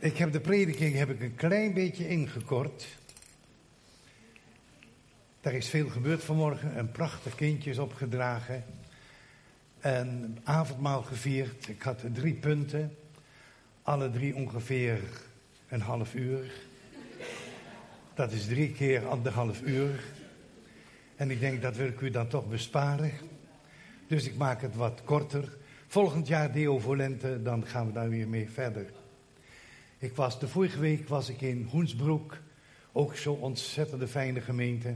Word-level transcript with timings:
Ik 0.00 0.16
heb 0.16 0.32
de 0.32 0.40
prediking 0.40 0.94
heb 0.94 1.10
ik 1.10 1.20
een 1.20 1.34
klein 1.34 1.74
beetje 1.74 2.08
ingekort. 2.08 2.86
Er 5.40 5.52
is 5.52 5.68
veel 5.68 5.88
gebeurd 5.88 6.24
vanmorgen. 6.24 6.78
Een 6.78 6.90
prachtig 6.90 7.34
kindje 7.34 7.70
is 7.70 7.78
opgedragen. 7.78 8.64
Een 9.80 10.38
avondmaal 10.44 11.02
gevierd. 11.02 11.68
Ik 11.68 11.82
had 11.82 12.04
drie 12.12 12.34
punten. 12.34 12.96
Alle 13.82 14.10
drie 14.10 14.34
ongeveer 14.34 15.00
een 15.68 15.80
half 15.80 16.14
uur. 16.14 16.52
Dat 18.14 18.32
is 18.32 18.46
drie 18.46 18.72
keer 18.72 19.06
anderhalf 19.06 19.62
uur. 19.62 20.04
En 21.16 21.30
ik 21.30 21.40
denk 21.40 21.62
dat 21.62 21.76
wil 21.76 21.88
ik 21.88 22.00
u 22.00 22.10
dan 22.10 22.28
toch 22.28 22.48
besparen. 22.48 23.12
Dus 24.06 24.26
ik 24.26 24.36
maak 24.36 24.60
het 24.60 24.74
wat 24.74 25.00
korter. 25.04 25.56
Volgend 25.86 26.26
jaar 26.26 26.52
Deo 26.52 26.78
Volente, 26.78 27.42
dan 27.42 27.66
gaan 27.66 27.86
we 27.86 27.92
daar 27.92 28.08
weer 28.08 28.28
mee 28.28 28.50
verder. 28.50 28.99
Ik 30.02 30.16
was, 30.16 30.38
de 30.38 30.48
vorige 30.48 30.78
week 30.78 31.08
was 31.08 31.28
ik 31.28 31.40
in 31.40 31.66
Hoensbroek. 31.70 32.38
Ook 32.92 33.16
zo'n 33.16 33.40
ontzettende 33.40 34.08
fijne 34.08 34.40
gemeente. 34.40 34.94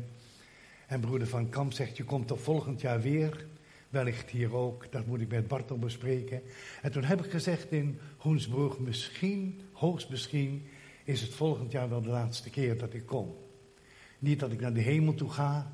En 0.86 1.00
broeder 1.00 1.28
Van 1.28 1.48
Kamp 1.48 1.72
zegt, 1.72 1.96
je 1.96 2.04
komt 2.04 2.26
toch 2.26 2.40
volgend 2.40 2.80
jaar 2.80 3.00
weer. 3.00 3.46
Wellicht 3.88 4.30
hier 4.30 4.54
ook, 4.54 4.92
dat 4.92 5.06
moet 5.06 5.20
ik 5.20 5.28
met 5.28 5.48
Bartel 5.48 5.78
bespreken. 5.78 6.42
En 6.82 6.92
toen 6.92 7.04
heb 7.04 7.24
ik 7.24 7.30
gezegd 7.30 7.72
in 7.72 7.98
Hoensbroek, 8.16 8.78
misschien, 8.78 9.60
hoogst 9.72 10.10
misschien, 10.10 10.66
is 11.04 11.20
het 11.20 11.34
volgend 11.34 11.72
jaar 11.72 11.88
wel 11.88 12.02
de 12.02 12.08
laatste 12.08 12.50
keer 12.50 12.78
dat 12.78 12.94
ik 12.94 13.06
kom. 13.06 13.36
Niet 14.18 14.40
dat 14.40 14.52
ik 14.52 14.60
naar 14.60 14.74
de 14.74 14.80
hemel 14.80 15.14
toe 15.14 15.30
ga, 15.30 15.70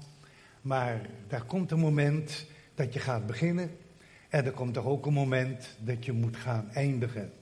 maar 0.60 1.08
daar 1.28 1.44
komt 1.44 1.70
een 1.70 1.78
moment 1.78 2.46
dat 2.74 2.92
je 2.92 2.98
gaat 2.98 3.26
beginnen. 3.26 3.70
En 4.28 4.44
er 4.44 4.52
komt 4.52 4.74
toch 4.74 4.86
ook 4.86 5.06
een 5.06 5.12
moment 5.12 5.76
dat 5.80 6.04
je 6.04 6.12
moet 6.12 6.36
gaan 6.36 6.70
eindigen. 6.70 7.32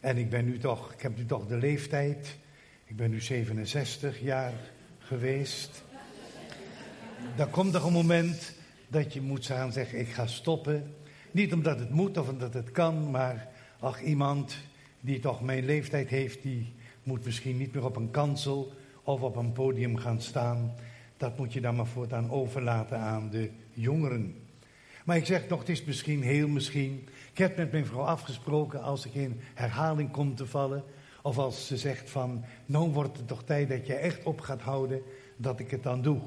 En 0.00 0.16
ik 0.16 0.30
ben 0.30 0.44
nu 0.44 0.58
toch, 0.58 0.92
ik 0.92 1.02
heb 1.02 1.16
nu 1.16 1.24
toch 1.24 1.46
de 1.46 1.56
leeftijd. 1.56 2.38
Ik 2.84 2.96
ben 2.96 3.10
nu 3.10 3.20
67 3.20 4.20
jaar 4.20 4.52
geweest. 4.98 5.84
Dan 7.36 7.50
komt 7.50 7.74
er 7.74 7.86
een 7.86 7.92
moment 7.92 8.54
dat 8.88 9.12
je 9.12 9.20
moet 9.20 9.46
gaan 9.46 9.72
zeggen, 9.72 9.98
ik 9.98 10.08
ga 10.08 10.26
stoppen. 10.26 10.94
Niet 11.30 11.52
omdat 11.52 11.78
het 11.78 11.90
moet 11.90 12.18
of 12.18 12.28
omdat 12.28 12.54
het 12.54 12.70
kan, 12.70 13.10
maar 13.10 13.48
ach, 13.80 14.02
iemand 14.02 14.56
die 15.00 15.20
toch 15.20 15.42
mijn 15.42 15.64
leeftijd 15.64 16.08
heeft, 16.08 16.42
die 16.42 16.72
moet 17.02 17.24
misschien 17.24 17.56
niet 17.56 17.74
meer 17.74 17.84
op 17.84 17.96
een 17.96 18.10
kansel 18.10 18.72
of 19.02 19.20
op 19.20 19.36
een 19.36 19.52
podium 19.52 19.96
gaan 19.96 20.20
staan. 20.20 20.74
Dat 21.16 21.38
moet 21.38 21.52
je 21.52 21.60
dan 21.60 21.76
maar 21.76 21.86
voortaan 21.86 22.30
overlaten 22.30 22.98
aan 22.98 23.30
de 23.30 23.50
jongeren. 23.72 24.34
Maar 25.04 25.16
ik 25.16 25.26
zeg 25.26 25.48
nog, 25.48 25.58
het 25.58 25.68
is 25.68 25.84
misschien, 25.84 26.22
heel 26.22 26.48
misschien. 26.48 27.08
Ik 27.38 27.44
heb 27.44 27.56
met 27.56 27.72
mijn 27.72 27.86
vrouw 27.86 28.04
afgesproken 28.04 28.82
als 28.82 29.06
ik 29.06 29.14
in 29.14 29.40
herhaling 29.54 30.10
kom 30.10 30.34
te 30.34 30.46
vallen. 30.46 30.84
Of 31.22 31.38
als 31.38 31.66
ze 31.66 31.76
zegt 31.76 32.10
van, 32.10 32.44
nou 32.66 32.92
wordt 32.92 33.16
het 33.16 33.28
toch 33.28 33.44
tijd 33.44 33.68
dat 33.68 33.86
je 33.86 33.94
echt 33.94 34.22
op 34.22 34.40
gaat 34.40 34.60
houden, 34.60 35.02
dat 35.36 35.60
ik 35.60 35.70
het 35.70 35.82
dan 35.82 36.02
doe. 36.02 36.20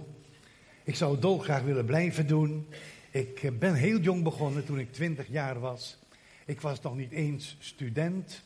Ik 0.84 0.96
zou 0.96 1.12
het 1.12 1.22
dolgraag 1.22 1.62
willen 1.62 1.86
blijven 1.86 2.28
doen. 2.28 2.68
Ik 3.10 3.44
eh, 3.44 3.52
ben 3.52 3.74
heel 3.74 4.00
jong 4.00 4.24
begonnen 4.24 4.66
toen 4.66 4.80
ik 4.80 4.94
twintig 4.94 5.28
jaar 5.28 5.60
was. 5.60 5.98
Ik 6.46 6.62
was 6.62 6.82
nog 6.82 6.96
niet 6.96 7.12
eens 7.12 7.58
student. 7.60 8.42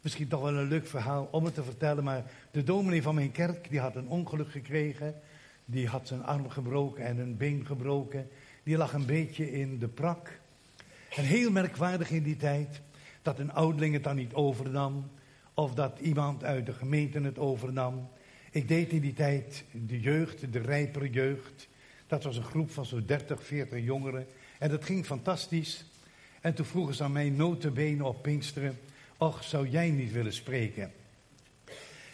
Misschien 0.00 0.28
toch 0.28 0.42
wel 0.42 0.54
een 0.54 0.68
leuk 0.68 0.86
verhaal 0.86 1.28
om 1.30 1.44
het 1.44 1.54
te 1.54 1.64
vertellen, 1.64 2.04
maar 2.04 2.24
de 2.50 2.62
dominee 2.62 3.02
van 3.02 3.14
mijn 3.14 3.32
kerk 3.32 3.70
die 3.70 3.80
had 3.80 3.96
een 3.96 4.08
ongeluk 4.08 4.50
gekregen. 4.50 5.14
Die 5.64 5.88
had 5.88 6.08
zijn 6.08 6.24
arm 6.24 6.50
gebroken 6.50 7.04
en 7.04 7.18
een 7.18 7.36
been 7.36 7.66
gebroken. 7.66 8.28
Die 8.62 8.76
lag 8.76 8.92
een 8.92 9.06
beetje 9.06 9.52
in 9.52 9.78
de 9.78 9.88
prak. 9.88 10.39
En 11.10 11.24
heel 11.24 11.50
merkwaardig 11.50 12.10
in 12.10 12.22
die 12.22 12.36
tijd 12.36 12.80
dat 13.22 13.38
een 13.38 13.52
ouderling 13.52 13.94
het 13.94 14.04
dan 14.04 14.16
niet 14.16 14.34
overnam. 14.34 15.10
Of 15.54 15.74
dat 15.74 15.98
iemand 15.98 16.44
uit 16.44 16.66
de 16.66 16.72
gemeente 16.72 17.20
het 17.20 17.38
overnam. 17.38 18.08
Ik 18.50 18.68
deed 18.68 18.92
in 18.92 19.00
die 19.00 19.12
tijd 19.12 19.64
de 19.72 20.00
jeugd, 20.00 20.52
de 20.52 20.58
rijpere 20.58 21.10
jeugd. 21.10 21.68
Dat 22.06 22.24
was 22.24 22.36
een 22.36 22.44
groep 22.44 22.70
van 22.70 22.86
zo'n 22.86 23.06
30, 23.06 23.44
40 23.44 23.84
jongeren. 23.84 24.26
En 24.58 24.68
dat 24.68 24.84
ging 24.84 25.06
fantastisch. 25.06 25.84
En 26.40 26.54
toen 26.54 26.66
vroegen 26.66 26.94
ze 26.94 27.04
aan 27.04 27.12
mij 27.12 27.30
notenbenen 27.30 28.06
op 28.06 28.22
Pinksteren. 28.22 28.78
Och, 29.16 29.44
zou 29.44 29.68
jij 29.68 29.90
niet 29.90 30.12
willen 30.12 30.32
spreken? 30.32 30.92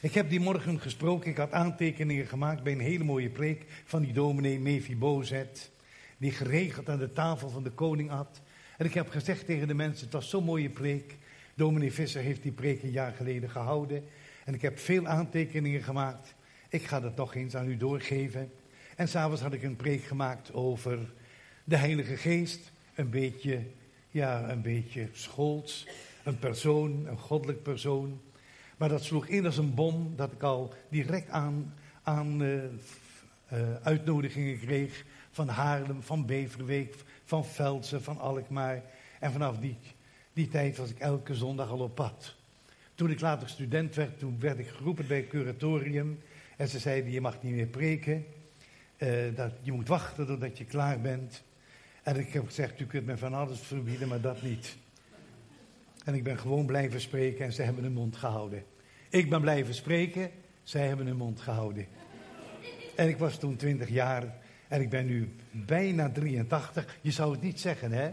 Ik 0.00 0.14
heb 0.14 0.30
die 0.30 0.40
morgen 0.40 0.80
gesproken. 0.80 1.30
Ik 1.30 1.36
had 1.36 1.52
aantekeningen 1.52 2.26
gemaakt 2.26 2.62
bij 2.62 2.72
een 2.72 2.80
hele 2.80 3.04
mooie 3.04 3.30
preek 3.30 3.64
van 3.84 4.02
die 4.02 4.12
dominee 4.12 4.60
Mevi 4.60 4.96
Bozet. 4.96 5.70
Die 6.16 6.32
geregeld 6.32 6.88
aan 6.88 6.98
de 6.98 7.12
tafel 7.12 7.48
van 7.48 7.62
de 7.62 7.70
koning 7.70 8.10
had. 8.10 8.40
En 8.76 8.86
ik 8.86 8.94
heb 8.94 9.10
gezegd 9.10 9.46
tegen 9.46 9.68
de 9.68 9.74
mensen, 9.74 10.04
het 10.04 10.14
was 10.14 10.30
zo'n 10.30 10.44
mooie 10.44 10.70
preek. 10.70 11.16
Dominee 11.54 11.92
Visser 11.92 12.22
heeft 12.22 12.42
die 12.42 12.52
preek 12.52 12.82
een 12.82 12.90
jaar 12.90 13.12
geleden 13.12 13.50
gehouden. 13.50 14.04
En 14.44 14.54
ik 14.54 14.62
heb 14.62 14.78
veel 14.78 15.06
aantekeningen 15.06 15.82
gemaakt. 15.82 16.34
Ik 16.68 16.82
ga 16.82 17.00
dat 17.00 17.16
toch 17.16 17.34
eens 17.34 17.56
aan 17.56 17.68
u 17.68 17.76
doorgeven. 17.76 18.50
En 18.96 19.08
s'avonds 19.08 19.42
had 19.42 19.52
ik 19.52 19.62
een 19.62 19.76
preek 19.76 20.02
gemaakt 20.02 20.52
over 20.52 20.98
de 21.64 21.76
Heilige 21.76 22.16
Geest. 22.16 22.72
Een 22.94 23.10
beetje, 23.10 23.62
ja, 24.10 24.50
een 24.50 24.62
beetje 24.62 25.08
schools. 25.12 25.88
Een 26.24 26.38
persoon, 26.38 27.06
een 27.06 27.18
goddelijk 27.18 27.62
persoon. 27.62 28.20
Maar 28.76 28.88
dat 28.88 29.04
sloeg 29.04 29.26
in 29.26 29.46
als 29.46 29.56
een 29.56 29.74
bom 29.74 30.12
dat 30.16 30.32
ik 30.32 30.42
al 30.42 30.74
direct 30.88 31.30
aan, 31.30 31.74
aan 32.02 32.42
uh, 32.42 32.62
uh, 33.52 33.74
uitnodigingen 33.82 34.58
kreeg 34.58 35.04
van 35.30 35.48
Haarlem, 35.48 36.02
van 36.02 36.26
Beverweek, 36.26 36.94
van 37.26 37.44
Velsen, 37.44 38.02
van 38.02 38.18
Alkmaar. 38.18 38.82
En 39.20 39.32
vanaf 39.32 39.58
die, 39.58 39.76
die 40.32 40.48
tijd 40.48 40.76
was 40.76 40.90
ik 40.90 40.98
elke 40.98 41.34
zondag 41.34 41.70
al 41.70 41.78
op 41.78 41.94
pad. 41.94 42.34
Toen 42.94 43.10
ik 43.10 43.20
later 43.20 43.48
student 43.48 43.94
werd, 43.94 44.18
toen 44.18 44.36
werd 44.40 44.58
ik 44.58 44.68
geroepen 44.68 45.06
bij 45.06 45.16
het 45.16 45.28
curatorium. 45.28 46.18
En 46.56 46.68
ze 46.68 46.78
zeiden, 46.78 47.10
je 47.10 47.20
mag 47.20 47.42
niet 47.42 47.54
meer 47.54 47.66
preken. 47.66 48.26
Uh, 48.98 49.08
dat, 49.34 49.52
je 49.62 49.72
moet 49.72 49.88
wachten 49.88 50.26
totdat 50.26 50.58
je 50.58 50.64
klaar 50.64 51.00
bent. 51.00 51.42
En 52.02 52.16
ik 52.16 52.32
heb 52.32 52.46
gezegd, 52.46 52.80
u 52.80 52.86
kunt 52.86 53.06
me 53.06 53.18
van 53.18 53.34
alles 53.34 53.60
verbieden, 53.60 54.08
maar 54.08 54.20
dat 54.20 54.42
niet. 54.42 54.76
En 56.04 56.14
ik 56.14 56.22
ben 56.22 56.38
gewoon 56.38 56.66
blijven 56.66 57.00
spreken 57.00 57.44
en 57.44 57.52
ze 57.52 57.62
hebben 57.62 57.84
hun 57.84 57.92
mond 57.92 58.16
gehouden. 58.16 58.64
Ik 59.08 59.30
ben 59.30 59.40
blijven 59.40 59.74
spreken, 59.74 60.30
zij 60.62 60.86
hebben 60.86 61.06
hun 61.06 61.16
mond 61.16 61.40
gehouden. 61.40 61.86
En 62.96 63.08
ik 63.08 63.16
was 63.16 63.38
toen 63.38 63.56
20 63.56 63.88
jaar 63.88 64.36
en 64.68 64.80
ik 64.80 64.90
ben 64.90 65.06
nu 65.06 65.34
bijna 65.64 66.10
83. 66.10 66.98
Je 67.00 67.10
zou 67.10 67.32
het 67.32 67.42
niet 67.42 67.60
zeggen, 67.60 67.92
hè? 67.92 68.10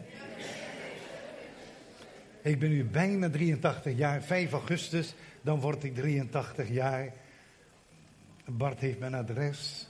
Ik 2.41 2.59
ben 2.59 2.69
nu 2.69 2.83
bijna 2.83 3.29
83 3.29 3.97
jaar, 3.97 4.21
5 4.21 4.51
augustus, 4.51 5.13
dan 5.41 5.59
word 5.59 5.83
ik 5.83 5.95
83 5.95 6.69
jaar. 6.69 7.13
Bart 8.45 8.79
heeft 8.79 8.99
mijn 8.99 9.13
adres. 9.13 9.87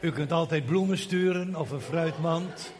U 0.00 0.12
kunt 0.12 0.32
altijd 0.32 0.66
bloemen 0.66 0.98
sturen 0.98 1.56
of 1.56 1.70
een 1.70 1.80
fruitmand. 1.80 2.72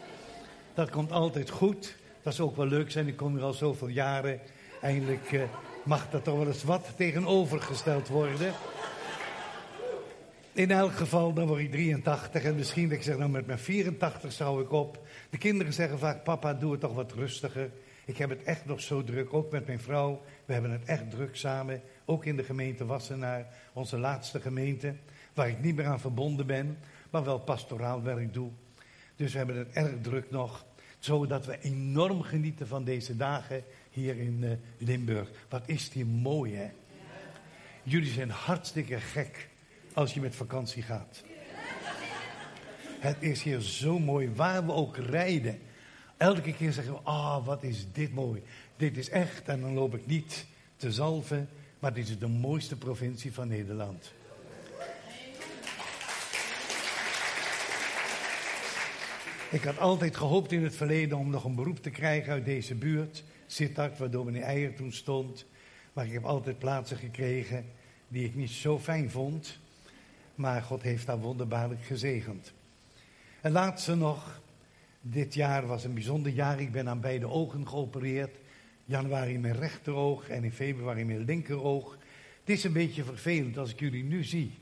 Dat 0.75 0.91
komt 0.91 1.13
altijd 1.13 1.51
goed. 1.51 1.97
Dat 2.23 2.33
is 2.33 2.41
ook 2.41 2.57
wel 2.57 2.67
leuk 2.67 2.91
zijn. 2.91 3.09
Ik 3.09 3.17
kom 3.17 3.35
hier 3.35 3.45
al 3.45 3.53
zoveel 3.53 3.89
jaren. 3.89 4.41
Eindelijk 4.81 5.33
uh, 5.33 5.43
mag 5.85 6.11
dat 6.11 6.25
toch 6.25 6.37
wel 6.37 6.47
eens 6.47 6.63
wat 6.63 6.93
tegenovergesteld 6.97 8.09
worden. 8.09 8.53
In 10.53 10.71
elk 10.71 10.93
geval, 10.93 11.33
dan 11.33 11.47
word 11.47 11.61
ik 11.61 11.71
83 11.71 12.43
en 12.43 12.55
misschien 12.55 12.89
dat 12.89 12.99
ik 12.99 13.03
zeg, 13.03 13.17
nou 13.17 13.31
met 13.31 13.47
mijn 13.47 13.59
84 13.59 14.33
zou 14.33 14.63
ik 14.63 14.73
op. 14.73 15.07
De 15.31 15.39
kinderen 15.39 15.73
zeggen 15.73 15.99
vaak, 15.99 16.25
papa, 16.25 16.55
doe 16.55 16.73
het 16.73 16.81
toch 16.81 16.95
wat 16.95 17.13
rustiger. 17.13 17.71
Ik 18.05 18.17
heb 18.17 18.31
het 18.31 18.43
echt 18.43 18.67
nog 18.67 18.81
zo 18.81 19.05
druk, 19.05 19.35
ook 19.35 19.51
met 19.51 19.67
mijn 19.67 19.81
vrouw. 19.81 20.23
We 20.45 20.53
hebben 20.53 20.71
het 20.71 20.85
echt 20.85 21.11
druk 21.11 21.37
samen, 21.37 21.83
ook 22.05 22.25
in 22.25 22.37
de 22.37 22.45
gemeente 22.45 22.87
Wassenaar, 22.87 23.47
onze 23.73 23.99
laatste 23.99 24.41
gemeente. 24.41 24.95
Waar 25.35 25.49
ik 25.49 25.63
niet 25.63 25.77
meer 25.77 25.87
aan 25.87 26.01
verbonden 26.01 26.47
ben, 26.47 26.79
maar 27.11 27.25
wel 27.25 27.39
pastoraal 27.39 28.03
werk 28.03 28.35
doe. 28.35 28.51
Dus 29.17 29.33
we 29.33 29.39
hebben 29.39 29.57
het 29.57 29.73
erg 29.73 29.93
druk 30.03 30.31
nog. 30.31 30.65
Zodat 30.99 31.47
we 31.47 31.59
enorm 31.61 32.23
genieten 32.23 32.67
van 32.67 32.85
deze 32.85 33.17
dagen 33.17 33.65
hier 33.91 34.17
in 34.17 34.39
uh, 34.43 34.51
Limburg. 34.79 35.31
Wat 35.49 35.63
is 35.67 35.91
die 35.91 36.05
mooi, 36.05 36.55
hè? 36.55 36.71
Jullie 37.83 38.13
zijn 38.13 38.31
hartstikke 38.31 39.01
gek 39.01 39.50
als 39.93 40.15
je 40.15 40.21
met 40.21 40.35
vakantie 40.35 40.83
gaat. 40.83 41.23
Het 43.01 43.17
is 43.21 43.43
hier 43.43 43.61
zo 43.61 43.99
mooi, 43.99 44.31
waar 44.35 44.67
we 44.67 44.73
ook 44.73 44.97
rijden. 44.97 45.59
Elke 46.17 46.53
keer 46.53 46.73
zeggen 46.73 46.93
we, 46.93 47.01
ah, 47.01 47.47
wat 47.47 47.63
is 47.63 47.87
dit 47.93 48.15
mooi. 48.15 48.43
Dit 48.77 48.97
is 48.97 49.09
echt, 49.09 49.49
en 49.49 49.61
dan 49.61 49.75
loop 49.75 49.95
ik 49.95 50.07
niet 50.07 50.47
te 50.77 50.93
zalven, 50.93 51.49
maar 51.79 51.95
dit 51.95 52.09
is 52.09 52.19
de 52.19 52.29
mooiste 52.29 52.77
provincie 52.77 53.33
van 53.33 53.49
Nederland. 53.49 54.13
Ik 59.51 59.63
had 59.63 59.79
altijd 59.79 60.17
gehoopt 60.17 60.53
in 60.53 60.63
het 60.63 60.77
verleden 60.77 61.19
om 61.19 61.31
nog 61.31 61.45
een 61.45 61.55
beroep 61.55 61.83
te 61.83 61.91
krijgen 61.91 62.33
uit 62.33 62.45
deze 62.45 62.75
buurt. 62.75 63.25
Sittard, 63.47 63.99
waar 63.99 64.11
dominee 64.11 64.43
Eier 64.43 64.75
toen 64.75 64.93
stond. 64.93 65.47
Maar 65.93 66.07
ik 66.07 66.13
heb 66.13 66.25
altijd 66.25 66.59
plaatsen 66.59 66.97
gekregen 66.97 67.65
die 68.09 68.25
ik 68.25 68.35
niet 68.35 68.51
zo 68.51 68.79
fijn 68.79 69.11
vond. 69.11 69.59
Maar 70.41 70.63
God 70.63 70.83
heeft 70.83 71.07
daar 71.07 71.19
wonderbaarlijk 71.19 71.85
gezegend. 71.85 72.53
En 73.41 73.53
laatste 73.53 73.95
nog, 73.95 74.41
dit 75.01 75.35
jaar 75.35 75.67
was 75.67 75.85
een 75.85 75.95
bijzonder 75.95 76.33
jaar. 76.33 76.61
Ik 76.61 76.73
ben 76.73 76.89
aan 76.89 77.01
beide 77.01 77.29
ogen 77.29 77.69
geopereerd. 77.69 78.37
januari 78.85 79.39
mijn 79.39 79.55
rechteroog 79.55 80.29
en 80.29 80.45
in 80.45 80.53
februari 80.53 81.05
mijn 81.05 81.25
linkeroog. 81.25 81.99
Het 82.41 82.49
is 82.49 82.65
een 82.65 82.73
beetje 82.73 83.05
vervelend 83.05 83.59
als 83.59 83.71
ik 83.71 83.81
jullie 83.81 84.05
nu 84.05 84.25
zie. 84.25 84.59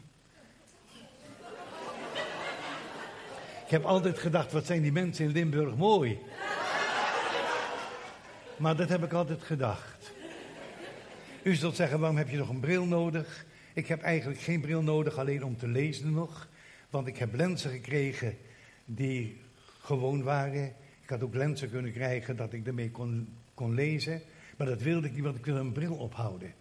Ik 3.64 3.70
heb 3.70 3.84
altijd 3.84 4.18
gedacht, 4.18 4.52
wat 4.52 4.66
zijn 4.66 4.82
die 4.82 4.92
mensen 4.92 5.24
in 5.24 5.32
Limburg 5.32 5.76
mooi. 5.76 6.18
Maar 8.56 8.76
dat 8.76 8.88
heb 8.88 9.04
ik 9.04 9.12
altijd 9.12 9.42
gedacht. 9.42 10.12
U 11.42 11.54
zult 11.54 11.76
zeggen, 11.76 11.98
waarom 11.98 12.16
heb 12.18 12.28
je 12.28 12.36
nog 12.36 12.48
een 12.48 12.60
bril 12.60 12.84
nodig? 12.84 13.46
Ik 13.78 13.88
heb 13.88 14.02
eigenlijk 14.02 14.40
geen 14.40 14.60
bril 14.60 14.82
nodig, 14.82 15.18
alleen 15.18 15.44
om 15.44 15.56
te 15.56 15.68
lezen 15.68 16.12
nog. 16.12 16.48
Want 16.90 17.06
ik 17.06 17.16
heb 17.16 17.34
lenzen 17.34 17.70
gekregen 17.70 18.36
die 18.84 19.40
gewoon 19.80 20.22
waren. 20.22 20.64
Ik 21.02 21.08
had 21.08 21.22
ook 21.22 21.34
lenzen 21.34 21.70
kunnen 21.70 21.92
krijgen 21.92 22.36
dat 22.36 22.52
ik 22.52 22.66
ermee 22.66 22.90
kon, 22.90 23.28
kon 23.54 23.74
lezen. 23.74 24.22
Maar 24.56 24.66
dat 24.66 24.82
wilde 24.82 25.06
ik 25.06 25.14
niet, 25.14 25.24
want 25.24 25.36
ik 25.36 25.44
wil 25.44 25.56
een 25.56 25.72
bril 25.72 25.94
ophouden. 25.94 26.54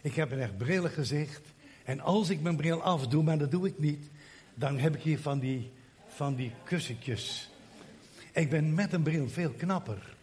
Ik 0.00 0.14
heb 0.14 0.30
een 0.30 0.40
echt 0.40 0.56
brillen 0.56 0.90
gezicht. 0.90 1.42
En 1.84 2.00
als 2.00 2.30
ik 2.30 2.40
mijn 2.40 2.56
bril 2.56 2.82
afdoe, 2.82 3.22
maar 3.22 3.38
dat 3.38 3.50
doe 3.50 3.66
ik 3.66 3.78
niet, 3.78 4.10
dan 4.54 4.78
heb 4.78 4.94
ik 4.94 5.02
hier 5.02 5.18
van 5.18 5.38
die, 5.38 5.70
van 6.06 6.34
die 6.34 6.52
kussentjes. 6.64 7.50
Ik 8.32 8.50
ben 8.50 8.74
met 8.74 8.92
een 8.92 9.02
bril 9.02 9.28
veel 9.28 9.50
knapper. 9.50 10.16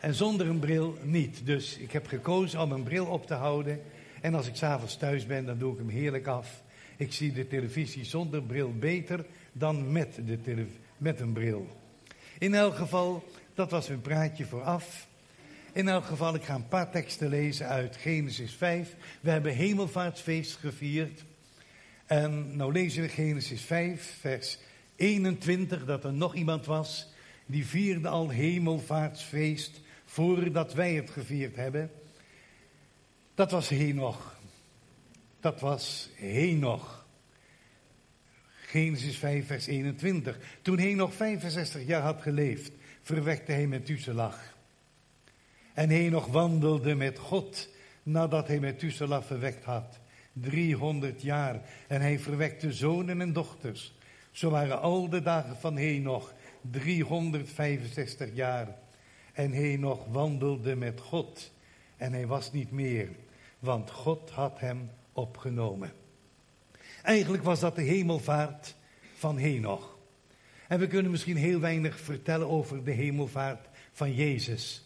En 0.00 0.14
zonder 0.14 0.48
een 0.48 0.58
bril 0.58 0.96
niet. 1.02 1.46
Dus 1.46 1.76
ik 1.76 1.92
heb 1.92 2.06
gekozen 2.06 2.60
om 2.60 2.72
een 2.72 2.82
bril 2.82 3.06
op 3.06 3.26
te 3.26 3.34
houden. 3.34 3.80
En 4.20 4.34
als 4.34 4.46
ik 4.46 4.56
s'avonds 4.56 4.96
thuis 4.96 5.26
ben, 5.26 5.46
dan 5.46 5.58
doe 5.58 5.72
ik 5.72 5.78
hem 5.78 5.88
heerlijk 5.88 6.26
af. 6.26 6.62
Ik 6.96 7.12
zie 7.12 7.32
de 7.32 7.46
televisie 7.46 8.04
zonder 8.04 8.42
bril 8.42 8.72
beter 8.78 9.24
dan 9.52 9.92
met, 9.92 10.14
de 10.24 10.66
met 10.96 11.20
een 11.20 11.32
bril. 11.32 11.66
In 12.38 12.54
elk 12.54 12.76
geval, 12.76 13.24
dat 13.54 13.70
was 13.70 13.88
een 13.88 14.00
praatje 14.00 14.44
vooraf. 14.44 15.08
In 15.72 15.88
elk 15.88 16.04
geval, 16.04 16.34
ik 16.34 16.44
ga 16.44 16.54
een 16.54 16.68
paar 16.68 16.90
teksten 16.90 17.28
lezen 17.28 17.66
uit 17.66 17.96
Genesis 17.96 18.52
5. 18.52 18.94
We 19.20 19.30
hebben 19.30 19.52
hemelvaartsfeest 19.54 20.56
gevierd. 20.56 21.24
En 22.06 22.56
nou 22.56 22.72
lezen 22.72 23.02
we 23.02 23.08
Genesis 23.08 23.62
5, 23.62 24.16
vers 24.20 24.58
21, 24.96 25.84
dat 25.84 26.04
er 26.04 26.12
nog 26.12 26.34
iemand 26.34 26.66
was 26.66 27.08
die 27.46 27.66
vierde 27.66 28.08
al 28.08 28.28
hemelvaartsfeest 28.28 29.80
voordat 30.04 30.74
wij 30.74 30.94
het 30.94 31.10
gevierd 31.10 31.56
hebben. 31.56 31.90
Dat 33.38 33.50
was 33.50 33.68
Henoch. 33.68 34.34
Dat 35.40 35.60
was 35.60 36.10
Henoch. 36.14 37.06
Genesis 38.66 39.16
5, 39.16 39.46
vers 39.46 39.66
21. 39.66 40.38
Toen 40.62 40.78
Henoch 40.78 41.14
65 41.14 41.86
jaar 41.86 42.02
had 42.02 42.22
geleefd, 42.22 42.72
verwekte 43.02 43.52
hij 43.52 43.66
Methuselah. 43.66 44.34
En 45.74 45.88
Henoch 45.88 46.26
wandelde 46.26 46.94
met 46.94 47.18
God 47.18 47.68
nadat 48.02 48.48
hij 48.48 48.60
Methuselah 48.60 49.22
verwekt 49.22 49.64
had. 49.64 49.98
300 50.32 51.22
jaar. 51.22 51.60
En 51.86 52.00
hij 52.00 52.18
verwekte 52.18 52.72
zonen 52.72 53.20
en 53.20 53.32
dochters. 53.32 53.94
Zo 54.30 54.50
waren 54.50 54.80
al 54.80 55.08
de 55.08 55.22
dagen 55.22 55.56
van 55.56 55.76
Henoch 55.76 56.32
365 56.70 58.28
jaar. 58.34 58.76
En 59.32 59.50
Henoch 59.50 60.06
wandelde 60.06 60.76
met 60.76 61.00
God. 61.00 61.52
En 61.96 62.12
hij 62.12 62.26
was 62.26 62.52
niet 62.52 62.70
meer, 62.70 63.08
want 63.58 63.90
God 63.90 64.30
had 64.30 64.60
hem 64.60 64.90
opgenomen. 65.12 65.92
Eigenlijk 67.02 67.42
was 67.42 67.60
dat 67.60 67.76
de 67.76 67.82
hemelvaart 67.82 68.74
van 69.14 69.38
Henoch. 69.38 69.96
En 70.68 70.78
we 70.78 70.86
kunnen 70.86 71.10
misschien 71.10 71.36
heel 71.36 71.60
weinig 71.60 72.00
vertellen 72.00 72.48
over 72.48 72.84
de 72.84 72.90
hemelvaart 72.90 73.68
van 73.92 74.14
Jezus. 74.14 74.82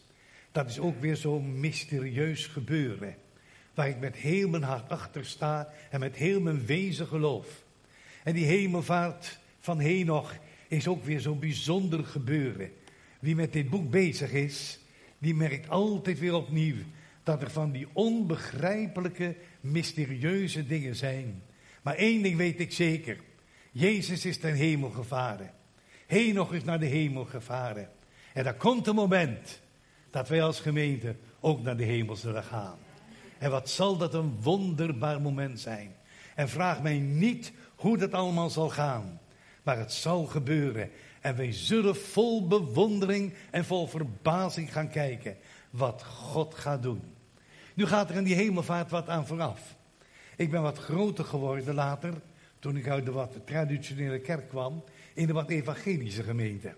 Dat 0.52 0.70
is 0.70 0.78
ook 0.78 1.00
weer 1.00 1.16
zo'n 1.16 1.60
mysterieus 1.60 2.46
gebeuren. 2.46 3.14
Waar 3.74 3.88
ik 3.88 4.00
met 4.00 4.16
heel 4.16 4.48
mijn 4.48 4.62
hart 4.62 4.88
achter 4.90 5.24
sta 5.24 5.72
en 5.90 6.00
met 6.00 6.16
heel 6.16 6.40
mijn 6.40 6.66
wezen 6.66 7.06
geloof. 7.06 7.64
En 8.22 8.34
die 8.34 8.44
hemelvaart 8.44 9.38
van 9.60 9.80
Henoch 9.80 10.34
is 10.68 10.88
ook 10.88 11.04
weer 11.04 11.20
zo'n 11.20 11.38
bijzonder 11.38 12.04
gebeuren. 12.04 12.72
Wie 13.18 13.34
met 13.34 13.52
dit 13.52 13.70
boek 13.70 13.90
bezig 13.90 14.32
is, 14.32 14.78
die 15.18 15.34
merkt 15.34 15.68
altijd 15.68 16.18
weer 16.18 16.34
opnieuw 16.34 16.76
dat 17.22 17.42
er 17.42 17.50
van 17.50 17.72
die 17.72 17.88
onbegrijpelijke, 17.92 19.36
mysterieuze 19.60 20.66
dingen 20.66 20.96
zijn. 20.96 21.42
Maar 21.82 21.94
één 21.94 22.22
ding 22.22 22.36
weet 22.36 22.60
ik 22.60 22.72
zeker. 22.72 23.16
Jezus 23.70 24.24
is 24.24 24.38
ten 24.38 24.54
hemel 24.54 24.90
gevaren. 24.90 25.50
Henoch 26.06 26.52
is 26.52 26.64
naar 26.64 26.80
de 26.80 26.86
hemel 26.86 27.24
gevaren. 27.24 27.88
En 28.32 28.46
er 28.46 28.54
komt 28.54 28.86
een 28.86 28.94
moment 28.94 29.60
dat 30.10 30.28
wij 30.28 30.42
als 30.42 30.60
gemeente 30.60 31.16
ook 31.40 31.62
naar 31.62 31.76
de 31.76 31.84
hemel 31.84 32.16
zullen 32.16 32.44
gaan. 32.44 32.78
En 33.38 33.50
wat 33.50 33.70
zal 33.70 33.96
dat 33.96 34.14
een 34.14 34.36
wonderbaar 34.40 35.20
moment 35.20 35.60
zijn. 35.60 35.94
En 36.34 36.48
vraag 36.48 36.82
mij 36.82 36.98
niet 36.98 37.52
hoe 37.74 37.98
dat 37.98 38.12
allemaal 38.12 38.50
zal 38.50 38.68
gaan. 38.68 39.20
Maar 39.62 39.78
het 39.78 39.92
zal 39.92 40.26
gebeuren. 40.26 40.90
En 41.20 41.36
wij 41.36 41.52
zullen 41.52 41.96
vol 41.96 42.46
bewondering 42.46 43.34
en 43.50 43.64
vol 43.64 43.86
verbazing 43.86 44.72
gaan 44.72 44.88
kijken 44.88 45.36
wat 45.70 46.04
God 46.04 46.54
gaat 46.54 46.82
doen. 46.82 47.02
Nu 47.74 47.86
gaat 47.86 48.10
er 48.10 48.16
in 48.16 48.24
die 48.24 48.34
hemelvaart 48.34 48.90
wat 48.90 49.08
aan 49.08 49.26
vooraf. 49.26 49.76
Ik 50.36 50.50
ben 50.50 50.62
wat 50.62 50.78
groter 50.78 51.24
geworden 51.24 51.74
later, 51.74 52.14
toen 52.58 52.76
ik 52.76 52.88
uit 52.88 53.04
de 53.04 53.12
wat 53.12 53.36
traditionele 53.44 54.18
kerk 54.18 54.48
kwam, 54.48 54.84
in 55.14 55.26
de 55.26 55.32
wat 55.32 55.50
evangelische 55.50 56.22
gemeente. 56.22 56.74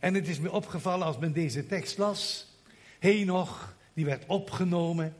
En 0.00 0.14
het 0.14 0.28
is 0.28 0.40
me 0.40 0.50
opgevallen 0.50 1.06
als 1.06 1.18
men 1.18 1.32
deze 1.32 1.66
tekst 1.66 1.98
las, 1.98 2.50
Henoch, 2.98 3.74
die 3.94 4.04
werd 4.04 4.24
opgenomen, 4.26 5.14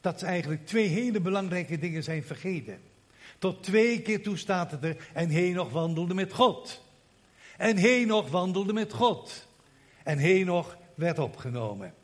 dat 0.00 0.18
ze 0.18 0.26
eigenlijk 0.26 0.66
twee 0.66 0.86
hele 0.86 1.20
belangrijke 1.20 1.78
dingen 1.78 2.02
zijn 2.02 2.22
vergeten. 2.22 2.80
Tot 3.38 3.62
twee 3.62 4.02
keer 4.02 4.22
toe 4.22 4.36
staat 4.36 4.70
het 4.70 4.84
er, 4.84 4.96
en 5.12 5.28
Henoch 5.28 5.70
wandelde 5.70 6.14
met 6.14 6.32
God. 6.32 6.82
En 7.56 7.76
Henoch 7.76 8.28
wandelde 8.28 8.72
met 8.72 8.92
God. 8.92 9.48
En 10.02 10.18
Henoch 10.18 10.76
werd 10.94 11.18
opgenomen. 11.18 11.94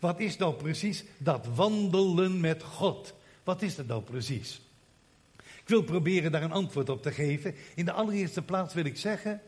Wat 0.00 0.20
is 0.20 0.36
nou 0.36 0.54
precies 0.54 1.04
dat 1.18 1.46
wandelen 1.54 2.40
met 2.40 2.62
God? 2.62 3.14
Wat 3.44 3.62
is 3.62 3.74
dat 3.74 3.86
nou 3.86 4.02
precies? 4.02 4.60
Ik 5.36 5.68
wil 5.68 5.82
proberen 5.82 6.32
daar 6.32 6.42
een 6.42 6.52
antwoord 6.52 6.88
op 6.88 7.02
te 7.02 7.12
geven. 7.12 7.54
In 7.74 7.84
de 7.84 7.92
allereerste 7.92 8.42
plaats 8.42 8.74
wil 8.74 8.84
ik 8.84 8.96
zeggen 8.96 9.40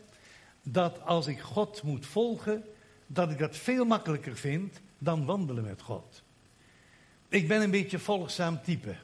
dat 0.62 1.00
als 1.04 1.26
ik 1.26 1.40
God 1.40 1.82
moet 1.82 2.06
volgen, 2.06 2.64
dat 3.06 3.30
ik 3.30 3.38
dat 3.38 3.56
veel 3.56 3.84
makkelijker 3.84 4.36
vind 4.36 4.80
dan 4.98 5.24
wandelen 5.24 5.64
met 5.64 5.82
God. 5.82 6.22
Ik 7.28 7.48
ben 7.48 7.62
een 7.62 7.70
beetje 7.70 7.98
volgzaam 7.98 8.62
type. 8.62 8.96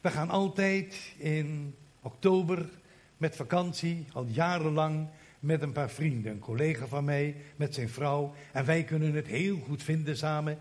We 0.00 0.10
gaan 0.10 0.30
altijd 0.30 1.12
in 1.16 1.74
oktober 2.00 2.68
met 3.16 3.36
vakantie, 3.36 4.06
al 4.12 4.24
jarenlang, 4.24 5.08
met 5.40 5.62
een 5.62 5.72
paar 5.72 5.90
vrienden. 5.90 6.32
Een 6.32 6.38
collega 6.38 6.86
van 6.86 7.04
mij, 7.04 7.36
met 7.56 7.74
zijn 7.74 7.88
vrouw. 7.88 8.34
En 8.52 8.64
wij 8.64 8.84
kunnen 8.84 9.14
het 9.14 9.26
heel 9.26 9.58
goed 9.58 9.82
vinden 9.82 10.16
samen. 10.16 10.58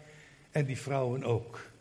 En 0.51 0.65
die 0.65 0.77
vrouwen 0.77 1.23
ook. 1.23 1.71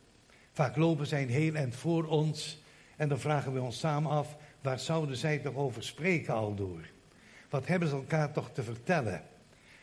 Vaak 0.53 0.77
lopen 0.77 1.07
zij 1.07 1.23
een 1.23 1.29
heel 1.29 1.55
eind 1.55 1.77
voor 1.77 2.05
ons. 2.05 2.63
En 2.97 3.09
dan 3.09 3.19
vragen 3.19 3.53
we 3.53 3.61
ons 3.61 3.79
samen 3.79 4.11
af, 4.11 4.37
waar 4.61 4.79
zouden 4.79 5.17
zij 5.17 5.39
toch 5.39 5.55
over 5.55 5.83
spreken 5.83 6.35
al 6.35 6.55
door? 6.55 6.81
Wat 7.51 7.67
hebben 7.67 7.89
ze 7.89 7.95
elkaar 7.95 8.33
toch 8.33 8.51
te 8.53 8.63
vertellen? 8.63 9.23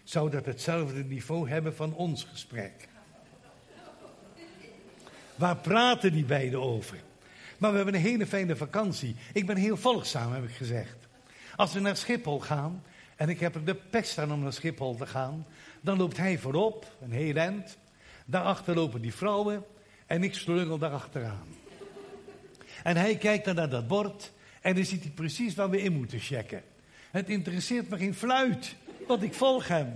Zou 0.03 0.29
dat 0.29 0.45
hetzelfde 0.45 1.03
niveau 1.03 1.49
hebben 1.49 1.75
van 1.75 1.95
ons 1.95 2.23
gesprek? 2.23 2.87
Waar 5.35 5.57
praten 5.57 6.13
die 6.13 6.25
beiden 6.25 6.61
over? 6.61 6.97
Maar 7.57 7.69
we 7.71 7.75
hebben 7.77 7.95
een 7.95 8.01
hele 8.01 8.25
fijne 8.25 8.55
vakantie. 8.55 9.15
Ik 9.33 9.45
ben 9.45 9.57
heel 9.57 9.77
volgzaam, 9.77 10.33
heb 10.33 10.43
ik 10.43 10.55
gezegd. 10.55 10.95
Als 11.55 11.73
we 11.73 11.79
naar 11.79 11.97
Schiphol 11.97 12.39
gaan, 12.39 12.83
en 13.23 13.29
ik 13.29 13.39
heb 13.39 13.55
er 13.55 13.65
de 13.65 13.75
pest 13.75 14.17
aan 14.17 14.31
om 14.31 14.39
naar 14.39 14.53
Schiphol 14.53 14.95
te 14.95 15.05
gaan, 15.05 15.45
dan 15.81 15.97
loopt 15.97 16.17
hij 16.17 16.37
voorop, 16.37 16.95
een 17.01 17.11
heel 17.11 17.35
eind. 17.35 17.77
Daarachter 18.25 18.75
lopen 18.75 19.01
die 19.01 19.13
vrouwen 19.13 19.63
en 20.05 20.23
ik 20.23 20.33
slungel 20.33 20.77
daarachteraan. 20.77 21.47
En 22.83 22.97
hij 22.97 23.17
kijkt 23.17 23.45
dan 23.45 23.55
naar 23.55 23.69
dat 23.69 23.87
bord 23.87 24.31
en 24.61 24.75
dan 24.75 24.85
ziet 24.85 25.03
hij 25.03 25.11
precies 25.11 25.55
waar 25.55 25.69
we 25.69 25.81
in 25.81 25.93
moeten 25.93 26.19
checken. 26.19 26.63
Het 27.11 27.29
interesseert 27.29 27.89
me 27.89 27.97
geen 27.97 28.13
fluit, 28.13 28.75
want 29.07 29.23
ik 29.23 29.33
volg 29.33 29.67
hem. 29.67 29.95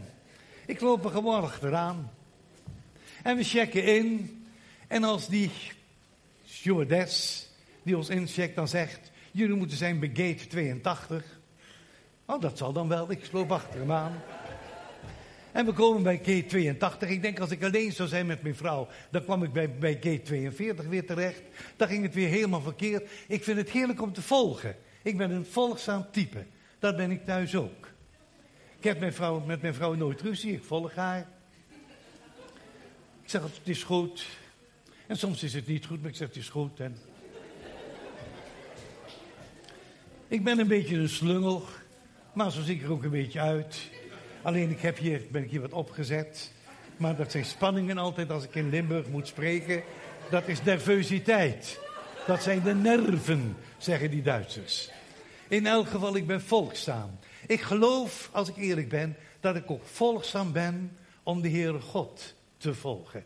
Ik 0.66 0.82
loop 0.82 1.06
er 1.06 1.12
gewoon 1.12 1.42
achteraan. 1.42 2.12
En 3.24 3.38
we 3.38 3.44
checken 3.44 3.84
in. 3.84 4.46
En 4.88 5.04
als 5.04 5.28
die 5.28 5.52
stewardess 6.46 7.48
die 7.84 7.98
ons 7.98 8.10
incheckt 8.10 8.56
dan 8.56 8.68
zegt... 8.68 9.12
jullie 9.32 9.56
moeten 9.56 9.78
zijn 9.78 10.00
bij 10.00 10.10
gate 10.14 10.48
82... 10.48 11.37
Oh, 12.30 12.42
dat 12.42 12.58
zal 12.58 12.74
dan 12.74 12.88
wel. 12.88 13.12
Ik 13.12 13.32
loop 13.32 13.52
achter 13.52 13.80
hem 13.80 13.92
aan. 13.92 14.22
En 15.52 15.66
we 15.66 15.74
komen 15.74 16.04
bij 16.04 16.18
gate 16.18 16.46
82. 16.46 17.10
Ik 17.10 17.22
denk 17.22 17.40
als 17.40 17.52
ik 17.52 17.64
alleen 17.64 17.92
zou 17.92 18.10
zijn 18.10 18.26
met 18.26 18.42
mijn 18.42 18.56
vrouw, 18.56 18.88
dan 19.10 19.24
kwam 19.24 19.44
ik 19.44 19.54
bij, 19.54 19.72
bij 19.72 19.94
gate 19.94 20.22
42 20.22 20.86
weer 20.86 21.06
terecht. 21.06 21.42
Dan 21.76 21.88
ging 21.88 22.04
het 22.04 22.14
weer 22.14 22.28
helemaal 22.28 22.62
verkeerd. 22.62 23.10
Ik 23.28 23.44
vind 23.44 23.58
het 23.58 23.70
heerlijk 23.70 24.02
om 24.02 24.14
te 24.14 24.22
volgen. 24.22 24.76
Ik 25.02 25.18
ben 25.18 25.32
een 25.32 25.46
volgzaam 25.46 26.06
type. 26.12 26.46
Dat 26.80 26.96
ben 26.96 27.12
ik 27.12 27.26
thuis 27.26 27.56
ook. 27.56 27.88
Ik 28.78 28.84
heb 28.84 29.00
mijn 29.00 29.14
vrouw, 29.14 29.40
met 29.40 29.62
mijn 29.62 29.74
vrouw 29.74 29.94
nooit 29.94 30.22
ruzie. 30.22 30.54
Ik 30.54 30.64
volg 30.64 30.96
haar. 30.96 31.28
Ik 33.24 33.30
zeg 33.30 33.42
het 33.42 33.60
is 33.64 33.84
goed. 33.84 34.26
En 35.08 35.18
soms 35.18 35.44
is 35.44 35.54
het 35.54 35.68
niet 35.68 35.86
goed, 35.86 36.02
maar 36.02 36.10
ik 36.10 36.16
zeg, 36.16 36.28
het 36.28 36.38
is 36.38 36.50
goed. 36.50 36.80
En... 36.80 36.98
Ik 40.28 40.44
ben 40.44 40.60
een 40.60 40.68
beetje 40.68 40.96
een 40.96 41.10
slungel, 41.10 41.64
maar 42.38 42.52
zo 42.52 42.62
zie 42.62 42.76
ik 42.76 42.84
er 42.84 42.92
ook 42.92 43.04
een 43.04 43.10
beetje 43.10 43.40
uit. 43.40 43.90
Alleen 44.42 44.70
ik 44.70 44.80
heb 44.80 44.98
hier, 44.98 45.22
ben 45.32 45.44
ik 45.44 45.50
hier 45.50 45.62
wat 45.62 45.72
opgezet. 45.72 46.52
Maar 46.98 47.16
dat 47.16 47.32
zijn 47.32 47.46
spanningen 47.46 47.98
altijd 47.98 48.32
als 48.32 48.44
ik 48.44 48.56
in 48.56 48.70
Limburg 48.70 49.08
moet 49.08 49.28
spreken. 49.28 49.84
Dat 50.30 50.48
is 50.48 50.64
nervositeit. 50.64 51.80
Dat 52.28 52.44
zijn 52.44 52.64
de 52.64 52.76
nerven, 52.76 53.58
zeggen 53.78 54.12
die 54.12 54.22
Duitsers. 54.22 54.90
In 55.48 55.66
elk 55.66 55.88
geval, 55.88 56.16
ik 56.16 56.28
ben 56.28 56.42
volgzaam. 56.42 57.20
Ik 57.48 57.62
geloof, 57.62 58.30
als 58.32 58.50
ik 58.50 58.56
eerlijk 58.56 58.90
ben, 58.90 59.16
dat 59.40 59.56
ik 59.56 59.72
ook 59.72 59.86
volgzaam 59.86 60.52
ben 60.52 60.98
om 61.24 61.42
de 61.42 61.50
Heere 61.50 61.80
God 61.80 62.34
te 62.58 62.74
volgen. 62.74 63.24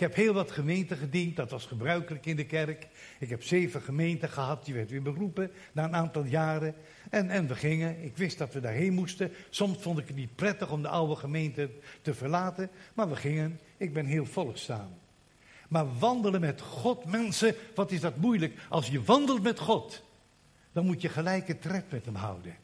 Ik 0.00 0.06
heb 0.06 0.14
heel 0.14 0.32
wat 0.32 0.50
gemeenten 0.50 0.96
gediend, 0.96 1.36
dat 1.36 1.50
was 1.50 1.66
gebruikelijk 1.66 2.26
in 2.26 2.36
de 2.36 2.46
kerk. 2.46 2.86
Ik 3.18 3.28
heb 3.28 3.42
zeven 3.42 3.82
gemeenten 3.82 4.28
gehad, 4.28 4.64
die 4.64 4.74
werd 4.74 4.90
weer 4.90 5.02
beroepen 5.02 5.50
na 5.72 5.84
een 5.84 5.94
aantal 5.94 6.24
jaren. 6.24 6.74
En, 7.10 7.30
en 7.30 7.46
we 7.46 7.54
gingen, 7.54 8.04
ik 8.04 8.16
wist 8.16 8.38
dat 8.38 8.52
we 8.52 8.60
daarheen 8.60 8.92
moesten. 8.92 9.32
Soms 9.50 9.78
vond 9.78 9.98
ik 9.98 10.06
het 10.06 10.16
niet 10.16 10.34
prettig 10.34 10.70
om 10.70 10.82
de 10.82 10.88
oude 10.88 11.16
gemeente 11.16 11.70
te 12.02 12.14
verlaten, 12.14 12.70
maar 12.94 13.08
we 13.08 13.16
gingen. 13.16 13.60
Ik 13.76 13.92
ben 13.92 14.06
heel 14.06 14.26
volgzaam. 14.26 14.88
Maar 15.68 15.98
wandelen 15.98 16.40
met 16.40 16.60
God, 16.60 17.04
mensen, 17.04 17.54
wat 17.74 17.90
is 17.90 18.00
dat 18.00 18.16
moeilijk. 18.16 18.58
Als 18.68 18.86
je 18.86 19.02
wandelt 19.02 19.42
met 19.42 19.58
God, 19.58 20.02
dan 20.72 20.86
moet 20.86 21.02
je 21.02 21.08
gelijke 21.08 21.58
tred 21.58 21.90
met 21.90 22.04
hem 22.04 22.14
houden. 22.14 22.56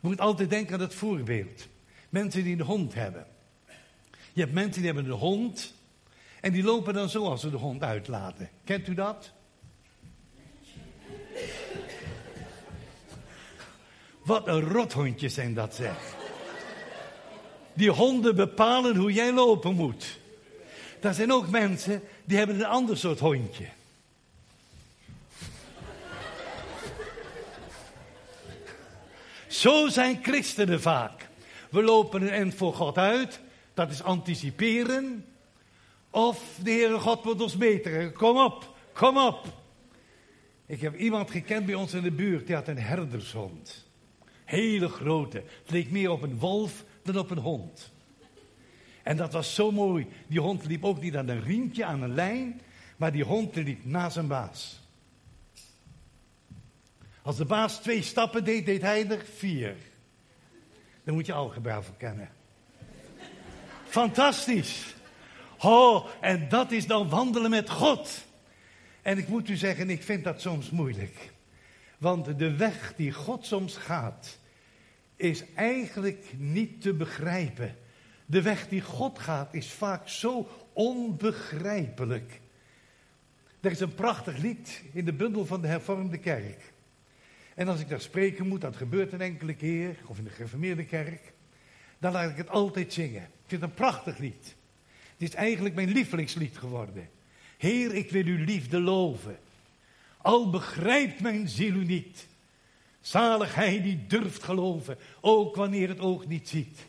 Je 0.00 0.08
moet 0.08 0.20
altijd 0.20 0.50
denken 0.50 0.74
aan 0.74 0.80
het 0.80 0.94
voorbeeld. 0.94 1.68
Mensen 2.08 2.44
die 2.44 2.54
een 2.54 2.60
hond 2.60 2.94
hebben. 2.94 3.26
Je 4.32 4.40
hebt 4.40 4.52
mensen 4.52 4.82
die 4.82 4.92
hebben 4.92 5.12
een 5.12 5.18
hond 5.18 5.76
en 6.40 6.52
die 6.52 6.62
lopen 6.62 6.94
dan 6.94 7.08
zo 7.08 7.24
als 7.24 7.40
ze 7.40 7.50
de 7.50 7.56
hond 7.56 7.82
uitlaten. 7.82 8.50
Kent 8.64 8.88
u 8.88 8.94
dat? 8.94 9.32
Wat 14.24 14.46
een 14.46 14.60
rothondjes 14.60 15.34
zijn 15.34 15.54
dat 15.54 15.74
zeg. 15.74 16.16
Die 17.72 17.90
honden 17.90 18.36
bepalen 18.36 18.96
hoe 18.96 19.12
jij 19.12 19.32
lopen 19.32 19.74
moet. 19.74 20.18
Er 21.00 21.14
zijn 21.14 21.32
ook 21.32 21.48
mensen 21.48 22.02
die 22.24 22.38
hebben 22.38 22.56
een 22.56 22.66
ander 22.66 22.96
soort 22.96 23.18
hondje. 23.18 23.66
Zo 29.46 29.88
zijn 29.88 30.18
christenen 30.22 30.80
vaak. 30.80 31.28
We 31.70 31.82
lopen 31.82 32.22
een 32.22 32.30
eind 32.30 32.54
voor 32.54 32.74
God 32.74 32.98
uit. 32.98 33.40
Dat 33.74 33.90
is 33.90 34.02
anticiperen. 34.02 35.24
Of 36.10 36.58
de 36.62 36.70
Heere 36.70 36.98
God 36.98 37.24
moet 37.24 37.40
ons 37.40 37.56
beter. 37.56 38.12
Kom 38.12 38.36
op, 38.36 38.76
kom 38.92 39.18
op. 39.18 39.46
Ik 40.66 40.80
heb 40.80 40.96
iemand 40.96 41.30
gekend 41.30 41.66
bij 41.66 41.74
ons 41.74 41.94
in 41.94 42.02
de 42.02 42.10
buurt. 42.10 42.46
Die 42.46 42.54
had 42.54 42.68
een 42.68 42.78
herdershond. 42.78 43.86
Hele 44.44 44.88
grote. 44.88 45.36
Het 45.36 45.70
leek 45.70 45.90
meer 45.90 46.10
op 46.10 46.22
een 46.22 46.38
wolf 46.38 46.84
dan 47.02 47.18
op 47.18 47.30
een 47.30 47.38
hond. 47.38 47.92
En 49.02 49.16
dat 49.16 49.32
was 49.32 49.54
zo 49.54 49.70
mooi. 49.70 50.06
Die 50.26 50.40
hond 50.40 50.64
liep 50.64 50.84
ook 50.84 51.00
niet 51.00 51.16
aan 51.16 51.28
een 51.28 51.42
riempje, 51.42 51.84
aan 51.84 52.02
een 52.02 52.14
lijn. 52.14 52.60
Maar 52.96 53.12
die 53.12 53.24
hond 53.24 53.54
liep 53.54 53.84
na 53.84 54.10
zijn 54.10 54.26
baas. 54.26 54.80
Als 57.22 57.36
de 57.36 57.44
baas 57.44 57.80
twee 57.80 58.02
stappen 58.02 58.44
deed, 58.44 58.66
deed 58.66 58.82
hij 58.82 59.10
er 59.10 59.24
vier. 59.36 59.76
Dan 61.04 61.14
moet 61.14 61.26
je 61.26 61.32
algebra 61.32 61.82
voor 61.82 61.96
kennen. 61.96 62.28
Fantastisch. 63.84 64.94
Oh, 65.58 66.08
en 66.20 66.48
dat 66.48 66.72
is 66.72 66.86
dan 66.86 67.08
wandelen 67.08 67.50
met 67.50 67.70
God. 67.70 68.26
En 69.02 69.18
ik 69.18 69.28
moet 69.28 69.48
u 69.48 69.56
zeggen, 69.56 69.90
ik 69.90 70.02
vind 70.02 70.24
dat 70.24 70.40
soms 70.40 70.70
moeilijk. 70.70 71.32
Want 71.98 72.38
de 72.38 72.56
weg 72.56 72.92
die 72.96 73.12
God 73.12 73.46
soms 73.46 73.76
gaat, 73.76 74.38
is 75.16 75.44
eigenlijk 75.54 76.24
niet 76.36 76.80
te 76.80 76.94
begrijpen. 76.94 77.76
De 78.26 78.42
weg 78.42 78.68
die 78.68 78.80
God 78.80 79.18
gaat 79.18 79.54
is 79.54 79.70
vaak 79.70 80.08
zo 80.08 80.48
onbegrijpelijk. 80.72 82.40
Er 83.60 83.70
is 83.70 83.80
een 83.80 83.94
prachtig 83.94 84.36
lied 84.36 84.82
in 84.92 85.04
de 85.04 85.12
bundel 85.12 85.46
van 85.46 85.60
de 85.60 85.66
hervormde 85.66 86.18
kerk. 86.18 86.72
En 87.54 87.68
als 87.68 87.80
ik 87.80 87.88
daar 87.88 88.00
spreken 88.00 88.48
moet, 88.48 88.60
dat 88.60 88.76
gebeurt 88.76 89.12
een 89.12 89.20
enkele 89.20 89.54
keer, 89.54 89.96
of 90.06 90.18
in 90.18 90.24
de 90.24 90.30
gereformeerde 90.30 90.84
kerk, 90.84 91.32
dan 91.98 92.12
laat 92.12 92.30
ik 92.30 92.36
het 92.36 92.50
altijd 92.50 92.92
zingen. 92.92 93.22
Ik 93.22 93.46
vind 93.46 93.60
het 93.60 93.70
een 93.70 93.76
prachtig 93.76 94.18
lied. 94.18 94.56
Het 95.18 95.28
is 95.28 95.34
eigenlijk 95.34 95.74
mijn 95.74 95.92
lievelingslied 95.92 96.58
geworden. 96.58 97.08
Heer, 97.56 97.94
ik 97.94 98.10
wil 98.10 98.24
uw 98.24 98.44
liefde 98.44 98.80
loven. 98.80 99.38
Al 100.16 100.50
begrijpt 100.50 101.20
mijn 101.20 101.48
ziel 101.48 101.74
u 101.74 101.84
niet. 101.84 102.26
Zalig 103.00 103.54
hij 103.54 103.82
die 103.82 104.06
durft 104.06 104.42
geloven, 104.42 104.98
ook 105.20 105.56
wanneer 105.56 105.88
het 105.88 106.00
oog 106.00 106.26
niet 106.26 106.48
ziet. 106.48 106.86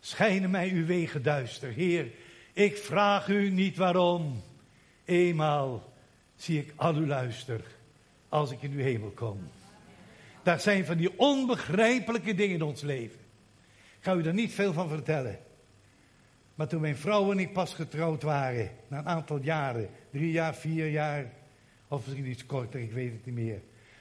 Schijnen 0.00 0.50
mij 0.50 0.70
uw 0.70 0.86
wegen 0.86 1.22
duister, 1.22 1.72
Heer. 1.72 2.10
Ik 2.52 2.76
vraag 2.76 3.28
u 3.28 3.50
niet 3.50 3.76
waarom. 3.76 4.42
Eenmaal 5.04 5.92
zie 6.36 6.58
ik 6.58 6.72
al 6.76 6.94
uw 6.94 7.06
luister 7.06 7.60
als 8.28 8.50
ik 8.50 8.62
in 8.62 8.72
uw 8.72 8.82
hemel 8.82 9.10
kom. 9.10 9.48
Daar 10.42 10.60
zijn 10.60 10.84
van 10.84 10.96
die 10.96 11.18
onbegrijpelijke 11.18 12.34
dingen 12.34 12.54
in 12.54 12.62
ons 12.62 12.80
leven. 12.80 13.20
Ik 13.98 14.04
ga 14.08 14.14
u 14.14 14.22
er 14.22 14.34
niet 14.34 14.52
veel 14.52 14.72
van 14.72 14.88
vertellen. 14.88 15.38
Maar 16.62 16.70
toen 16.70 16.80
mijn 16.80 16.96
vrouw 16.96 17.30
en 17.30 17.38
ik 17.38 17.52
pas 17.52 17.74
getrouwd 17.74 18.22
waren, 18.22 18.70
na 18.88 18.98
een 18.98 19.06
aantal 19.06 19.40
jaren, 19.42 19.88
drie 20.10 20.30
jaar, 20.30 20.54
vier 20.54 20.90
jaar, 20.90 21.32
of 21.88 22.06
misschien 22.06 22.26
iets 22.26 22.46
korter, 22.46 22.80
ik 22.80 22.92
weet 22.92 23.12
het 23.12 23.26
niet 23.26 23.34
meer. 23.34 23.60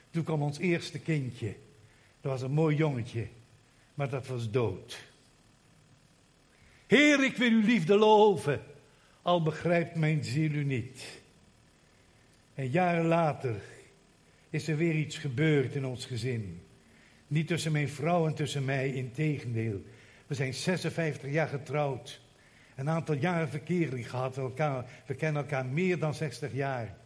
Toen 0.10 0.24
kwam 0.24 0.42
ons 0.42 0.58
eerste 0.58 1.00
kindje. 1.00 1.56
Dat 2.22 2.32
was 2.32 2.42
een 2.42 2.52
mooi 2.52 2.76
jongetje, 2.76 3.28
maar 3.94 4.10
dat 4.10 4.28
was 4.28 4.52
dood. 4.52 5.04
Heer, 6.88 7.24
ik 7.24 7.38
wil 7.38 7.52
uw 7.52 7.66
liefde 7.66 7.96
loven, 7.96 8.62
al 9.22 9.44
begrijpt 9.44 9.96
mijn 9.96 10.24
ziel 10.24 10.52
u 10.52 10.64
niet. 10.64 11.22
En 12.54 12.70
jaren 12.70 13.06
later 13.06 13.62
is 14.50 14.68
er 14.68 14.78
weer 14.78 14.96
iets 14.96 15.18
gebeurd 15.18 15.76
in 15.76 15.86
ons 15.86 16.06
gezin. 16.06 16.62
Niet 17.28 17.48
tussen 17.48 17.72
mijn 17.72 17.90
vrouw 17.90 18.28
en 18.28 18.34
tussen 18.34 18.66
mij, 18.66 18.90
in 18.90 19.12
tegendeel. 19.12 19.82
We 20.28 20.36
zijn 20.36 20.54
56 20.54 21.32
jaar 21.32 21.48
getrouwd. 21.48 22.22
Een 22.82 22.90
aantal 22.90 23.16
jaren 23.16 23.50
verkering 23.50 24.10
gehad. 24.10 24.36
We, 24.36 24.42
elkaar, 24.42 24.86
we 25.06 25.14
kennen 25.14 25.42
elkaar 25.42 25.66
meer 25.66 26.00
dan 26.00 26.14
60 26.14 26.54
jaar. 26.54 26.98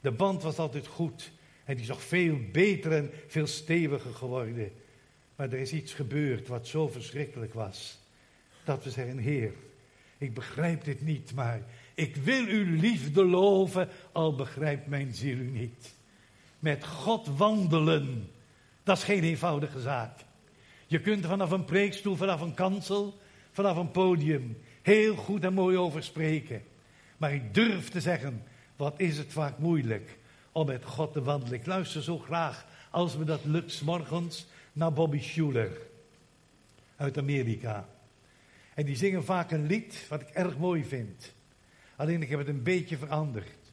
De 0.00 0.10
band 0.10 0.42
was 0.42 0.58
altijd 0.58 0.86
goed. 0.86 1.32
En 1.64 1.74
die 1.74 1.82
is 1.82 1.88
nog 1.88 2.02
veel 2.02 2.38
beter 2.52 2.92
en 2.92 3.10
veel 3.26 3.46
steviger 3.46 4.14
geworden. 4.14 4.72
Maar 5.36 5.52
er 5.52 5.58
is 5.58 5.72
iets 5.72 5.94
gebeurd 5.94 6.48
wat 6.48 6.66
zo 6.66 6.88
verschrikkelijk 6.88 7.54
was. 7.54 7.98
Dat 8.64 8.84
we 8.84 8.90
zeggen, 8.90 9.18
Heer, 9.18 9.52
ik 10.18 10.34
begrijp 10.34 10.84
dit 10.84 11.02
niet, 11.02 11.34
maar 11.34 11.62
ik 11.94 12.16
wil 12.16 12.46
uw 12.46 12.80
liefde 12.80 13.24
loven, 13.24 13.88
al 14.12 14.34
begrijpt 14.34 14.86
mijn 14.86 15.14
ziel 15.14 15.36
u 15.36 15.50
niet. 15.50 15.94
Met 16.58 16.86
God 16.86 17.26
wandelen, 17.36 18.30
dat 18.82 18.96
is 18.96 19.04
geen 19.04 19.22
eenvoudige 19.22 19.80
zaak. 19.80 20.18
Je 20.86 21.00
kunt 21.00 21.26
vanaf 21.26 21.50
een 21.50 21.64
preekstoel, 21.64 22.16
vanaf 22.16 22.40
een 22.40 22.54
kansel, 22.54 23.18
vanaf 23.52 23.76
een 23.76 23.90
podium 23.90 24.56
heel 24.82 25.16
goed 25.16 25.44
en 25.44 25.52
mooi 25.52 25.76
over 25.76 26.02
spreken. 26.02 26.62
Maar 27.16 27.34
ik 27.34 27.54
durf 27.54 27.88
te 27.90 28.00
zeggen, 28.00 28.42
wat 28.76 29.00
is 29.00 29.18
het 29.18 29.32
vaak 29.32 29.58
moeilijk 29.58 30.18
om 30.52 30.66
met 30.66 30.84
God 30.84 31.12
te 31.12 31.22
wandelen. 31.22 31.58
Ik 31.58 31.66
luister 31.66 32.02
zo 32.02 32.18
graag, 32.18 32.66
als 32.90 33.16
me 33.16 33.24
dat 33.24 33.44
lukt, 33.44 33.82
morgens 33.82 34.46
naar 34.72 34.92
Bobby 34.92 35.20
Schuller 35.20 35.70
uit 36.96 37.18
Amerika. 37.18 37.88
En 38.74 38.84
die 38.84 38.96
zingen 38.96 39.24
vaak 39.24 39.50
een 39.50 39.66
lied 39.66 40.06
wat 40.08 40.20
ik 40.20 40.28
erg 40.28 40.58
mooi 40.58 40.84
vind. 40.84 41.32
Alleen 41.96 42.22
ik 42.22 42.28
heb 42.28 42.38
het 42.38 42.48
een 42.48 42.62
beetje 42.62 42.96
veranderd. 42.96 43.72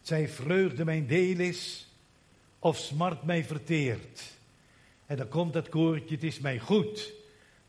Zij 0.00 0.28
vreugde 0.28 0.84
mijn 0.84 1.06
deel 1.06 1.38
is, 1.38 1.88
of 2.58 2.76
smart 2.76 3.22
mij 3.22 3.44
verteert. 3.44 4.22
En 5.06 5.16
dan 5.16 5.28
komt 5.28 5.52
dat 5.52 5.68
koortje, 5.68 6.14
het 6.14 6.24
is 6.24 6.38
mij 6.38 6.58
goed, 6.58 7.12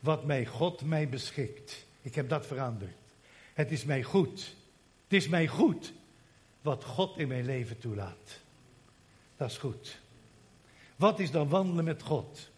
wat 0.00 0.24
mij 0.24 0.46
God 0.46 0.84
mij 0.84 1.08
beschikt. 1.08 1.86
Ik 2.08 2.14
heb 2.14 2.28
dat 2.28 2.46
veranderd. 2.46 2.96
Het 3.54 3.70
is 3.70 3.84
mij 3.84 4.02
goed. 4.02 4.54
Het 5.02 5.12
is 5.12 5.28
mij 5.28 5.46
goed 5.46 5.92
wat 6.60 6.84
God 6.84 7.18
in 7.18 7.28
mijn 7.28 7.44
leven 7.44 7.78
toelaat. 7.78 8.40
Dat 9.36 9.50
is 9.50 9.56
goed. 9.56 10.00
Wat 10.96 11.18
is 11.18 11.30
dan 11.30 11.48
wandelen 11.48 11.84
met 11.84 12.02
God? 12.02 12.50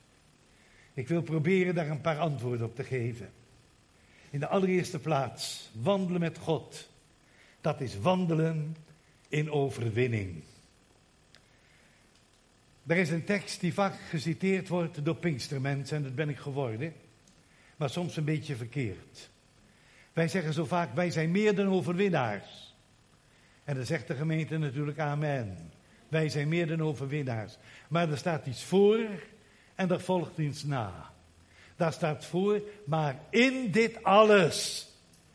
Ik 0.94 1.08
wil 1.08 1.22
proberen 1.22 1.74
daar 1.74 1.88
een 1.88 2.00
paar 2.00 2.18
antwoorden 2.18 2.66
op 2.66 2.74
te 2.74 2.84
geven. 2.84 3.32
In 4.30 4.40
de 4.40 4.46
allereerste 4.46 4.98
plaats, 4.98 5.70
wandelen 5.72 6.20
met 6.20 6.38
God. 6.38 6.88
Dat 7.60 7.80
is 7.80 7.98
wandelen 7.98 8.76
in 9.28 9.50
overwinning. 9.50 10.42
Er 12.86 12.96
is 12.96 13.10
een 13.10 13.24
tekst 13.24 13.60
die 13.60 13.74
vaak 13.74 14.00
geciteerd 14.08 14.68
wordt 14.68 15.04
door 15.04 15.16
Pinkstermensen, 15.16 15.96
en 15.96 16.02
dat 16.02 16.14
ben 16.14 16.28
ik 16.28 16.38
geworden, 16.38 16.94
maar 17.76 17.90
soms 17.90 18.16
een 18.16 18.24
beetje 18.24 18.56
verkeerd. 18.56 19.30
Wij 20.12 20.28
zeggen 20.28 20.52
zo 20.52 20.64
vaak, 20.64 20.94
wij 20.94 21.10
zijn 21.10 21.30
meer 21.30 21.54
dan 21.54 21.68
overwinnaars. 21.68 22.74
En 23.64 23.74
dan 23.74 23.84
zegt 23.84 24.06
de 24.06 24.14
gemeente 24.14 24.58
natuurlijk 24.58 24.98
amen. 24.98 25.72
Wij 26.08 26.28
zijn 26.28 26.48
meer 26.48 26.66
dan 26.66 26.82
overwinnaars. 26.82 27.58
Maar 27.88 28.10
er 28.10 28.18
staat 28.18 28.46
iets 28.46 28.64
voor 28.64 28.98
en 29.74 29.90
er 29.90 30.00
volgt 30.00 30.38
iets 30.38 30.64
na. 30.64 31.10
Daar 31.76 31.92
staat 31.92 32.24
voor, 32.24 32.62
maar 32.84 33.18
in 33.30 33.70
dit 33.70 34.04
alles. 34.04 34.88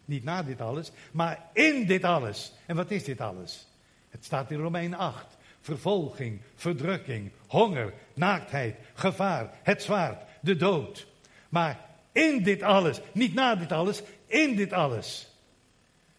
Niet 0.05 0.23
na 0.23 0.43
dit 0.43 0.61
alles, 0.61 0.91
maar 1.11 1.49
in 1.53 1.85
dit 1.85 2.03
alles. 2.03 2.53
En 2.65 2.75
wat 2.75 2.91
is 2.91 3.03
dit 3.03 3.21
alles? 3.21 3.67
Het 4.09 4.25
staat 4.25 4.51
in 4.51 4.59
Romein 4.59 4.93
8. 4.93 5.37
Vervolging, 5.61 6.41
verdrukking, 6.55 7.31
honger, 7.47 7.93
naaktheid, 8.13 8.75
gevaar, 8.93 9.49
het 9.63 9.81
zwaard, 9.81 10.23
de 10.41 10.55
dood. 10.55 11.07
Maar 11.49 11.79
in 12.11 12.43
dit 12.43 12.61
alles, 12.61 13.01
niet 13.11 13.33
na 13.33 13.55
dit 13.55 13.71
alles, 13.71 14.01
in 14.27 14.55
dit 14.55 14.73
alles 14.73 15.35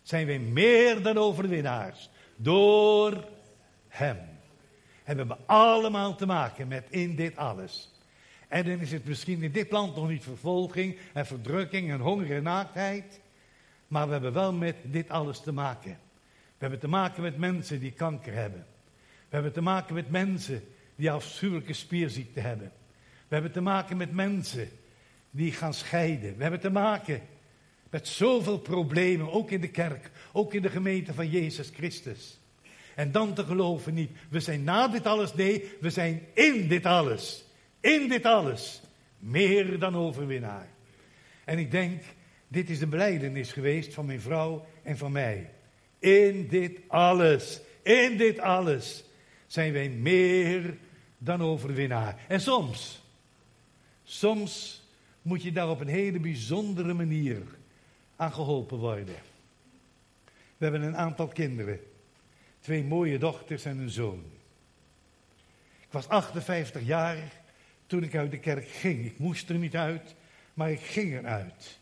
zijn 0.03 0.27
wij 0.27 0.39
meer 0.39 1.03
dan 1.03 1.19
overwinnaars. 1.19 2.09
Door 2.37 3.25
Hem. 3.89 4.17
En 5.05 5.13
we 5.13 5.19
hebben 5.19 5.39
allemaal 5.47 6.15
te 6.15 6.27
maken 6.27 6.69
met 6.69 6.87
in 6.91 7.17
dit 7.17 7.37
alles. 7.37 7.91
En 8.49 8.65
dan 8.65 8.81
is 8.81 8.93
het 8.93 9.05
misschien 9.05 9.43
in 9.43 9.53
dit 9.53 9.71
land 9.71 9.97
nog 9.97 10.09
niet 10.09 10.23
vervolging 10.23 10.99
en 11.13 11.27
verdrukking 11.27 11.91
en 11.91 12.01
honger 12.01 12.37
en 12.37 12.43
naaktheid. 12.43 13.21
Maar 13.89 14.07
we 14.07 14.13
hebben 14.13 14.33
wel 14.33 14.53
met 14.53 14.77
dit 14.83 15.11
alles 15.11 15.41
te 15.41 15.53
maken. 15.53 15.99
We 16.31 16.59
hebben 16.59 16.79
te 16.79 16.89
maken 16.89 17.23
met 17.23 17.37
mensen 17.37 17.81
die 17.81 17.93
kanker 17.93 18.35
hebben. 18.35 18.67
We 19.01 19.35
hebben 19.35 19.53
te 19.53 19.61
maken 19.61 19.95
met 19.95 20.11
mensen 20.11 20.65
die 20.97 21.11
afschuwelijke 21.11 21.73
spierziekte 21.73 22.41
hebben. 22.41 22.73
We 23.29 23.35
hebben 23.35 23.53
te 23.53 23.61
maken 23.61 23.97
met 23.97 24.13
mensen 24.13 24.69
die 25.31 25.53
gaan 25.53 25.75
scheiden. 25.75 26.37
We 26.37 26.43
hebben 26.43 26.61
te 26.61 26.71
maken 26.71 27.21
met 27.90 28.09
zoveel 28.09 28.59
problemen, 28.59 29.33
ook 29.33 29.50
in 29.50 29.61
de 29.61 29.71
kerk, 29.71 30.11
ook 30.33 30.55
in 30.55 30.62
de 30.62 30.71
gemeente 30.71 31.14
van 31.14 31.31
Jezus 31.31 31.71
Christus. 31.75 32.38
En 32.95 33.12
dan 33.12 33.35
te 33.35 33.45
geloven 33.45 33.95
niet, 33.95 34.11
we 34.28 34.40
zijn 34.40 34.64
na 34.64 34.88
dit 34.88 35.07
alles, 35.07 35.35
nee, 35.35 35.71
we 35.81 35.90
zijn 35.90 36.23
in 36.35 36.69
dit 36.69 36.87
alles. 36.87 37.45
In 37.81 38.09
dit 38.09 38.25
alles. 38.25 38.81
Meer 39.19 39.78
dan 39.78 39.97
overwinnaar. 39.97 40.69
En 41.45 41.59
ik 41.59 41.71
denk, 41.71 42.02
dit 42.49 42.71
is 42.71 42.78
de 42.78 42.87
beleidenis 42.87 43.52
geweest 43.52 43.95
van 43.95 44.07
mijn 44.07 44.21
vrouw 44.21 44.66
en 44.83 44.97
van 44.97 45.12
mij. 45.12 45.50
In 45.99 46.49
dit 46.49 46.81
alles, 46.88 47.61
in 47.83 48.16
dit 48.16 48.38
alles 48.38 49.05
zijn 49.47 49.73
wij 49.73 49.88
meer 49.88 50.76
dan 51.19 51.43
overwinnaar. 51.43 52.25
En 52.28 52.40
soms, 52.40 53.02
soms 54.05 54.83
moet 55.23 55.43
je 55.43 55.52
daar 55.52 55.71
op 55.71 55.81
een 55.81 55.88
hele 55.88 56.21
bijzondere 56.21 56.95
manier 56.95 57.43
aan 58.16 58.32
geholpen 58.32 58.78
worden. 58.78 59.16
We 60.56 60.64
hebben 60.64 60.82
een 60.82 60.96
aantal 60.96 61.26
kinderen. 61.28 61.80
Twee 62.61 62.85
mooie 62.85 63.18
dochters 63.18 63.64
en 63.64 63.78
een 63.78 63.90
zoon. 63.90 64.25
Ik 65.80 65.92
was 65.92 66.08
58 66.08 66.82
jaar 66.82 67.18
toen 67.87 68.02
ik 68.02 68.14
uit 68.14 68.30
de 68.30 68.38
kerk 68.38 68.68
ging. 68.68 69.04
Ik 69.04 69.18
moest 69.18 69.49
er 69.49 69.58
niet 69.58 69.76
uit, 69.76 70.14
maar 70.54 70.70
ik 70.70 70.80
ging 70.80 71.18
eruit. 71.18 71.78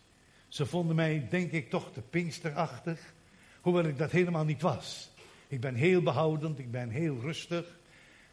Ze 0.48 0.66
vonden 0.66 0.96
mij, 0.96 1.26
denk 1.30 1.50
ik, 1.52 1.70
toch 1.70 1.92
te 1.92 2.00
pinksterachtig, 2.00 3.14
hoewel 3.60 3.84
ik 3.84 3.98
dat 3.98 4.10
helemaal 4.10 4.44
niet 4.44 4.62
was. 4.62 5.10
Ik 5.48 5.60
ben 5.60 5.74
heel 5.74 6.02
behoudend, 6.02 6.58
ik 6.58 6.70
ben 6.70 6.88
heel 6.88 7.18
rustig, 7.20 7.78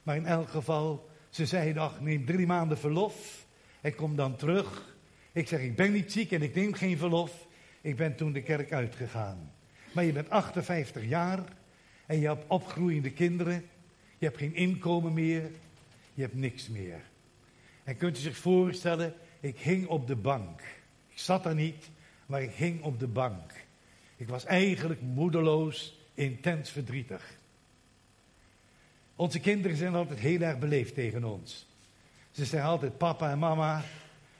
maar 0.03 0.15
in 0.15 0.25
elk 0.25 0.50
geval, 0.50 1.10
ze 1.29 1.46
zeiden, 1.46 1.81
ach, 1.81 2.01
neem 2.01 2.25
drie 2.25 2.48
maanden 2.48 2.77
verlof 2.77 3.46
en 3.81 3.96
kom 3.96 4.15
dan 4.15 4.36
terug. 4.36 4.96
Ik 5.31 5.48
zeg, 5.48 5.62
ik 5.62 5.75
ben 5.75 5.91
niet 5.91 6.12
ziek 6.12 6.31
en 6.31 6.42
ik 6.42 6.55
neem 6.55 6.74
geen 6.74 6.98
verlof. 6.98 7.48
Ik 7.81 7.96
ben 7.96 8.15
toen 8.15 8.33
de 8.33 8.41
kerk 8.41 8.72
uitgegaan. 8.74 9.51
Maar 9.91 10.03
je 10.03 10.11
bent 10.11 10.29
58 10.29 11.05
jaar 11.05 11.44
en 12.05 12.20
je 12.20 12.27
hebt 12.27 12.48
opgroeiende 12.48 13.11
kinderen. 13.11 13.65
Je 14.17 14.25
hebt 14.25 14.37
geen 14.37 14.55
inkomen 14.55 15.13
meer. 15.13 15.50
Je 16.13 16.22
hebt 16.22 16.35
niks 16.35 16.70
meer. 16.70 17.01
En 17.83 17.98
kunt 17.98 18.17
u 18.17 18.20
zich 18.20 18.37
voorstellen, 18.37 19.13
ik 19.39 19.59
hing 19.59 19.87
op 19.87 20.07
de 20.07 20.15
bank. 20.15 20.61
Ik 21.09 21.20
zat 21.20 21.46
er 21.46 21.55
niet, 21.55 21.89
maar 22.25 22.41
ik 22.41 22.51
hing 22.51 22.83
op 22.83 23.00
de 23.00 23.07
bank. 23.07 23.51
Ik 24.15 24.27
was 24.27 24.46
eigenlijk 24.46 25.01
moedeloos, 25.01 26.00
intens 26.13 26.70
verdrietig. 26.70 27.39
Onze 29.15 29.39
kinderen 29.39 29.77
zijn 29.77 29.96
altijd 29.96 30.20
heel 30.20 30.41
erg 30.41 30.59
beleefd 30.59 30.94
tegen 30.94 31.24
ons. 31.24 31.67
Ze 32.31 32.46
zeggen 32.46 32.70
altijd 32.70 32.98
papa 32.98 33.31
en 33.31 33.39
mama. 33.39 33.83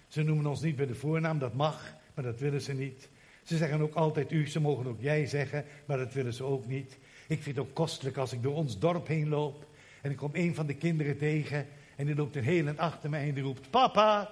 Ze 0.08 0.24
noemen 0.24 0.46
ons 0.46 0.62
niet 0.62 0.76
bij 0.76 0.86
de 0.86 0.96
voornaam, 0.96 1.40
dat 1.40 1.54
mag, 1.54 1.96
maar 2.14 2.24
dat 2.24 2.40
willen 2.40 2.62
ze 2.62 2.74
niet. 2.74 3.10
Ze 3.52 3.58
zeggen 3.58 3.82
ook 3.82 3.96
altijd 3.96 4.32
u, 4.32 4.48
ze 4.48 4.60
mogen 4.60 4.88
ook 4.88 5.02
jij 5.02 5.26
zeggen, 5.26 5.66
maar 5.86 5.98
dat 5.98 6.14
willen 6.14 6.34
ze 6.34 6.44
ook 6.44 6.68
niet. 6.68 6.98
Ik 7.28 7.44
vind 7.44 7.56
het 7.56 7.66
ook 7.66 7.74
kostelijk 7.74 8.18
als 8.18 8.34
ik 8.34 8.44
door 8.44 8.56
ons 8.56 8.80
dorp 8.80 9.08
heen 9.08 9.30
loop 9.30 9.66
en 10.02 10.12
ik 10.12 10.18
kom 10.18 10.30
een 10.34 10.56
van 10.56 10.66
de 10.66 10.74
kinderen 10.74 11.18
tegen 11.18 11.68
en 11.96 12.06
die 12.06 12.16
loopt 12.16 12.36
een 12.36 12.44
heel 12.44 12.70
achter 12.76 13.10
mij 13.10 13.28
en 13.28 13.34
die 13.34 13.44
roept, 13.44 13.70
papa, 13.70 14.30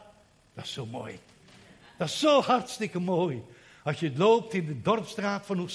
dat 0.54 0.64
is 0.64 0.74
zo 0.74 0.86
mooi. 0.86 1.20
Dat 1.98 2.08
is 2.08 2.20
zo 2.20 2.42
hartstikke 2.42 3.00
mooi. 3.00 3.44
Als 3.84 4.00
je 4.00 4.12
loopt 4.16 4.54
in 4.54 4.66
de 4.66 4.82
dorpstraat 4.82 5.46
van 5.46 5.70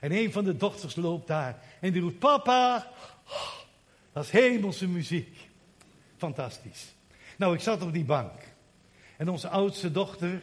en 0.00 0.12
een 0.12 0.32
van 0.32 0.44
de 0.44 0.56
dochters 0.56 0.96
loopt 0.96 1.26
daar 1.26 1.62
en 1.80 1.92
die 1.92 2.02
roept, 2.02 2.18
papa, 2.18 2.90
dat 4.12 4.24
is 4.24 4.30
hemelse 4.30 4.88
muziek. 4.88 5.38
Fantastisch. 6.16 6.94
Nou, 7.36 7.54
ik 7.54 7.60
zat 7.60 7.82
op 7.82 7.92
die 7.92 8.04
bank 8.04 8.32
en 9.16 9.28
onze 9.28 9.48
oudste 9.48 9.92
dochter, 9.92 10.42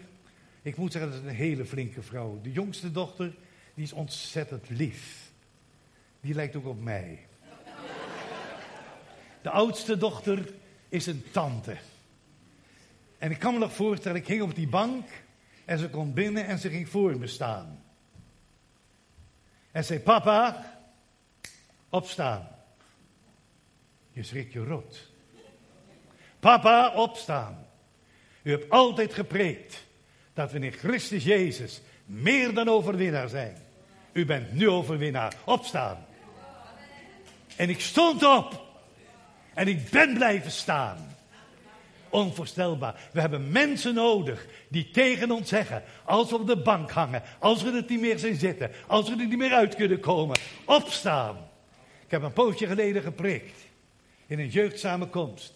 ik 0.68 0.78
moet 0.78 0.92
zeggen, 0.92 1.12
dat 1.12 1.22
is 1.22 1.28
een 1.28 1.36
hele 1.36 1.66
flinke 1.66 2.02
vrouw. 2.02 2.40
De 2.42 2.52
jongste 2.52 2.92
dochter, 2.92 3.36
die 3.74 3.84
is 3.84 3.94
ontzettend 3.94 4.70
lief. 4.70 5.32
Die 6.22 6.34
lijkt 6.34 6.56
ook 6.56 6.66
op 6.66 6.82
mij. 6.82 7.26
De 9.42 9.50
oudste 9.50 9.98
dochter 9.98 10.54
is 10.90 11.06
een 11.06 11.24
tante. 11.32 11.78
En 13.18 13.32
ik 13.32 13.40
kan 13.40 13.54
me 13.54 13.60
nog 13.60 13.74
voorstellen, 13.74 14.22
ik 14.22 14.28
hing 14.28 14.42
op 14.42 14.56
die 14.56 14.68
bank 14.68 15.08
en 15.66 15.80
ze 15.80 15.90
komt 15.90 16.14
binnen 16.14 16.46
en 16.46 16.60
ze 16.60 16.70
ging 16.70 16.90
voor 16.90 17.18
me 17.18 17.28
staan. 17.28 17.84
En 19.72 19.84
zei, 19.84 20.00
papa, 20.00 20.74
opstaan. 21.90 22.48
Je 24.12 24.24
schrikt 24.24 24.54
je 24.54 24.64
rot. 24.64 25.12
Papa, 26.40 26.94
opstaan. 26.96 27.68
U 28.42 28.52
hebt 28.52 28.70
altijd 28.70 29.14
gepreekt 29.14 29.86
dat 30.38 30.52
we 30.52 30.60
in 30.60 30.72
Christus 30.72 31.24
Jezus 31.24 31.82
meer 32.06 32.54
dan 32.54 32.70
overwinnaar 32.70 33.30
zijn. 33.30 33.58
U 34.12 34.26
bent 34.26 34.54
nu 34.54 34.70
overwinnaar. 34.70 35.34
Opstaan. 35.46 36.06
En 37.56 37.70
ik 37.70 37.82
stond 37.82 38.24
op. 38.24 38.66
En 39.54 39.68
ik 39.68 39.90
ben 39.90 40.14
blijven 40.14 40.52
staan. 40.52 41.16
Onvoorstelbaar. 42.10 43.10
We 43.12 43.20
hebben 43.20 43.52
mensen 43.52 43.94
nodig 43.94 44.48
die 44.68 44.92
tegen 44.92 45.32
ons 45.32 45.50
zeggen, 45.50 45.84
als 46.04 46.30
we 46.30 46.36
op 46.36 46.48
de 46.48 46.62
bank 46.62 46.92
hangen, 46.92 47.24
als 47.40 47.64
we 47.64 47.72
er 47.72 47.86
niet 47.88 48.02
meer 48.02 48.20
zijn 48.20 48.36
zitten, 48.36 48.72
als 48.88 49.10
we 49.10 49.16
er 49.16 49.28
niet 49.28 49.38
meer 49.38 49.54
uit 49.54 49.76
kunnen 49.76 50.00
komen, 50.00 50.40
opstaan. 50.66 51.38
Ik 52.06 52.12
heb 52.12 52.22
een 52.22 52.34
poosje 52.34 52.68
geleden 52.68 53.02
gepreekt 53.02 53.60
in 54.28 54.40
een 54.40 54.50
jeugdsamenkomst. 54.50 55.54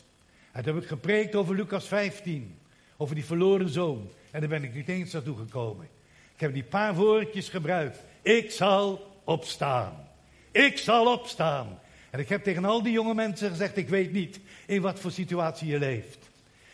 En 0.51 0.63
toen 0.63 0.73
heb 0.73 0.83
ik 0.83 0.89
gepreekt 0.89 1.35
over 1.35 1.55
Lucas 1.55 1.87
15, 1.87 2.57
over 2.97 3.15
die 3.15 3.25
verloren 3.25 3.69
zoon. 3.69 4.09
En 4.31 4.39
daar 4.39 4.49
ben 4.49 4.63
ik 4.63 4.73
niet 4.73 4.89
eens 4.89 5.11
naartoe 5.11 5.37
gekomen. 5.37 5.87
Ik 6.33 6.39
heb 6.39 6.53
die 6.53 6.63
paar 6.63 6.95
woordjes 6.95 7.49
gebruikt. 7.49 7.97
Ik 8.21 8.51
zal 8.51 9.11
opstaan. 9.23 10.07
Ik 10.51 10.77
zal 10.77 11.13
opstaan. 11.13 11.79
En 12.09 12.19
ik 12.19 12.29
heb 12.29 12.43
tegen 12.43 12.65
al 12.65 12.83
die 12.83 12.91
jonge 12.91 13.13
mensen 13.13 13.49
gezegd: 13.49 13.77
Ik 13.77 13.89
weet 13.89 14.11
niet 14.11 14.39
in 14.65 14.81
wat 14.81 14.99
voor 14.99 15.11
situatie 15.11 15.67
je 15.67 15.79
leeft. 15.79 16.29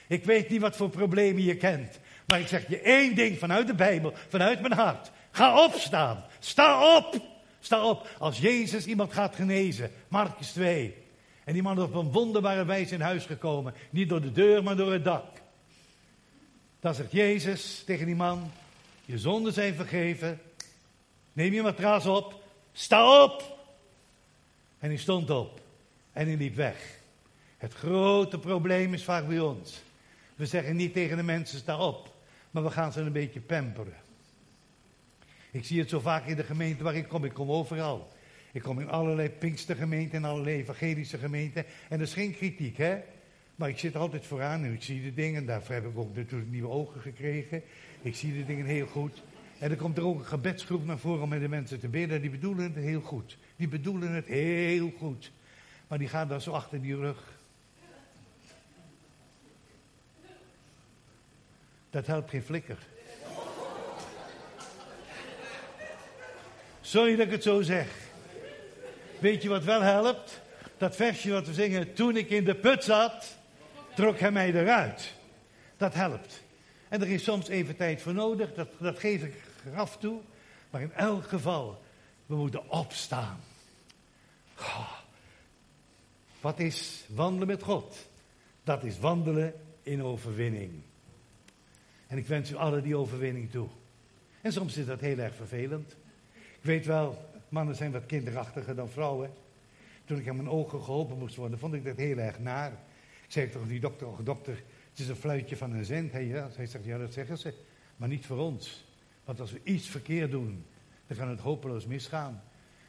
Ik 0.08 0.24
weet 0.24 0.50
niet 0.50 0.62
wat 0.62 0.76
voor 0.76 0.90
problemen 0.90 1.44
je 1.44 1.56
kent. 1.56 2.00
Maar 2.28 2.40
ik 2.40 2.48
zeg 2.48 2.68
je 2.68 2.80
één 2.80 3.16
ding 3.16 3.40
vanuit 3.40 3.68
de 3.68 3.76
Bijbel, 3.76 4.14
vanuit 4.30 4.62
mijn 4.62 4.74
hart. 4.74 5.12
Ga 5.32 5.64
opstaan. 5.64 6.24
Sta 6.40 6.98
op. 6.98 7.22
Sta 7.60 7.90
op. 7.90 8.10
Als 8.18 8.40
Jezus 8.40 8.86
iemand 8.86 9.14
gaat 9.14 9.36
genezen, 9.36 9.92
Marcus 10.08 10.52
2. 10.52 10.96
En 11.44 11.54
die 11.54 11.62
man 11.62 11.78
is 11.78 11.84
op 11.84 11.96
een 11.96 12.12
wonderbare 12.12 12.66
wijze 12.66 12.94
in 12.94 13.02
huis 13.02 13.26
gekomen. 13.26 13.74
Niet 13.90 14.10
door 14.10 14.22
de 14.22 14.32
deur, 14.32 14.64
maar 14.64 14.76
door 14.76 14.92
het 14.92 15.04
dak. 15.04 15.26
Dan 16.80 16.96
zegt 16.96 17.12
Jezus 17.12 17.84
tegen 17.86 18.06
die 18.06 18.16
man: 18.16 18.52
Je 19.06 19.18
zonden 19.18 19.54
zijn 19.54 19.76
vergeven. 19.76 20.42
Neem 21.34 21.54
je 21.54 21.62
matras 21.62 22.06
op. 22.06 22.44
Sta 22.72 23.24
op. 23.24 23.58
En 24.80 24.90
hij 24.90 24.98
stond 24.98 25.30
op. 25.30 25.62
En 26.14 26.28
hij 26.28 26.36
liep 26.36 26.56
weg. 26.56 27.00
Het 27.58 27.74
grote 27.74 28.40
probleem 28.40 28.94
is 28.94 29.04
vaak 29.04 29.28
bij 29.28 29.40
ons. 29.40 29.82
We 30.36 30.46
zeggen 30.46 30.76
niet 30.76 30.94
tegen 30.94 31.18
de 31.18 31.24
mensen: 31.24 31.60
sta 31.60 31.78
op. 31.78 32.16
Maar 32.52 32.64
we 32.64 32.72
gaan 32.72 32.92
ze 32.92 33.02
een 33.02 33.12
beetje 33.12 33.40
pamperen. 33.40 33.96
Ik 35.52 35.66
zie 35.66 35.80
het 35.80 35.90
zo 35.90 36.00
vaak 36.00 36.26
in 36.26 36.36
de 36.36 36.44
gemeente 36.44 36.84
waar 36.84 36.96
ik 36.96 37.08
kom. 37.08 37.24
Ik 37.24 37.34
kom 37.34 37.52
overal. 37.52 38.16
Ik 38.52 38.62
kom 38.62 38.80
in 38.80 38.90
allerlei 38.90 39.30
Pinkstergemeenten 39.30 40.18
en 40.18 40.30
allerlei 40.30 40.58
evangelische 40.58 41.18
gemeenten. 41.18 41.66
En 41.90 41.98
dat 41.98 42.08
is 42.08 42.14
geen 42.14 42.36
kritiek, 42.36 42.78
hè? 42.78 42.98
Maar 43.58 43.70
ik 43.70 43.80
zit 43.80 43.96
altijd 43.96 44.26
vooraan 44.26 44.64
en 44.64 44.74
ik 44.74 44.84
zie 44.84 45.04
de 45.04 45.14
dingen. 45.14 45.46
Daarvoor 45.46 45.76
heb 45.76 45.86
ik 45.86 45.98
ook 45.98 46.16
natuurlijk 46.16 46.52
nieuwe 46.52 46.70
ogen 46.70 47.02
gekregen. 47.02 47.64
Ik 48.02 48.16
zie 48.16 48.34
de 48.34 48.46
dingen 48.46 48.66
heel 48.66 48.86
goed. 48.86 49.22
En 49.60 49.70
dan 49.70 49.78
komt 49.78 49.98
er 49.98 50.06
ook 50.06 50.20
een 50.20 50.26
gebedsgroep 50.26 50.86
naar 50.86 50.98
voren 50.98 51.24
om 51.24 51.30
met 51.30 51.42
de 51.42 51.48
mensen 51.48 51.80
te 51.80 51.88
bidden. 51.88 52.22
Die 52.22 52.30
bedoelen 52.30 52.64
het 52.64 52.76
heel 52.76 53.02
goed. 53.02 53.38
Die 53.56 53.68
bedoelen 53.68 54.12
het 54.12 54.26
heel 54.26 54.92
goed. 54.98 55.32
Maar 55.88 55.98
die 55.98 56.08
gaan 56.08 56.28
dan 56.28 56.42
zo 56.42 56.52
achter 56.52 56.82
die 56.82 56.96
rug. 56.96 57.40
Dat 61.90 62.08
helpt 62.08 62.30
geen 62.30 62.44
flikker. 62.44 62.78
Sorry 66.82 67.16
dat 67.16 67.26
ik 67.26 67.32
het 67.32 67.44
zo 67.44 67.62
zeg. 67.62 67.88
Weet 69.20 69.42
je 69.42 69.50
wat 69.50 69.64
wel 69.64 69.82
helpt? 69.82 70.42
Dat 70.78 70.96
versje 70.96 71.32
wat 71.32 71.48
we 71.48 71.54
zingen. 71.54 71.94
Toen 71.94 72.18
ik 72.18 72.30
in 72.30 72.44
de 72.44 72.56
put 72.56 72.84
zat, 72.84 73.37
trok 73.98 74.20
hij 74.20 74.32
mij 74.32 74.54
eruit. 74.54 75.14
Dat 75.78 75.94
helpt. 75.94 76.44
En 76.90 77.02
er 77.02 77.08
is 77.08 77.24
soms 77.24 77.48
even 77.48 77.76
tijd 77.76 78.02
voor 78.02 78.14
nodig, 78.14 78.54
dat, 78.54 78.70
dat 78.80 79.00
geef 79.00 79.24
ik 79.24 79.34
graf 79.72 79.98
toe. 79.98 80.22
Maar 80.70 80.82
in 80.82 80.94
elk 80.94 81.28
geval, 81.28 81.82
we 82.26 82.36
moeten 82.36 82.70
opstaan. 82.70 83.40
Wat 86.42 86.60
is 86.60 87.06
wandelen 87.08 87.48
met 87.48 87.64
God? 87.64 88.08
Dat 88.64 88.84
is 88.84 89.00
wandelen 89.00 89.54
in 89.84 90.04
overwinning. 90.04 90.72
En 92.08 92.18
ik 92.18 92.28
wens 92.28 92.52
u 92.52 92.56
alle 92.56 92.82
die 92.82 92.98
overwinning 92.98 93.52
toe. 93.52 93.68
En 94.42 94.52
soms 94.52 94.78
is 94.78 94.86
dat 94.86 95.00
heel 95.00 95.18
erg 95.18 95.36
vervelend. 95.36 95.96
Ik 96.34 96.64
weet 96.64 96.86
wel, 96.86 97.30
mannen 97.50 97.76
zijn 97.76 97.92
wat 97.92 98.06
kinderachtiger 98.06 98.76
dan 98.76 98.90
vrouwen. 98.90 99.34
Toen 100.06 100.18
ik 100.18 100.28
aan 100.28 100.36
mijn 100.36 100.50
ogen 100.50 100.84
geholpen 100.84 101.18
moest 101.18 101.36
worden, 101.36 101.60
vond 101.60 101.74
ik 101.74 101.86
dat 101.86 101.98
heel 101.98 102.18
erg 102.18 102.40
naar. 102.40 102.72
Zei 103.28 103.50
toch 103.50 103.68
die 103.68 103.80
dokter, 103.80 104.08
oh 104.08 104.20
dokter, 104.24 104.64
het 104.90 105.00
is 105.00 105.08
een 105.08 105.16
fluitje 105.16 105.58
van 105.58 105.72
een 105.72 105.86
zend. 105.86 106.12
Hij, 106.12 106.26
ja. 106.26 106.50
hij 106.56 106.66
zegt, 106.66 106.86
ja 106.86 106.98
dat 106.98 107.14
zeggen 107.14 107.38
ze, 107.38 107.54
maar 107.96 108.10
niet 108.10 108.26
voor 108.26 108.38
ons. 108.38 108.86
Want 109.24 109.40
als 109.40 109.52
we 109.52 109.60
iets 109.64 109.88
verkeerd 109.88 110.32
doen, 110.32 110.66
dan 111.08 111.18
kan 111.18 111.30
het 111.30 111.40
hopeloos 111.40 111.86
misgaan. 111.86 112.44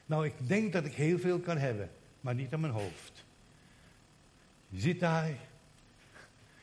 Nou, 0.05 0.25
ik 0.25 0.33
denk 0.47 0.73
dat 0.73 0.85
ik 0.85 0.93
heel 0.93 1.19
veel 1.19 1.39
kan 1.39 1.57
hebben, 1.57 1.89
maar 2.21 2.35
niet 2.35 2.53
aan 2.53 2.59
mijn 2.59 2.73
hoofd. 2.73 3.25
Je 4.69 4.79
zit 4.79 4.99
daar, 4.99 5.31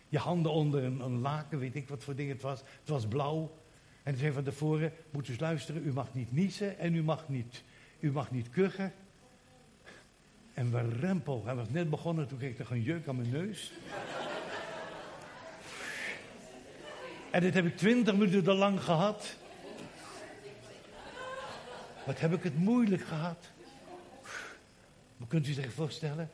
je 0.08 0.18
handen 0.18 0.52
onder 0.52 0.84
een, 0.84 1.00
een 1.00 1.18
laken, 1.18 1.58
weet 1.58 1.74
ik 1.74 1.88
wat 1.88 2.04
voor 2.04 2.14
ding 2.14 2.28
het 2.28 2.42
was. 2.42 2.60
Het 2.60 2.88
was 2.88 3.06
blauw. 3.06 3.58
En 4.02 4.12
ze 4.12 4.18
zei 4.18 4.32
van 4.32 4.44
tevoren, 4.44 4.92
moet 5.10 5.28
u 5.28 5.36
luisteren, 5.38 5.86
u 5.86 5.92
mag 5.92 6.14
niet 6.14 6.32
niezen 6.32 6.78
en 6.78 6.94
u 6.94 7.02
mag 7.02 7.28
niet, 7.28 7.62
u 8.00 8.12
mag 8.12 8.30
niet 8.30 8.50
kuchen. 8.50 8.92
En 10.56 10.70
we 10.70 10.98
rempel, 11.00 11.42
hij 11.44 11.54
was 11.54 11.68
net 11.70 11.90
begonnen, 11.90 12.28
toen 12.28 12.38
kreeg 12.38 12.50
ik 12.50 12.56
toch 12.56 12.70
een 12.70 12.82
jeuk 12.82 13.08
aan 13.08 13.16
mijn 13.16 13.30
neus. 13.30 13.72
en 17.30 17.40
dit 17.40 17.54
heb 17.54 17.66
ik 17.66 17.76
twintig 17.76 18.14
minuten 18.14 18.54
lang 18.54 18.82
gehad. 18.82 19.36
Wat 22.04 22.20
heb 22.20 22.32
ik 22.32 22.42
het 22.42 22.58
moeilijk 22.58 23.02
gehad. 23.02 23.50
Hoe 25.16 25.26
kunt 25.26 25.46
u 25.46 25.52
zich 25.52 25.72
voorstellen? 25.72 26.30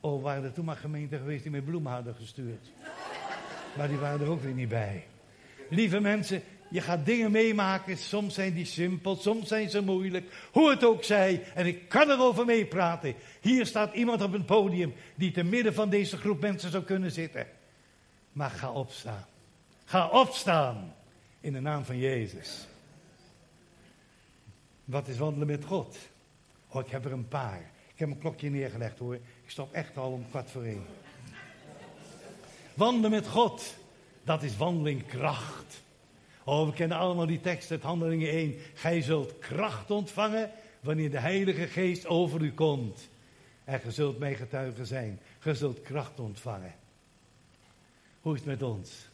Oh, 0.00 0.22
waren 0.22 0.44
er 0.44 0.52
toen 0.52 0.64
maar 0.64 0.76
gemeenten 0.76 1.18
geweest 1.18 1.42
die 1.42 1.52
met 1.52 1.64
bloemen 1.64 1.92
hadden 1.92 2.14
gestuurd. 2.14 2.70
Maar 3.76 3.88
die 3.88 3.98
waren 3.98 4.20
er 4.20 4.28
ook 4.28 4.42
weer 4.42 4.54
niet 4.54 4.68
bij. 4.68 5.06
Lieve 5.70 6.00
mensen, 6.00 6.42
je 6.70 6.80
gaat 6.80 7.06
dingen 7.06 7.30
meemaken. 7.30 7.98
Soms 7.98 8.34
zijn 8.34 8.54
die 8.54 8.64
simpel, 8.64 9.16
soms 9.16 9.48
zijn 9.48 9.70
ze 9.70 9.80
moeilijk. 9.80 10.48
Hoe 10.52 10.70
het 10.70 10.84
ook 10.84 11.04
zij. 11.04 11.42
En 11.54 11.66
ik 11.66 11.88
kan 11.88 12.10
erover 12.10 12.44
meepraten. 12.44 13.14
Hier 13.40 13.66
staat 13.66 13.94
iemand 13.94 14.22
op 14.22 14.32
een 14.32 14.44
podium 14.44 14.94
die 15.14 15.30
te 15.30 15.42
midden 15.42 15.74
van 15.74 15.90
deze 15.90 16.16
groep 16.16 16.40
mensen 16.40 16.70
zou 16.70 16.84
kunnen 16.84 17.12
zitten. 17.12 17.46
Maar 18.32 18.50
ga 18.50 18.70
opstaan. 18.70 19.26
Ga 19.84 20.08
opstaan. 20.08 20.94
In 21.40 21.52
de 21.52 21.60
naam 21.60 21.84
van 21.84 21.98
Jezus. 21.98 22.66
Wat 24.84 25.08
is 25.08 25.18
wandelen 25.18 25.46
met 25.46 25.64
God? 25.64 25.96
Oh, 26.68 26.84
ik 26.84 26.90
heb 26.90 27.04
er 27.04 27.12
een 27.12 27.28
paar. 27.28 27.70
Ik 27.92 27.98
heb 27.98 28.08
een 28.08 28.18
klokje 28.18 28.50
neergelegd 28.50 28.98
hoor. 28.98 29.14
Ik 29.14 29.50
stop 29.50 29.72
echt 29.72 29.96
al 29.96 30.12
om 30.12 30.26
kwart 30.30 30.50
voor 30.50 30.64
één. 30.64 30.84
Wandelen 32.74 33.10
met 33.10 33.26
God, 33.26 33.74
dat 34.24 34.42
is 34.42 34.56
wandeling 34.56 35.06
kracht. 35.06 35.82
Oh, 36.48 36.66
we 36.66 36.72
kennen 36.72 36.98
allemaal 36.98 37.26
die 37.26 37.40
tekst 37.40 37.70
uit 37.70 37.82
Handelingen 37.82 38.28
1. 38.28 38.54
Gij 38.74 39.02
zult 39.02 39.38
kracht 39.38 39.90
ontvangen 39.90 40.50
wanneer 40.80 41.10
de 41.10 41.18
Heilige 41.18 41.66
Geest 41.66 42.06
over 42.06 42.42
u 42.42 42.52
komt. 42.52 43.08
En 43.64 43.80
ge 43.80 43.90
zult 43.90 44.18
mij 44.18 44.34
getuige 44.34 44.84
zijn. 44.84 45.20
Ge 45.38 45.54
zult 45.54 45.80
kracht 45.80 46.20
ontvangen. 46.20 46.74
Hoe 48.20 48.34
is 48.34 48.40
het 48.40 48.48
met 48.48 48.62
ons? 48.62 49.08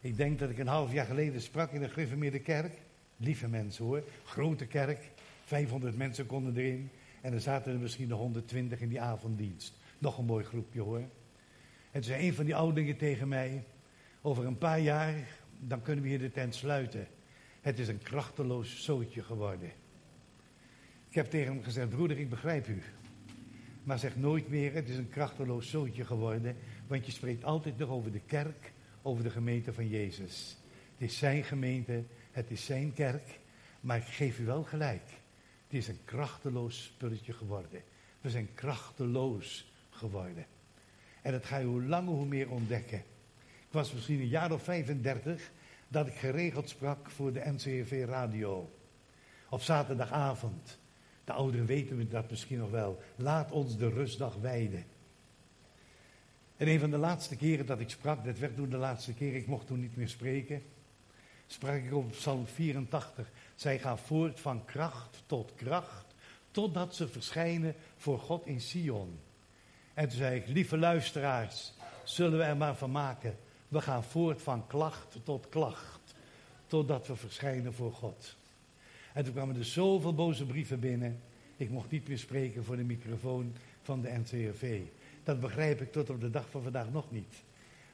Ik 0.00 0.16
denk 0.16 0.38
dat 0.38 0.50
ik 0.50 0.58
een 0.58 0.66
half 0.66 0.92
jaar 0.92 1.06
geleden 1.06 1.40
sprak 1.40 1.72
in 1.72 1.80
de 1.80 1.88
gereformeerde 1.88 2.40
kerk. 2.40 2.78
Lieve 3.16 3.48
mensen 3.48 3.84
hoor, 3.84 4.02
grote 4.24 4.66
kerk. 4.66 5.10
500 5.44 5.96
mensen 5.96 6.26
konden 6.26 6.56
erin. 6.56 6.90
En 7.20 7.32
er 7.32 7.40
zaten 7.40 7.72
er 7.72 7.78
misschien 7.78 8.08
de 8.08 8.14
120 8.14 8.80
in 8.80 8.88
die 8.88 9.00
avonddienst. 9.00 9.74
Nog 9.98 10.18
een 10.18 10.24
mooi 10.24 10.44
groepje 10.44 10.80
hoor. 10.80 10.98
En 10.98 11.10
toen 11.90 12.02
zei 12.02 12.26
een 12.26 12.34
van 12.34 12.44
die 12.44 12.56
oudingen 12.56 12.96
tegen 12.96 13.28
mij. 13.28 13.64
Over 14.22 14.46
een 14.46 14.58
paar 14.58 14.80
jaar, 14.80 15.14
dan 15.68 15.82
kunnen 15.82 16.02
we 16.02 16.10
hier 16.10 16.18
de 16.18 16.30
tent 16.30 16.54
sluiten. 16.54 17.06
Het 17.60 17.78
is 17.78 17.88
een 17.88 18.02
krachteloos 18.02 18.84
zootje 18.84 19.22
geworden. 19.22 19.72
Ik 21.08 21.14
heb 21.14 21.30
tegen 21.30 21.52
hem 21.52 21.62
gezegd, 21.62 21.88
broeder, 21.88 22.18
ik 22.18 22.30
begrijp 22.30 22.68
u. 22.68 22.82
Maar 23.82 23.98
zeg 23.98 24.16
nooit 24.16 24.48
meer, 24.48 24.72
het 24.72 24.88
is 24.88 24.96
een 24.96 25.08
krachteloos 25.08 25.70
zootje 25.70 26.04
geworden. 26.04 26.56
Want 26.86 27.06
je 27.06 27.12
spreekt 27.12 27.44
altijd 27.44 27.78
nog 27.78 27.88
over 27.88 28.12
de 28.12 28.20
kerk, 28.26 28.72
over 29.02 29.22
de 29.22 29.30
gemeente 29.30 29.72
van 29.72 29.88
Jezus. 29.88 30.56
Het 30.92 31.08
is 31.08 31.18
zijn 31.18 31.44
gemeente, 31.44 32.04
het 32.30 32.50
is 32.50 32.64
zijn 32.64 32.92
kerk. 32.92 33.38
Maar 33.80 33.96
ik 33.96 34.04
geef 34.04 34.38
u 34.38 34.44
wel 34.44 34.62
gelijk. 34.62 35.10
Het 35.66 35.74
is 35.76 35.88
een 35.88 36.04
krachteloos 36.04 36.84
spulletje 36.84 37.32
geworden. 37.32 37.82
We 38.20 38.30
zijn 38.30 38.48
krachteloos 38.54 39.72
geworden. 39.90 40.46
En 41.22 41.32
dat 41.32 41.44
ga 41.44 41.56
je 41.56 41.66
hoe 41.66 41.82
langer 41.82 42.14
hoe 42.14 42.26
meer 42.26 42.50
ontdekken. 42.50 43.02
Was 43.74 43.92
misschien 43.92 44.20
een 44.20 44.28
jaar 44.28 44.52
of 44.52 44.62
35 44.62 45.50
dat 45.88 46.06
ik 46.06 46.14
geregeld 46.14 46.68
sprak 46.68 47.10
voor 47.10 47.32
de 47.32 47.42
NCRV 47.44 48.04
radio. 48.08 48.70
Op 49.48 49.62
zaterdagavond. 49.62 50.78
De 51.24 51.32
ouderen 51.32 51.66
weten 51.66 52.10
dat 52.10 52.30
misschien 52.30 52.58
nog 52.58 52.70
wel. 52.70 53.02
Laat 53.16 53.50
ons 53.50 53.76
de 53.76 53.88
rustdag 53.88 54.34
wijden. 54.34 54.84
En 56.56 56.68
een 56.68 56.80
van 56.80 56.90
de 56.90 56.96
laatste 56.96 57.36
keren 57.36 57.66
dat 57.66 57.80
ik 57.80 57.90
sprak, 57.90 58.24
dat 58.24 58.38
werd 58.38 58.56
toen 58.56 58.70
de 58.70 58.76
laatste 58.76 59.14
keer, 59.14 59.34
ik 59.34 59.46
mocht 59.46 59.66
toen 59.66 59.80
niet 59.80 59.96
meer 59.96 60.08
spreken, 60.08 60.62
sprak 61.46 61.74
ik 61.74 61.94
op 61.94 62.10
Psalm 62.10 62.46
84. 62.46 63.30
Zij 63.54 63.78
gaan 63.78 63.98
voort 63.98 64.40
van 64.40 64.64
kracht 64.64 65.22
tot 65.26 65.54
kracht, 65.54 66.14
totdat 66.50 66.94
ze 66.94 67.08
verschijnen 67.08 67.74
voor 67.96 68.18
God 68.18 68.46
in 68.46 68.60
Sion. 68.60 69.18
En 69.94 70.08
toen 70.08 70.18
zei 70.18 70.36
ik, 70.36 70.46
lieve 70.46 70.76
luisteraars, 70.76 71.72
zullen 72.04 72.38
we 72.38 72.44
er 72.44 72.56
maar 72.56 72.76
van 72.76 72.90
maken. 72.90 73.36
We 73.68 73.80
gaan 73.80 74.04
voort 74.04 74.42
van 74.42 74.66
klacht 74.66 75.18
tot 75.22 75.48
klacht, 75.48 76.14
totdat 76.66 77.06
we 77.06 77.16
verschijnen 77.16 77.74
voor 77.74 77.92
God. 77.92 78.36
En 79.12 79.24
toen 79.24 79.32
kwamen 79.32 79.56
er 79.56 79.64
zoveel 79.64 80.14
boze 80.14 80.46
brieven 80.46 80.80
binnen. 80.80 81.20
Ik 81.56 81.70
mocht 81.70 81.90
niet 81.90 82.08
meer 82.08 82.18
spreken 82.18 82.64
voor 82.64 82.76
de 82.76 82.84
microfoon 82.84 83.52
van 83.82 84.00
de 84.00 84.10
NCRV. 84.10 84.80
Dat 85.24 85.40
begrijp 85.40 85.80
ik 85.80 85.92
tot 85.92 86.10
op 86.10 86.20
de 86.20 86.30
dag 86.30 86.50
van 86.50 86.62
vandaag 86.62 86.90
nog 86.92 87.10
niet. 87.10 87.42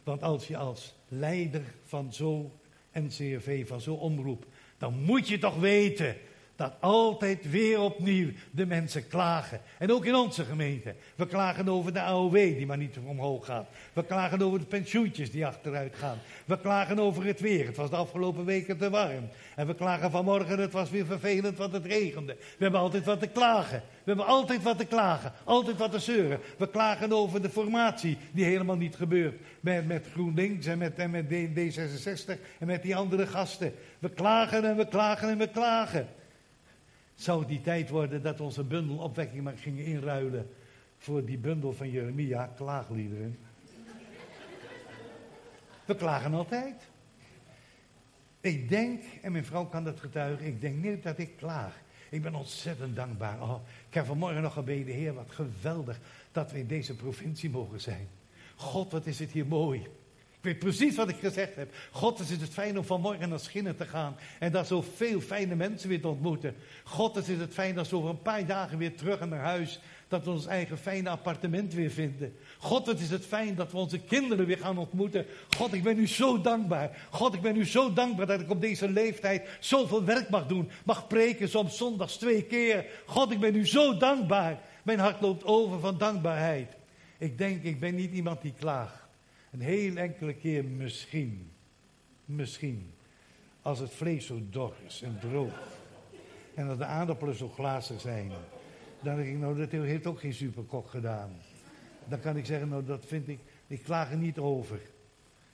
Want 0.04 0.22
als 0.22 0.46
je 0.46 0.56
als 0.56 0.94
leider 1.08 1.62
van 1.84 2.12
zo'n 2.12 2.52
NCRV, 2.92 3.66
van 3.68 3.80
zo'n 3.80 3.98
omroep, 3.98 4.46
dan 4.78 5.02
moet 5.02 5.28
je 5.28 5.38
toch 5.38 5.56
weten 5.56 6.16
dat 6.60 6.74
altijd 6.80 7.50
weer 7.50 7.80
opnieuw 7.80 8.30
de 8.50 8.66
mensen 8.66 9.08
klagen. 9.08 9.60
En 9.78 9.92
ook 9.92 10.04
in 10.04 10.14
onze 10.14 10.44
gemeente. 10.44 10.94
We 11.16 11.26
klagen 11.26 11.68
over 11.68 11.92
de 11.92 12.00
AOW 12.00 12.34
die 12.34 12.66
maar 12.66 12.76
niet 12.76 12.96
omhoog 13.04 13.46
gaat. 13.46 13.68
We 13.92 14.04
klagen 14.04 14.42
over 14.42 14.58
de 14.58 14.64
pensioentjes 14.64 15.30
die 15.30 15.46
achteruit 15.46 15.94
gaan. 15.96 16.18
We 16.44 16.58
klagen 16.58 16.98
over 16.98 17.24
het 17.24 17.40
weer. 17.40 17.66
Het 17.66 17.76
was 17.76 17.90
de 17.90 17.96
afgelopen 17.96 18.44
weken 18.44 18.78
te 18.78 18.90
warm. 18.90 19.28
En 19.56 19.66
we 19.66 19.74
klagen 19.74 20.10
vanmorgen, 20.10 20.58
het 20.58 20.72
was 20.72 20.90
weer 20.90 21.06
vervelend, 21.06 21.56
want 21.56 21.72
het 21.72 21.86
regende. 21.86 22.34
We 22.34 22.62
hebben 22.62 22.80
altijd 22.80 23.04
wat 23.04 23.20
te 23.20 23.26
klagen. 23.26 23.82
We 23.88 24.16
hebben 24.16 24.26
altijd 24.26 24.62
wat 24.62 24.78
te 24.78 24.84
klagen. 24.84 25.32
Altijd 25.44 25.76
wat 25.76 25.92
te 25.92 25.98
zeuren. 25.98 26.40
We 26.56 26.68
klagen 26.68 27.12
over 27.12 27.42
de 27.42 27.50
formatie 27.50 28.18
die 28.32 28.44
helemaal 28.44 28.76
niet 28.76 28.96
gebeurt. 28.96 29.40
Met, 29.60 29.86
met 29.86 30.06
GroenLinks 30.12 30.66
en 30.66 30.78
met, 30.78 30.98
en 30.98 31.10
met 31.10 31.24
D66 31.24 32.40
en 32.58 32.66
met 32.66 32.82
die 32.82 32.96
andere 32.96 33.26
gasten. 33.26 33.74
We 33.98 34.10
klagen 34.10 34.64
en 34.64 34.76
we 34.76 34.88
klagen 34.88 35.28
en 35.28 35.38
we 35.38 35.48
klagen. 35.48 36.08
Zou 37.20 37.38
het 37.38 37.48
die 37.48 37.60
tijd 37.60 37.88
worden 37.88 38.22
dat 38.22 38.40
onze 38.40 38.64
bundel 38.64 38.96
opwekking 38.96 39.42
maar 39.42 39.56
gingen 39.56 39.84
inruilen 39.84 40.50
voor 40.98 41.24
die 41.24 41.38
bundel 41.38 41.72
van 41.72 41.90
Jeremia, 41.90 42.46
klaagliederen? 42.46 43.38
We 45.84 45.94
klagen 45.96 46.34
altijd. 46.34 46.82
Ik 48.40 48.68
denk, 48.68 49.02
en 49.22 49.32
mijn 49.32 49.44
vrouw 49.44 49.66
kan 49.66 49.84
dat 49.84 50.00
getuigen, 50.00 50.46
ik 50.46 50.60
denk 50.60 50.82
niet 50.82 51.02
dat 51.02 51.18
ik 51.18 51.36
klaag. 51.36 51.80
Ik 52.10 52.22
ben 52.22 52.34
ontzettend 52.34 52.96
dankbaar. 52.96 53.42
Oh, 53.42 53.60
ik 53.88 53.94
heb 53.94 54.06
vanmorgen 54.06 54.42
nog 54.42 54.52
gebeden, 54.52 54.94
Heer, 54.94 55.14
wat 55.14 55.30
geweldig 55.30 56.00
dat 56.32 56.52
we 56.52 56.58
in 56.58 56.66
deze 56.66 56.96
provincie 56.96 57.50
mogen 57.50 57.80
zijn. 57.80 58.08
God, 58.56 58.92
wat 58.92 59.06
is 59.06 59.18
het 59.18 59.30
hier 59.30 59.46
mooi. 59.46 59.86
Ik 60.40 60.46
weet 60.46 60.58
precies 60.58 60.96
wat 60.96 61.08
ik 61.08 61.16
gezegd 61.16 61.56
heb. 61.56 61.72
God, 61.90 62.20
is 62.20 62.30
het 62.30 62.48
fijn 62.48 62.78
om 62.78 62.84
vanmorgen 62.84 63.28
naar 63.28 63.40
Schinnen 63.40 63.76
te 63.76 63.86
gaan. 63.86 64.16
En 64.38 64.52
daar 64.52 64.64
zoveel 64.64 65.20
fijne 65.20 65.54
mensen 65.54 65.88
weer 65.88 66.00
te 66.00 66.08
ontmoeten. 66.08 66.54
God, 66.84 67.14
het 67.14 67.28
is 67.28 67.38
het 67.38 67.52
fijn 67.52 67.74
dat 67.74 67.88
we 67.88 67.96
over 67.96 68.10
een 68.10 68.22
paar 68.22 68.46
dagen 68.46 68.78
weer 68.78 68.96
terug 68.96 69.28
naar 69.28 69.40
huis. 69.40 69.80
Dat 70.08 70.24
we 70.24 70.30
ons 70.30 70.46
eigen 70.46 70.78
fijne 70.78 71.08
appartement 71.08 71.74
weer 71.74 71.90
vinden. 71.90 72.36
God, 72.58 72.86
het 72.86 73.00
is 73.00 73.10
het 73.10 73.26
fijn 73.26 73.54
dat 73.54 73.72
we 73.72 73.78
onze 73.78 73.98
kinderen 73.98 74.46
weer 74.46 74.58
gaan 74.58 74.78
ontmoeten. 74.78 75.26
God, 75.56 75.72
ik 75.72 75.82
ben 75.82 75.98
u 75.98 76.06
zo 76.06 76.40
dankbaar. 76.40 77.06
God, 77.10 77.34
ik 77.34 77.40
ben 77.40 77.56
u 77.56 77.66
zo 77.66 77.92
dankbaar 77.92 78.26
dat 78.26 78.40
ik 78.40 78.50
op 78.50 78.60
deze 78.60 78.88
leeftijd 78.88 79.48
zoveel 79.58 80.04
werk 80.04 80.28
mag 80.28 80.46
doen. 80.46 80.70
Mag 80.84 81.06
preken, 81.06 81.48
soms 81.48 81.76
zondags 81.76 82.16
twee 82.16 82.42
keer. 82.42 82.86
God, 83.06 83.32
ik 83.32 83.40
ben 83.40 83.56
u 83.56 83.66
zo 83.66 83.96
dankbaar. 83.96 84.60
Mijn 84.82 84.98
hart 84.98 85.20
loopt 85.20 85.44
over 85.44 85.80
van 85.80 85.98
dankbaarheid. 85.98 86.72
Ik 87.18 87.38
denk, 87.38 87.62
ik 87.62 87.80
ben 87.80 87.94
niet 87.94 88.12
iemand 88.12 88.42
die 88.42 88.54
klaagt. 88.58 88.99
Een 89.50 89.60
heel 89.60 89.96
enkele 89.96 90.34
keer 90.34 90.64
misschien. 90.64 91.50
Misschien. 92.24 92.92
Als 93.62 93.78
het 93.78 93.90
vlees 93.90 94.26
zo 94.26 94.40
dor 94.50 94.74
is 94.86 95.02
en 95.02 95.18
droog. 95.20 95.78
En 96.54 96.66
dat 96.66 96.78
de 96.78 96.84
aardappelen 96.84 97.34
zo 97.34 97.48
glazig 97.48 98.00
zijn. 98.00 98.32
Dan 99.02 99.16
denk 99.16 99.28
ik, 99.28 99.38
nou, 99.38 99.58
dat 99.58 99.70
heeft 99.70 100.06
ook 100.06 100.20
geen 100.20 100.34
superkok 100.34 100.90
gedaan. 100.90 101.36
Dan 102.04 102.20
kan 102.20 102.36
ik 102.36 102.46
zeggen, 102.46 102.68
nou, 102.68 102.84
dat 102.84 103.04
vind 103.06 103.28
ik, 103.28 103.38
ik 103.66 103.82
klaag 103.82 104.10
er 104.10 104.16
niet 104.16 104.38
over. 104.38 104.80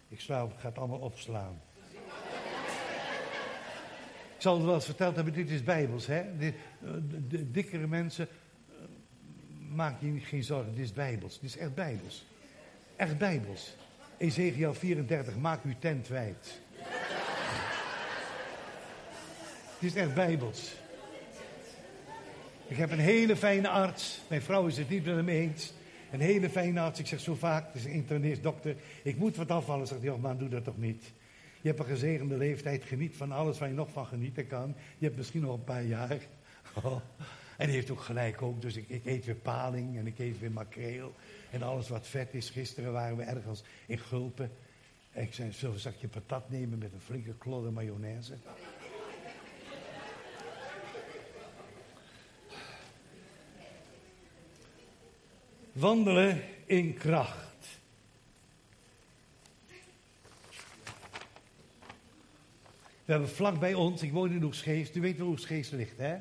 Ik 0.09 0.21
ga 0.21 0.49
het 0.57 0.79
allemaal 0.79 0.99
opslaan. 0.99 1.61
ik 4.37 4.43
zal 4.43 4.55
het 4.55 4.65
wel 4.65 4.75
eens 4.75 4.85
verteld 4.85 5.17
hebben, 5.17 5.35
dit 5.35 5.51
is 5.51 5.63
bijbels, 5.63 6.07
hè. 6.07 6.37
de, 6.37 7.51
dikkere 7.51 7.87
mensen, 7.87 8.29
uh, 8.69 8.75
maak 9.75 10.01
je 10.01 10.21
geen 10.21 10.45
zorgen, 10.45 10.75
dit 10.75 10.85
is 10.85 10.93
bijbels. 10.93 11.41
Dit 11.41 11.51
is 11.51 11.57
echt 11.57 11.75
bijbels. 11.75 12.27
Echt 12.97 13.19
bijbels. 13.19 13.77
Ezekiel 14.19 14.75
34, 14.75 15.37
maak 15.37 15.65
uw 15.65 15.75
tent 15.79 16.09
wijd. 16.09 16.61
Het 19.75 19.81
is 19.81 19.95
echt 19.95 20.15
bijbels. 20.15 20.75
Ik 22.67 22.77
heb 22.77 22.91
een 22.91 22.99
hele 22.99 23.37
fijne 23.37 23.69
arts. 23.69 24.21
Mijn 24.29 24.43
vrouw 24.43 24.67
is 24.67 24.77
het 24.77 24.89
niet 24.89 25.05
met 25.05 25.15
hem 25.15 25.29
eens. 25.29 25.73
Een 26.11 26.21
hele 26.21 26.51
fijne 26.51 26.81
arts. 26.81 26.99
Ik 26.99 27.07
zeg 27.07 27.21
zo 27.21 27.35
vaak, 27.35 27.67
het 27.73 27.85
is 27.85 28.09
een 28.09 28.39
dokter. 28.43 28.77
Ik 29.03 29.17
moet 29.17 29.37
wat 29.37 29.51
afvallen. 29.51 29.87
Zegt 29.87 30.09
oh 30.09 30.23
man, 30.23 30.39
doe 30.39 30.49
dat 30.49 30.65
toch 30.65 30.79
niet. 30.79 31.05
Je 31.61 31.69
hebt 31.69 31.79
een 31.81 31.87
gezegende 31.87 32.37
leeftijd. 32.37 32.85
Geniet 32.85 33.17
van 33.17 33.33
alles 33.33 33.59
waar 33.59 33.69
je 33.69 33.75
nog 33.75 33.91
van 33.91 34.07
genieten 34.07 34.47
kan. 34.47 34.75
Je 34.99 35.05
hebt 35.05 35.17
misschien 35.17 35.41
nog 35.41 35.55
een 35.55 35.65
paar 35.65 35.85
jaar. 35.85 36.19
Oh. 36.85 36.97
En 37.57 37.67
hij 37.67 37.75
heeft 37.75 37.91
ook 37.91 38.01
gelijk 38.01 38.43
ook. 38.43 38.63
Dus 38.63 38.77
ik, 38.77 38.89
ik 38.89 39.05
eet 39.05 39.25
weer 39.25 39.35
paling 39.35 39.99
en 39.99 40.07
ik 40.07 40.19
eet 40.19 40.39
weer 40.39 40.53
makreel. 40.53 41.15
En 41.51 41.63
alles 41.63 41.89
wat 41.89 42.07
vet 42.07 42.35
is. 42.35 42.51
Gisteren 42.51 42.93
waren 42.93 43.17
we 43.17 43.23
ergens 43.23 43.63
in 43.87 43.99
Gulpen. 43.99 44.51
Ik 45.13 45.35
zei, 45.35 45.53
zullen 45.53 45.69
we 45.69 45.75
een 45.75 45.93
zakje 45.93 46.09
patat 46.09 46.51
nemen 46.51 46.79
met 46.79 46.93
een 46.93 47.01
flinke 47.01 47.35
klodder 47.39 47.73
mayonaise? 47.73 48.35
Wandelen 55.73 56.43
in 56.65 56.95
kracht. 56.95 57.45
We 63.05 63.13
hebben 63.13 63.29
vlak 63.29 63.59
bij 63.59 63.75
ons, 63.75 64.03
ik 64.03 64.13
woon 64.13 64.33
in 64.33 64.43
Oegsgeest, 64.43 64.97
u 64.97 65.01
weet 65.01 65.19
waar 65.19 65.27
Oegsgeest 65.27 65.73
ligt 65.73 65.99
hè? 65.99 66.17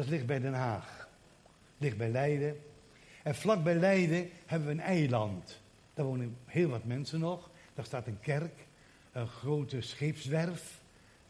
Dat 0.00 0.08
ligt 0.08 0.26
bij 0.26 0.40
Den 0.40 0.54
Haag. 0.54 1.08
Ligt 1.78 1.96
bij 1.96 2.08
Leiden. 2.08 2.60
En 3.22 3.34
vlak 3.34 3.64
bij 3.64 3.74
Leiden 3.74 4.30
hebben 4.46 4.68
we 4.68 4.74
een 4.74 4.80
eiland. 4.80 5.60
Daar 5.94 6.04
wonen 6.04 6.36
heel 6.44 6.68
wat 6.68 6.84
mensen 6.84 7.20
nog. 7.20 7.50
Daar 7.74 7.84
staat 7.84 8.06
een 8.06 8.20
kerk, 8.20 8.66
een 9.12 9.26
grote 9.28 9.80
scheepswerf, 9.80 10.80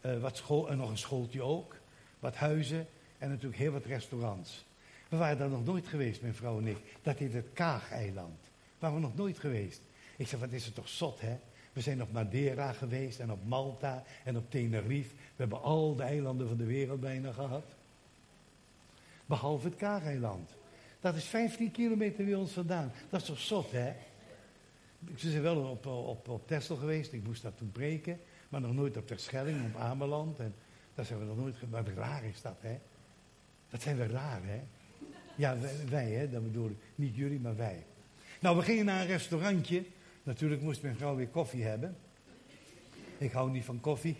uh, 0.05 0.21
wat 0.21 0.37
school, 0.37 0.69
en 0.69 0.77
nog 0.77 0.89
een 0.89 0.97
schooltje 0.97 1.41
ook, 1.41 1.75
wat 2.19 2.35
huizen 2.35 2.87
en 3.17 3.29
natuurlijk 3.29 3.61
heel 3.61 3.71
wat 3.71 3.85
restaurants. 3.85 4.65
We 5.09 5.17
waren 5.17 5.37
daar 5.37 5.49
nog 5.49 5.65
nooit 5.65 5.87
geweest, 5.87 6.21
mijn 6.21 6.35
vrouw 6.35 6.57
en 6.57 6.67
ik. 6.67 6.77
Dat 7.01 7.17
heet 7.17 7.33
het 7.33 7.47
Kaag-eiland. 7.53 8.39
Waren 8.79 8.95
we 8.95 9.01
nog 9.01 9.15
nooit 9.15 9.39
geweest. 9.39 9.81
Ik 10.17 10.27
zei, 10.27 10.41
wat 10.41 10.51
is 10.51 10.65
het 10.65 10.75
toch 10.75 10.89
zot, 10.89 11.21
hè? 11.21 11.37
We 11.73 11.81
zijn 11.81 12.01
op 12.01 12.11
Madeira 12.11 12.73
geweest 12.73 13.19
en 13.19 13.31
op 13.31 13.45
Malta 13.45 14.03
en 14.23 14.37
op 14.37 14.51
Tenerife. 14.51 15.13
We 15.15 15.35
hebben 15.35 15.61
al 15.61 15.95
de 15.95 16.03
eilanden 16.03 16.47
van 16.47 16.57
de 16.57 16.65
wereld 16.65 16.99
bijna 16.99 17.31
gehad. 17.31 17.79
Behalve 19.31 19.67
het 19.67 19.75
Kaag-eiland. 19.75 20.55
Dat 20.99 21.15
is 21.15 21.23
15 21.23 21.71
kilometer 21.71 22.25
bij 22.25 22.33
ons 22.33 22.51
vandaan. 22.51 22.91
Dat 23.09 23.21
is 23.21 23.27
toch 23.27 23.39
zot, 23.39 23.71
hè? 23.71 23.89
Ik 25.05 25.21
ben 25.21 25.41
wel 25.41 25.57
op, 25.57 25.85
op, 25.85 26.27
op 26.27 26.47
Texel 26.47 26.75
geweest, 26.75 27.13
ik 27.13 27.23
moest 27.23 27.41
dat 27.41 27.57
toen 27.57 27.71
breken. 27.71 28.19
Maar 28.49 28.61
nog 28.61 28.73
nooit 28.73 28.97
op 28.97 29.07
Terschelling, 29.07 29.65
op 29.65 29.81
Ameland. 29.81 30.39
En 30.39 30.53
daar 30.95 31.05
zijn 31.05 31.19
we 31.19 31.25
nog 31.25 31.37
nooit... 31.37 31.55
Wat 31.69 31.87
raar 31.95 32.23
is 32.23 32.41
dat, 32.41 32.55
hè? 32.59 32.79
Dat 33.69 33.81
zijn 33.81 33.97
we 33.97 34.07
raar, 34.07 34.41
hè? 34.43 34.61
Ja, 35.35 35.57
wij, 35.89 36.11
hè? 36.11 36.29
Dat 36.29 36.43
bedoel 36.43 36.69
ik. 36.69 36.77
Niet 36.95 37.15
jullie, 37.15 37.39
maar 37.39 37.55
wij. 37.55 37.85
Nou, 38.39 38.57
we 38.57 38.63
gingen 38.63 38.85
naar 38.85 39.01
een 39.01 39.07
restaurantje. 39.07 39.85
Natuurlijk 40.23 40.61
moest 40.61 40.81
mijn 40.81 40.95
vrouw 40.95 41.15
weer 41.15 41.27
koffie 41.27 41.63
hebben. 41.63 41.97
Ik 43.17 43.31
hou 43.31 43.51
niet 43.51 43.65
van 43.65 43.79
koffie. 43.79 44.17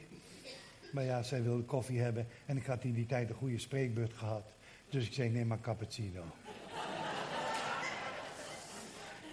Maar 0.91 1.03
ja, 1.03 1.23
zij 1.23 1.43
wilde 1.43 1.63
koffie 1.63 1.99
hebben. 1.99 2.27
En 2.45 2.57
ik 2.57 2.65
had 2.65 2.83
in 2.83 2.93
die 2.93 3.05
tijd 3.05 3.29
een 3.29 3.35
goede 3.35 3.59
spreekbeurt 3.59 4.13
gehad. 4.13 4.53
Dus 4.91 5.05
ik 5.05 5.13
zei, 5.13 5.29
neem 5.29 5.47
maar 5.47 5.61
cappuccino. 5.61 6.23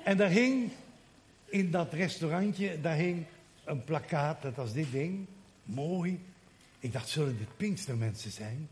En 0.04 0.16
daar 0.16 0.30
hing, 0.30 0.70
in 1.44 1.70
dat 1.70 1.92
restaurantje, 1.92 2.80
daar 2.80 2.96
hing 2.96 3.24
een 3.64 3.84
plakkaat, 3.84 4.42
dat 4.42 4.54
was 4.54 4.72
dit 4.72 4.92
ding. 4.92 5.26
Mooi. 5.64 6.20
Ik 6.78 6.92
dacht, 6.92 7.08
zullen 7.08 7.38
dit 7.38 7.56
Pinkstermensen 7.56 8.30
zijn? 8.30 8.68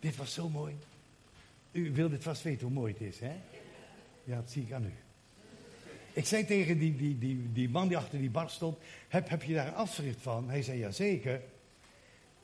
Dit 0.00 0.16
was 0.16 0.34
zo 0.34 0.48
mooi. 0.48 0.76
U 1.72 1.92
wil 1.92 2.08
dit 2.08 2.22
vast 2.22 2.42
weten 2.42 2.66
hoe 2.66 2.74
mooi 2.74 2.92
het 2.92 3.02
is, 3.02 3.20
hè? 3.20 3.32
Ja, 4.24 4.36
dat 4.36 4.50
zie 4.50 4.62
ik 4.62 4.72
aan 4.72 4.84
u. 4.84 4.92
Ik 6.12 6.26
zei 6.26 6.44
tegen 6.44 6.78
die, 6.78 6.96
die, 6.96 7.18
die, 7.18 7.52
die 7.52 7.68
man 7.68 7.88
die 7.88 7.96
achter 7.96 8.18
die 8.18 8.30
bar 8.30 8.50
stond, 8.50 8.78
heb, 9.08 9.28
heb 9.28 9.42
je 9.42 9.54
daar 9.54 9.66
een 9.66 9.74
afschrift 9.74 10.22
van? 10.22 10.48
Hij 10.48 10.62
zei, 10.62 10.78
ja 10.78 10.90
zeker. 10.90 11.40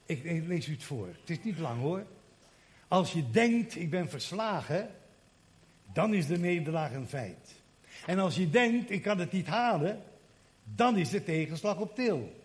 Ik 0.07 0.23
lees 0.47 0.67
u 0.69 0.73
het 0.73 0.85
voor. 0.85 1.07
Het 1.07 1.31
is 1.31 1.43
niet 1.43 1.59
lang 1.59 1.81
hoor. 1.81 2.07
Als 2.89 3.13
je 3.13 3.31
denkt, 3.31 3.77
ik 3.77 3.91
ben 3.91 4.09
verslagen, 4.09 4.91
dan 5.93 6.15
is 6.15 6.27
de 6.27 6.39
nederlaag 6.39 6.93
een 6.93 7.09
feit. 7.09 7.55
En 8.07 8.19
als 8.19 8.37
je 8.37 8.51
denkt, 8.51 8.91
ik 8.91 9.03
kan 9.03 9.19
het 9.19 9.33
niet 9.33 9.47
halen, 9.47 10.03
dan 10.65 10.97
is 10.97 11.11
de 11.11 11.23
tegenslag 11.23 11.79
op 11.79 11.95
til. 11.95 12.37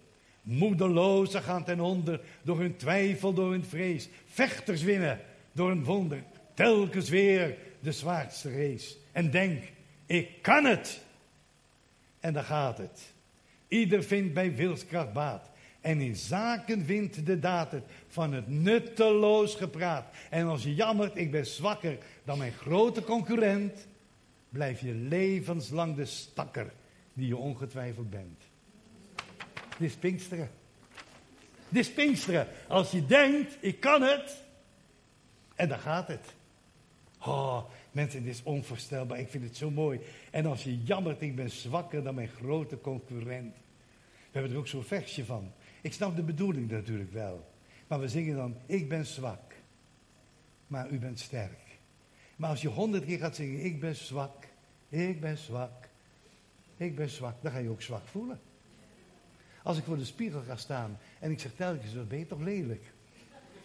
Moedelozen 0.41 1.41
gaan 1.41 1.63
ten 1.63 1.79
onder 1.79 2.21
door 2.41 2.59
hun 2.59 2.75
twijfel, 2.75 3.33
door 3.33 3.51
hun 3.51 3.65
vrees. 3.65 4.09
Vechters 4.25 4.81
winnen 4.81 5.19
door 5.51 5.71
een 5.71 5.83
wonder. 5.83 6.23
Telkens 6.53 7.09
weer 7.09 7.57
de 7.79 7.91
zwaarste 7.91 8.51
race. 8.51 8.95
En 9.11 9.31
denk, 9.31 9.63
ik 10.05 10.41
kan 10.41 10.65
het. 10.65 11.01
En 12.19 12.33
dan 12.33 12.43
gaat 12.43 12.77
het. 12.77 13.13
Ieder 13.67 14.03
vindt 14.03 14.33
bij 14.33 14.55
wilskracht 14.55 15.13
baat. 15.13 15.49
En 15.83 16.01
in 16.01 16.15
zaken 16.15 16.85
wint 16.85 17.25
de 17.25 17.39
daad 17.39 17.71
het 17.71 17.83
van 18.07 18.33
het 18.33 18.47
nutteloos 18.47 19.55
gepraat. 19.55 20.05
En 20.29 20.45
als 20.45 20.63
je 20.63 20.75
jammert, 20.75 21.17
ik 21.17 21.31
ben 21.31 21.45
zwakker 21.45 21.97
dan 22.23 22.37
mijn 22.37 22.51
grote 22.51 23.03
concurrent, 23.03 23.87
blijf 24.49 24.81
je 24.81 24.93
levenslang 24.93 25.95
de 25.95 26.05
stakker 26.05 26.73
die 27.13 27.27
je 27.27 27.37
ongetwijfeld 27.37 28.09
bent. 28.09 28.41
Dit 29.77 29.89
is 29.89 29.95
Pinksteren. 29.95 30.49
Dit 31.69 31.85
is 31.85 31.91
Pinksteren. 31.91 32.47
Als 32.67 32.91
je 32.91 33.05
denkt, 33.05 33.57
ik 33.59 33.79
kan 33.79 34.01
het, 34.01 34.43
en 35.55 35.69
dan 35.69 35.79
gaat 35.79 36.07
het. 36.07 36.33
Oh, 37.19 37.63
mensen, 37.91 38.23
dit 38.23 38.33
is 38.33 38.43
onvoorstelbaar. 38.43 39.19
Ik 39.19 39.29
vind 39.29 39.43
het 39.43 39.57
zo 39.57 39.71
mooi. 39.71 39.99
En 40.31 40.45
als 40.45 40.63
je 40.63 40.83
jammert, 40.83 41.21
ik 41.21 41.35
ben 41.35 41.49
zwakker 41.49 42.03
dan 42.03 42.15
mijn 42.15 42.27
grote 42.27 42.81
concurrent. 42.81 43.55
We 44.31 44.39
hebben 44.39 44.51
er 44.51 44.57
ook 44.57 44.67
zo'n 44.67 44.83
versje 44.83 45.25
van. 45.25 45.51
Ik 45.83 45.93
snap 45.93 46.15
de 46.15 46.23
bedoeling 46.23 46.71
natuurlijk 46.71 47.11
wel. 47.11 47.51
Maar 47.87 47.99
we 47.99 48.07
zingen 48.07 48.35
dan, 48.35 48.55
ik 48.65 48.89
ben 48.89 49.05
zwak, 49.05 49.53
maar 50.67 50.89
u 50.89 50.99
bent 50.99 51.19
sterk. 51.19 51.77
Maar 52.35 52.49
als 52.49 52.61
je 52.61 52.67
honderd 52.67 53.05
keer 53.05 53.17
gaat 53.17 53.35
zingen, 53.35 53.65
ik 53.65 53.79
ben 53.79 53.95
zwak, 53.95 54.47
ik 54.89 55.19
ben 55.21 55.37
zwak, 55.37 55.89
ik 56.77 56.95
ben 56.95 57.09
zwak, 57.09 57.35
dan 57.41 57.51
ga 57.51 57.57
je 57.57 57.69
ook 57.69 57.81
zwak 57.81 58.07
voelen. 58.07 58.39
Als 59.63 59.77
ik 59.77 59.83
voor 59.83 59.97
de 59.97 60.05
spiegel 60.05 60.41
ga 60.41 60.55
staan 60.55 60.97
en 61.19 61.31
ik 61.31 61.39
zeg 61.39 61.51
telkens, 61.55 61.95
wat 61.95 62.07
ben 62.07 62.19
je 62.19 62.27
toch 62.27 62.41
lelijk? 62.41 62.83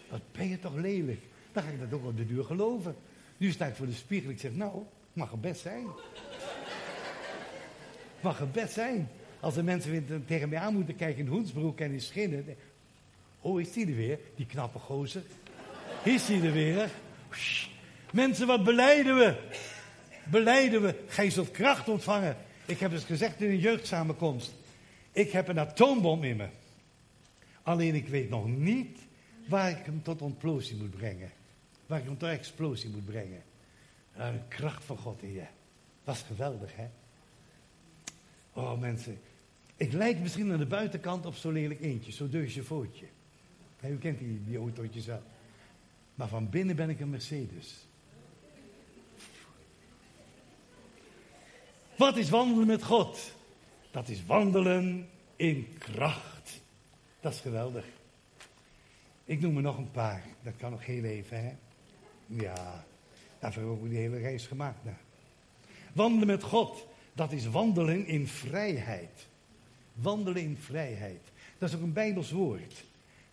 Wat 0.09 0.31
ben 0.31 0.47
je 0.47 0.59
toch 0.59 0.75
lelijk? 0.75 1.21
Dan 1.51 1.63
ga 1.63 1.69
ik 1.69 1.79
dat 1.79 1.93
ook 1.93 2.05
op 2.05 2.17
de 2.17 2.25
duur 2.25 2.43
geloven. 2.43 2.95
Nu 3.37 3.51
sta 3.51 3.65
ik 3.65 3.75
voor 3.75 3.85
de 3.85 3.93
spiegel, 3.93 4.29
ik 4.29 4.39
zeg, 4.39 4.53
nou, 4.53 4.83
mag 5.13 5.31
het 5.31 5.41
best 5.41 5.61
zijn. 5.61 5.87
mag 8.21 8.39
het 8.39 8.51
best 8.51 8.73
zijn. 8.73 9.09
Als 9.39 9.53
de 9.53 9.63
mensen 9.63 10.23
tegen 10.27 10.49
mij 10.49 10.59
aan 10.59 10.73
moeten 10.73 10.95
kijken 10.95 11.25
in 11.25 11.31
hoensbroek 11.31 11.79
en 11.79 11.91
in 11.91 12.01
schinnen. 12.01 12.45
Oh, 13.41 13.61
is 13.61 13.73
die 13.73 13.87
er 13.87 13.95
weer? 13.95 14.19
Die 14.35 14.45
knappe 14.45 14.79
gozer. 14.79 15.23
Is 16.03 16.25
die 16.25 16.41
er 16.41 16.51
weer? 16.51 16.89
Mensen, 18.11 18.47
wat 18.47 18.63
beleiden 18.63 19.15
we? 19.15 19.35
Beleiden 20.23 20.81
we? 20.81 21.03
Gij 21.07 21.29
zult 21.29 21.51
kracht 21.51 21.87
ontvangen. 21.89 22.37
Ik 22.65 22.79
heb 22.79 22.91
het 22.91 23.03
gezegd 23.03 23.41
in 23.41 23.49
een 23.49 23.59
jeugdsamenkomst. 23.59 24.53
Ik 25.11 25.31
heb 25.31 25.47
een 25.47 25.59
atoombom 25.59 26.23
in 26.23 26.37
me. 26.37 26.47
Alleen 27.63 27.95
ik 27.95 28.07
weet 28.07 28.29
nog 28.29 28.47
niet 28.47 28.99
waar 29.47 29.69
ik 29.69 29.85
hem 29.85 30.03
tot 30.03 30.21
ontplosie 30.21 30.77
moet 30.77 30.97
brengen. 30.97 31.31
Waar 31.85 31.99
ik 31.99 32.05
hem 32.05 32.17
tot 32.17 32.29
explosie 32.29 32.89
moet 32.89 33.05
brengen. 33.05 33.41
Nou, 34.15 34.33
de 34.33 34.39
kracht 34.47 34.83
van 34.83 34.97
God 34.97 35.21
in 35.21 35.33
je. 35.33 35.45
Dat 36.03 36.15
is 36.15 36.21
geweldig, 36.21 36.71
hè? 36.75 36.87
Oh, 38.53 38.79
mensen. 38.79 39.19
Ik 39.79 39.93
lijk 39.93 40.19
misschien 40.19 40.51
aan 40.51 40.57
de 40.57 40.65
buitenkant 40.65 41.25
op 41.25 41.35
zo'n 41.35 41.53
lelijk 41.53 41.81
eentje, 41.81 42.11
zo'n 42.11 42.29
deusje 42.29 42.63
vootje. 42.63 43.05
u 43.83 43.97
kent 43.97 44.19
die, 44.19 44.43
die 44.45 44.57
autootjes 44.57 45.05
wel. 45.05 45.21
Maar 46.15 46.27
van 46.27 46.49
binnen 46.49 46.75
ben 46.75 46.89
ik 46.89 46.99
een 46.99 47.09
Mercedes. 47.09 47.87
Wat 51.95 52.17
is 52.17 52.29
wandelen 52.29 52.67
met 52.67 52.83
God? 52.83 53.33
Dat 53.91 54.09
is 54.09 54.25
wandelen 54.25 55.09
in 55.35 55.67
kracht. 55.77 56.61
Dat 57.19 57.33
is 57.33 57.39
geweldig. 57.39 57.85
Ik 59.25 59.41
noem 59.41 59.55
er 59.55 59.61
nog 59.61 59.77
een 59.77 59.91
paar. 59.91 60.23
Dat 60.41 60.53
kan 60.57 60.71
nog 60.71 60.85
heel 60.85 61.03
even, 61.03 61.43
hè? 61.43 61.55
Ja, 62.25 62.85
daarvoor 63.39 63.61
hebben 63.61 63.83
we 63.83 63.89
die 63.89 63.97
hele 63.97 64.17
reis 64.17 64.47
gemaakt. 64.47 64.83
Nou. 64.83 64.97
Wandelen 65.93 66.27
met 66.27 66.43
God, 66.43 66.87
dat 67.13 67.31
is 67.31 67.45
wandelen 67.45 68.05
in 68.05 68.27
vrijheid. 68.27 69.27
Wandelen 70.01 70.41
in 70.41 70.57
vrijheid. 70.57 71.21
Dat 71.57 71.69
is 71.69 71.75
ook 71.75 71.81
een 71.81 71.93
Bijbels 71.93 72.31
woord. 72.31 72.85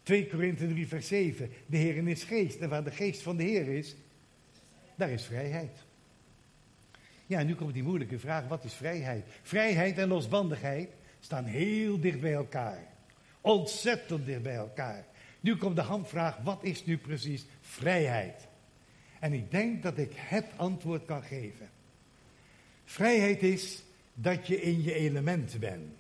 2 0.03 0.27
Korinthe 0.27 0.69
3, 0.69 0.89
vers 0.89 1.09
7. 1.09 1.51
De 1.67 1.77
Heer 1.77 2.09
is 2.09 2.25
geest. 2.25 2.59
En 2.59 2.69
waar 2.69 2.85
de 2.85 2.91
geest 2.91 3.23
van 3.23 3.37
de 3.37 3.43
Heer 3.43 3.69
is, 3.69 3.97
daar 4.95 5.11
is 5.11 5.25
vrijheid. 5.25 5.85
Ja, 7.27 7.43
nu 7.43 7.55
komt 7.55 7.75
die 7.75 7.83
moeilijke 7.83 8.19
vraag: 8.19 8.49
wat 8.49 8.65
is 8.65 8.73
vrijheid? 8.73 9.25
Vrijheid 9.43 9.99
en 9.99 10.09
losbandigheid 10.09 10.89
staan 11.21 11.45
heel 11.45 12.01
dicht 12.01 12.21
bij 12.21 12.33
elkaar. 12.33 12.85
Ontzettend 13.41 14.27
dicht 14.27 14.43
bij 14.43 14.55
elkaar. 14.55 15.07
Nu 15.41 15.57
komt 15.57 15.77
de 15.77 15.83
handvraag: 15.83 16.37
wat 16.37 16.65
is 16.65 16.85
nu 16.85 16.99
precies 16.99 17.47
vrijheid? 17.61 18.49
En 19.21 19.33
ik 19.33 19.51
denk 19.51 19.83
dat 19.83 19.99
ik 19.99 20.13
het 20.15 20.47
antwoord 20.57 21.05
kan 21.05 21.23
geven. 21.23 21.69
Vrijheid 22.85 23.43
is 23.43 23.83
dat 24.15 24.47
je 24.47 24.63
in 24.63 24.83
je 24.83 24.95
element 24.95 25.59
bent. 25.61 25.96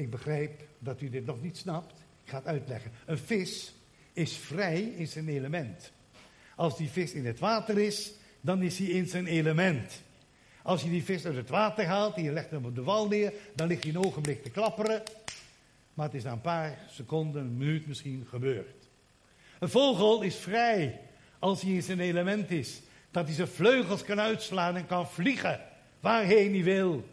Ik 0.00 0.10
begrijp 0.10 0.62
dat 0.78 1.00
u 1.00 1.10
dit 1.10 1.26
nog 1.26 1.42
niet 1.42 1.56
snapt. 1.56 2.04
Ik 2.24 2.30
ga 2.30 2.36
het 2.36 2.46
uitleggen. 2.46 2.90
Een 3.06 3.18
vis 3.18 3.74
is 4.12 4.36
vrij 4.36 4.80
in 4.80 5.06
zijn 5.06 5.28
element. 5.28 5.92
Als 6.56 6.76
die 6.76 6.88
vis 6.88 7.12
in 7.12 7.26
het 7.26 7.38
water 7.38 7.78
is, 7.78 8.12
dan 8.40 8.62
is 8.62 8.78
hij 8.78 8.86
in 8.86 9.06
zijn 9.06 9.26
element. 9.26 10.02
Als 10.62 10.82
je 10.82 10.90
die 10.90 11.04
vis 11.04 11.26
uit 11.26 11.36
het 11.36 11.48
water 11.48 11.86
haalt 11.86 12.16
en 12.16 12.22
je 12.22 12.32
legt 12.32 12.50
hem 12.50 12.64
op 12.64 12.74
de 12.74 12.82
wal 12.82 13.08
neer, 13.08 13.32
dan 13.54 13.66
ligt 13.66 13.82
hij 13.82 13.92
een 13.92 14.04
ogenblik 14.04 14.42
te 14.42 14.50
klapperen. 14.50 15.02
Maar 15.94 16.06
het 16.06 16.14
is 16.14 16.22
na 16.22 16.32
een 16.32 16.40
paar 16.40 16.78
seconden, 16.90 17.42
een 17.42 17.56
minuut 17.56 17.86
misschien 17.86 18.26
gebeurd. 18.28 18.88
Een 19.58 19.70
vogel 19.70 20.22
is 20.22 20.36
vrij 20.36 21.00
als 21.38 21.62
hij 21.62 21.72
in 21.72 21.82
zijn 21.82 22.00
element 22.00 22.50
is. 22.50 22.80
Dat 23.10 23.26
hij 23.26 23.34
zijn 23.34 23.48
vleugels 23.48 24.04
kan 24.04 24.20
uitslaan 24.20 24.76
en 24.76 24.86
kan 24.86 25.08
vliegen 25.08 25.60
waarheen 26.00 26.52
hij 26.52 26.64
wil. 26.64 27.04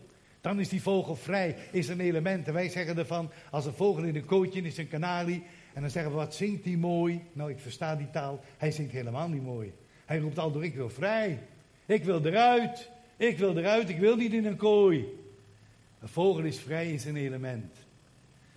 Dan 0.47 0.59
is 0.59 0.69
die 0.69 0.81
vogel 0.81 1.15
vrij, 1.15 1.55
is 1.71 1.87
een 1.87 1.99
element. 1.99 2.47
En 2.47 2.53
wij 2.53 2.69
zeggen 2.69 2.97
ervan, 2.97 3.31
als 3.51 3.65
een 3.65 3.73
vogel 3.73 4.03
in 4.03 4.15
een 4.15 4.25
kootje 4.25 4.61
is, 4.61 4.77
een 4.77 4.87
kanarie. 4.87 5.43
En 5.73 5.81
dan 5.81 5.89
zeggen 5.89 6.11
we, 6.11 6.17
wat 6.17 6.35
zingt 6.35 6.65
hij 6.65 6.75
mooi? 6.75 7.21
Nou, 7.33 7.49
ik 7.49 7.59
versta 7.59 7.95
die 7.95 8.09
taal. 8.09 8.39
Hij 8.57 8.71
zingt 8.71 8.91
helemaal 8.91 9.27
niet 9.27 9.43
mooi. 9.43 9.73
Hij 10.05 10.17
roept 10.17 10.39
al 10.39 10.51
door, 10.51 10.63
ik 10.63 10.75
wil 10.75 10.89
vrij. 10.89 11.39
Ik 11.85 12.03
wil 12.03 12.25
eruit. 12.25 12.89
Ik 13.17 13.37
wil 13.37 13.57
eruit. 13.57 13.89
Ik 13.89 13.97
wil 13.97 14.15
niet 14.15 14.33
in 14.33 14.45
een 14.45 14.55
kooi. 14.55 15.05
Een 15.99 16.07
vogel 16.07 16.43
is 16.43 16.59
vrij 16.59 16.91
in 16.91 16.99
zijn 16.99 17.15
element. 17.15 17.75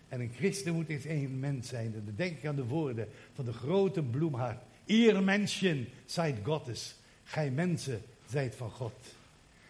En 0.08 0.20
een 0.20 0.32
christen 0.36 0.74
moet 0.74 0.88
in 0.88 1.00
zijn 1.00 1.16
element 1.16 1.66
zijn. 1.66 1.92
dan 1.92 2.14
denk 2.16 2.36
ik 2.36 2.46
aan 2.46 2.56
de 2.56 2.64
woorden 2.64 3.08
van 3.34 3.44
de 3.44 3.52
grote 3.52 4.02
bloemhart. 4.02 4.62
Ihr 4.84 5.22
Menschen 5.22 5.88
zijt 6.06 6.36
Gottes. 6.42 6.96
Gij 7.24 7.50
mensen 7.50 8.02
zijt 8.28 8.54
van 8.54 8.70
God. 8.70 9.14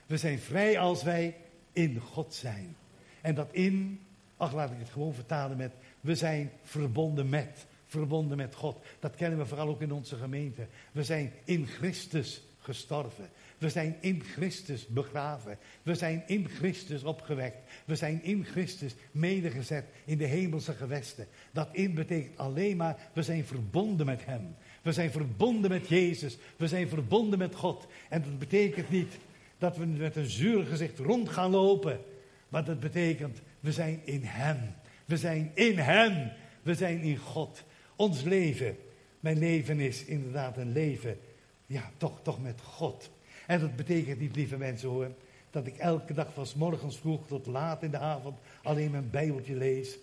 We 0.06 0.16
zijn 0.16 0.38
vrij 0.38 0.78
als 0.78 1.02
wij 1.02 1.34
in 1.72 2.00
God 2.00 2.34
zijn. 2.34 2.76
En 3.20 3.34
dat 3.34 3.52
in, 3.52 4.00
ach 4.36 4.52
laat 4.52 4.70
ik 4.70 4.78
het 4.78 4.90
gewoon 4.90 5.14
vertalen 5.14 5.56
met, 5.56 5.72
we 6.00 6.14
zijn 6.14 6.50
verbonden 6.62 7.28
met, 7.28 7.66
verbonden 7.86 8.36
met 8.36 8.54
God. 8.54 8.84
Dat 8.98 9.14
kennen 9.14 9.38
we 9.38 9.46
vooral 9.46 9.68
ook 9.68 9.80
in 9.80 9.92
onze 9.92 10.16
gemeente. 10.16 10.66
We 10.92 11.04
zijn 11.04 11.32
in 11.44 11.66
Christus 11.66 12.42
gestorven. 12.58 13.28
We 13.58 13.68
zijn 13.68 13.96
in 14.00 14.22
Christus 14.22 14.86
begraven. 14.86 15.58
We 15.82 15.94
zijn 15.94 16.22
in 16.26 16.48
Christus 16.48 17.04
opgewekt. 17.04 17.70
We 17.84 17.96
zijn 17.96 18.22
in 18.22 18.44
Christus 18.44 18.94
medegezet 19.10 19.84
in 20.04 20.18
de 20.18 20.24
hemelse 20.24 20.72
gewesten. 20.72 21.26
Dat 21.52 21.68
in 21.72 21.94
betekent 21.94 22.38
alleen 22.38 22.76
maar, 22.76 22.96
we 23.12 23.22
zijn 23.22 23.44
verbonden 23.44 24.06
met 24.06 24.24
Hem. 24.24 24.54
We 24.82 24.92
zijn 24.92 25.10
verbonden 25.10 25.70
met 25.70 25.88
Jezus. 25.88 26.38
We 26.56 26.68
zijn 26.68 26.88
verbonden 26.88 27.38
met 27.38 27.54
God. 27.54 27.86
En 28.08 28.22
dat 28.22 28.38
betekent 28.38 28.90
niet 28.90 29.12
dat 29.60 29.76
we 29.76 29.86
met 29.86 30.16
een 30.16 30.30
zuur 30.30 30.66
gezicht 30.66 30.98
rond 30.98 31.28
gaan 31.28 31.50
lopen. 31.50 32.00
Maar 32.48 32.64
dat 32.64 32.80
betekent, 32.80 33.40
we 33.60 33.72
zijn 33.72 34.00
in 34.04 34.22
Hem. 34.24 34.58
We 35.04 35.16
zijn 35.16 35.50
in 35.54 35.78
Hem. 35.78 36.32
We 36.62 36.74
zijn 36.74 37.00
in 37.00 37.16
God. 37.16 37.64
Ons 37.96 38.22
leven, 38.22 38.76
mijn 39.20 39.38
leven 39.38 39.80
is 39.80 40.04
inderdaad 40.04 40.56
een 40.56 40.72
leven, 40.72 41.18
ja, 41.66 41.90
toch, 41.96 42.22
toch 42.22 42.42
met 42.42 42.60
God. 42.60 43.10
En 43.46 43.60
dat 43.60 43.76
betekent 43.76 44.20
niet, 44.20 44.36
lieve 44.36 44.56
mensen 44.56 44.88
hoor, 44.88 45.10
dat 45.50 45.66
ik 45.66 45.76
elke 45.76 46.12
dag 46.12 46.32
van 46.32 46.46
morgens 46.56 46.98
vroeg 46.98 47.26
tot 47.26 47.46
laat 47.46 47.82
in 47.82 47.90
de 47.90 47.98
avond 47.98 48.38
alleen 48.62 48.90
mijn 48.90 49.10
Bijbeltje 49.10 49.54
lees. 49.54 49.98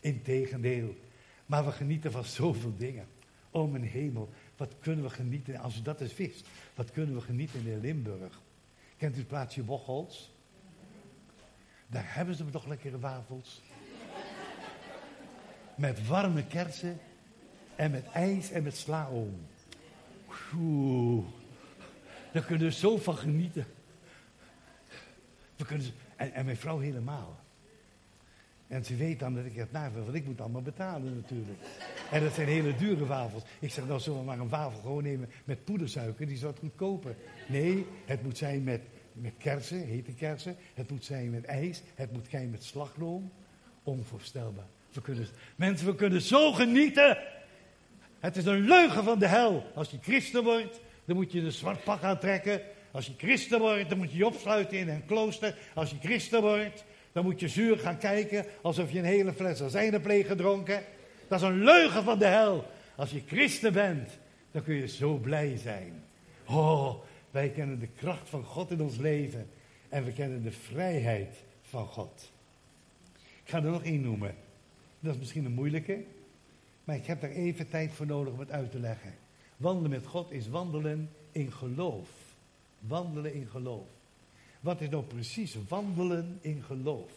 Integendeel. 0.00 0.94
Maar 1.46 1.64
we 1.64 1.72
genieten 1.72 2.12
van 2.12 2.24
zoveel 2.24 2.74
dingen. 2.76 3.06
Oh 3.50 3.70
mijn 3.70 3.84
hemel, 3.84 4.28
wat 4.56 4.74
kunnen 4.80 5.04
we 5.04 5.10
genieten, 5.10 5.58
als 5.58 5.78
u 5.78 5.82
dat 5.82 6.00
eens 6.00 6.16
wist, 6.16 6.48
wat 6.74 6.90
kunnen 6.90 7.14
we 7.14 7.20
genieten 7.20 7.66
in 7.66 7.80
Limburg. 7.80 8.40
Kent 8.98 9.14
u 9.14 9.18
het 9.18 9.28
plaatsje 9.28 9.62
Bocholt? 9.62 10.30
Daar 11.86 12.14
hebben 12.14 12.34
ze 12.34 12.50
toch 12.50 12.66
lekkere 12.66 12.98
wafels. 12.98 13.62
Met 15.74 16.06
warme 16.06 16.46
kersen 16.46 17.00
en 17.76 17.90
met 17.90 18.06
ijs 18.12 18.50
en 18.50 18.62
met 18.62 18.76
slaoom. 18.76 19.46
Oeh, 20.54 21.24
daar 22.32 22.44
kunnen 22.44 22.66
we 22.66 22.72
zo 22.72 22.96
van 22.96 23.16
genieten. 23.16 23.66
We 25.56 25.64
kunnen, 25.64 25.86
en, 26.16 26.32
en 26.32 26.44
mijn 26.44 26.56
vrouw 26.56 26.78
helemaal. 26.78 27.40
En 28.68 28.84
ze 28.84 28.96
weet 28.96 29.18
dan 29.18 29.34
dat 29.34 29.44
ik 29.44 29.54
het 29.54 29.72
na 29.72 29.90
want 29.90 30.14
ik 30.14 30.26
moet 30.26 30.40
allemaal 30.40 30.62
betalen 30.62 31.14
natuurlijk. 31.14 31.58
En 32.10 32.22
dat 32.22 32.34
zijn 32.34 32.48
hele 32.48 32.76
dure 32.76 33.06
wafels. 33.06 33.42
Ik 33.58 33.72
zeg, 33.72 33.86
nou 33.86 34.00
we 34.04 34.24
maar 34.24 34.38
een 34.38 34.48
wafel 34.48 34.80
gewoon 34.80 35.02
nemen 35.02 35.28
met 35.44 35.64
poedersuiker, 35.64 36.26
die 36.26 36.34
is 36.34 36.42
wat 36.42 36.58
goedkoper. 36.58 37.16
Nee, 37.48 37.86
het 38.04 38.22
moet 38.22 38.38
zijn 38.38 38.64
met, 38.64 38.80
met 39.12 39.32
kersen, 39.38 39.80
hete 39.80 40.12
kersen. 40.12 40.56
Het 40.74 40.90
moet 40.90 41.04
zijn 41.04 41.30
met 41.30 41.44
ijs. 41.44 41.82
Het 41.94 42.12
moet 42.12 42.26
zijn 42.30 42.50
met 42.50 42.64
slagroom. 42.64 43.32
Onvoorstelbaar. 43.82 44.66
We 44.92 45.00
kunnen, 45.00 45.26
mensen, 45.56 45.86
we 45.86 45.94
kunnen 45.94 46.22
zo 46.22 46.52
genieten. 46.52 47.18
Het 48.20 48.36
is 48.36 48.44
een 48.44 48.60
leugen 48.60 49.04
van 49.04 49.18
de 49.18 49.26
hel. 49.26 49.64
Als 49.74 49.90
je 49.90 49.98
christen 50.00 50.44
wordt, 50.44 50.80
dan 51.04 51.16
moet 51.16 51.32
je 51.32 51.40
een 51.40 51.52
zwart 51.52 51.84
pak 51.84 52.02
aantrekken. 52.02 52.60
Als 52.90 53.06
je 53.06 53.12
christen 53.16 53.58
wordt, 53.58 53.88
dan 53.88 53.98
moet 53.98 54.10
je 54.10 54.16
je 54.16 54.26
opsluiten 54.26 54.78
in 54.78 54.88
een 54.88 55.06
klooster. 55.06 55.56
Als 55.74 55.90
je 55.90 55.96
christen 56.00 56.40
wordt, 56.40 56.84
dan 57.12 57.24
moet 57.24 57.40
je 57.40 57.48
zuur 57.48 57.78
gaan 57.78 57.98
kijken 57.98 58.44
alsof 58.62 58.92
je 58.92 58.98
een 58.98 59.04
hele 59.04 59.32
fles 59.32 59.62
azijnenpleeg 59.62 60.26
gedronken. 60.26 60.82
Dat 61.28 61.40
is 61.40 61.46
een 61.46 61.64
leugen 61.64 62.04
van 62.04 62.18
de 62.18 62.26
hel. 62.26 62.64
Als 62.96 63.10
je 63.10 63.22
christen 63.26 63.72
bent, 63.72 64.18
dan 64.50 64.62
kun 64.62 64.74
je 64.74 64.88
zo 64.88 65.16
blij 65.16 65.56
zijn. 65.56 66.02
Oh, 66.46 66.94
wij 67.30 67.50
kennen 67.50 67.78
de 67.78 67.88
kracht 67.96 68.28
van 68.28 68.44
God 68.44 68.70
in 68.70 68.82
ons 68.82 68.96
leven. 68.96 69.50
En 69.88 70.04
we 70.04 70.12
kennen 70.12 70.42
de 70.42 70.52
vrijheid 70.52 71.34
van 71.62 71.86
God. 71.86 72.32
Ik 73.14 73.50
ga 73.50 73.56
er 73.56 73.70
nog 73.70 73.82
één 73.82 74.00
noemen. 74.00 74.34
Dat 75.00 75.12
is 75.12 75.18
misschien 75.18 75.44
een 75.44 75.52
moeilijke. 75.52 76.04
Maar 76.84 76.96
ik 76.96 77.06
heb 77.06 77.20
daar 77.20 77.30
even 77.30 77.68
tijd 77.68 77.92
voor 77.92 78.06
nodig 78.06 78.32
om 78.32 78.40
het 78.40 78.50
uit 78.50 78.70
te 78.70 78.80
leggen. 78.80 79.14
Wandelen 79.56 79.90
met 79.90 80.06
God 80.06 80.30
is 80.30 80.48
wandelen 80.48 81.10
in 81.32 81.52
geloof. 81.52 82.08
Wandelen 82.80 83.34
in 83.34 83.46
geloof. 83.46 83.86
Wat 84.60 84.80
is 84.80 84.88
nou 84.88 85.04
precies 85.04 85.56
wandelen 85.68 86.38
in 86.40 86.62
geloof? 86.62 87.12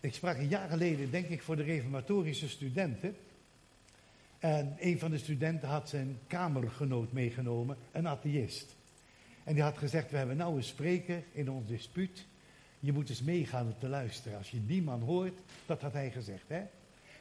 Ik 0.00 0.14
sprak 0.14 0.38
een 0.38 0.48
jaar 0.48 0.68
geleden, 0.68 1.10
denk 1.10 1.28
ik, 1.28 1.42
voor 1.42 1.56
de 1.56 1.62
reformatorische 1.62 2.48
studenten. 2.48 3.16
En 4.38 4.76
een 4.78 4.98
van 4.98 5.10
de 5.10 5.18
studenten 5.18 5.68
had 5.68 5.88
zijn 5.88 6.18
kamergenoot 6.26 7.12
meegenomen, 7.12 7.76
een 7.92 8.08
atheïst. 8.08 8.76
En 9.44 9.54
die 9.54 9.62
had 9.62 9.78
gezegd, 9.78 10.10
we 10.10 10.16
hebben 10.16 10.36
nou 10.36 10.56
een 10.56 10.64
spreker 10.64 11.22
in 11.32 11.50
ons 11.50 11.68
dispuut. 11.68 12.26
Je 12.80 12.92
moet 12.92 13.08
eens 13.08 13.22
meegaan 13.22 13.66
om 13.66 13.78
te 13.78 13.88
luisteren. 13.88 14.38
Als 14.38 14.50
je 14.50 14.66
die 14.66 14.82
man 14.82 15.00
hoort, 15.00 15.38
dat 15.66 15.80
had 15.80 15.92
hij 15.92 16.10
gezegd. 16.10 16.44
Hè? 16.46 16.62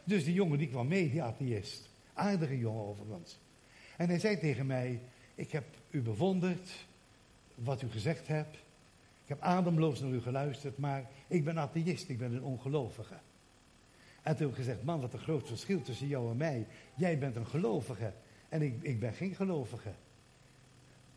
Dus 0.04 0.24
die 0.24 0.34
jongen 0.34 0.58
die 0.58 0.68
kwam 0.68 0.88
mee, 0.88 1.10
die 1.10 1.24
atheïst. 1.24 1.90
Aardige 2.14 2.58
jongen 2.58 2.86
overigens. 2.86 3.38
En 3.98 4.08
hij 4.08 4.20
zei 4.20 4.40
tegen 4.40 4.66
mij, 4.66 5.00
ik 5.36 5.52
heb 5.52 5.64
u 5.90 6.02
bewonderd, 6.02 6.70
wat 7.64 7.82
u 7.82 7.90
gezegd 7.90 8.28
hebt. 8.28 8.56
Ik 9.24 9.38
heb 9.38 9.42
ademloos 9.42 10.00
naar 10.00 10.12
u 10.12 10.22
geluisterd, 10.22 10.78
maar 10.78 11.10
ik 11.28 11.44
ben 11.44 11.58
atheïst, 11.58 12.10
ik 12.10 12.18
ben 12.18 12.34
een 12.34 12.44
ongelovige. 12.44 13.16
En 14.22 14.36
toen 14.36 14.48
heb 14.48 14.50
ik 14.50 14.64
gezegd, 14.64 14.84
man, 14.84 15.02
wat 15.02 15.14
een 15.14 15.20
groot 15.20 15.48
verschil 15.48 15.82
tussen 15.82 16.08
jou 16.08 16.32
en 16.32 16.38
mij. 16.38 16.68
Jij 16.96 17.18
bent 17.18 17.36
een 17.36 17.48
gelovige 17.48 18.14
en 18.50 18.62
ik, 18.62 18.74
ik 18.82 19.00
ben 19.00 19.14
geen 19.14 19.36
gelovige. 19.36 19.92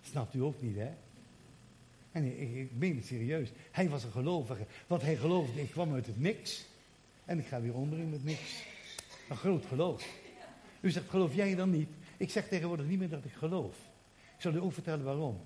Snapt 0.01 0.34
u 0.34 0.42
ook 0.42 0.62
niet, 0.62 0.76
hè? 0.76 0.90
En 2.12 2.24
ik, 2.24 2.55
ik, 2.55 2.70
meen 2.76 2.97
het 2.97 3.07
serieus. 3.07 3.53
Hij 3.70 3.88
was 3.88 4.05
een 4.05 4.12
gelovige. 4.12 4.66
Want 4.86 5.03
hij 5.03 5.16
geloofde, 5.16 5.61
ik 5.61 5.70
kwam 5.70 5.92
uit 5.92 6.07
het 6.07 6.20
niks. 6.20 6.66
En 7.24 7.38
ik 7.38 7.47
ga 7.47 7.61
weer 7.61 7.74
onder 7.74 7.99
in 7.99 8.12
het 8.12 8.24
niks. 8.24 8.62
Een 9.28 9.36
groot 9.36 9.66
geloof. 9.66 10.07
U 10.80 10.90
zegt, 10.90 11.09
geloof 11.09 11.34
jij 11.34 11.55
dan 11.55 11.70
niet? 11.70 11.88
Ik 12.16 12.30
zeg 12.30 12.49
tegenwoordig 12.49 12.86
niet 12.86 12.99
meer 12.99 13.09
dat 13.09 13.24
ik 13.24 13.32
geloof. 13.32 13.76
Ik 14.36 14.40
zal 14.40 14.55
u 14.55 14.61
ook 14.61 14.72
vertellen 14.72 15.05
waarom. 15.05 15.40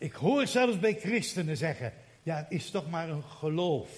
Ik 0.00 0.12
hoor 0.12 0.46
zelfs 0.46 0.78
bij 0.78 0.94
christenen 0.94 1.56
zeggen, 1.56 1.92
ja, 2.22 2.36
het 2.36 2.46
is 2.48 2.70
toch 2.70 2.90
maar 2.90 3.08
een 3.08 3.22
geloof. 3.22 3.90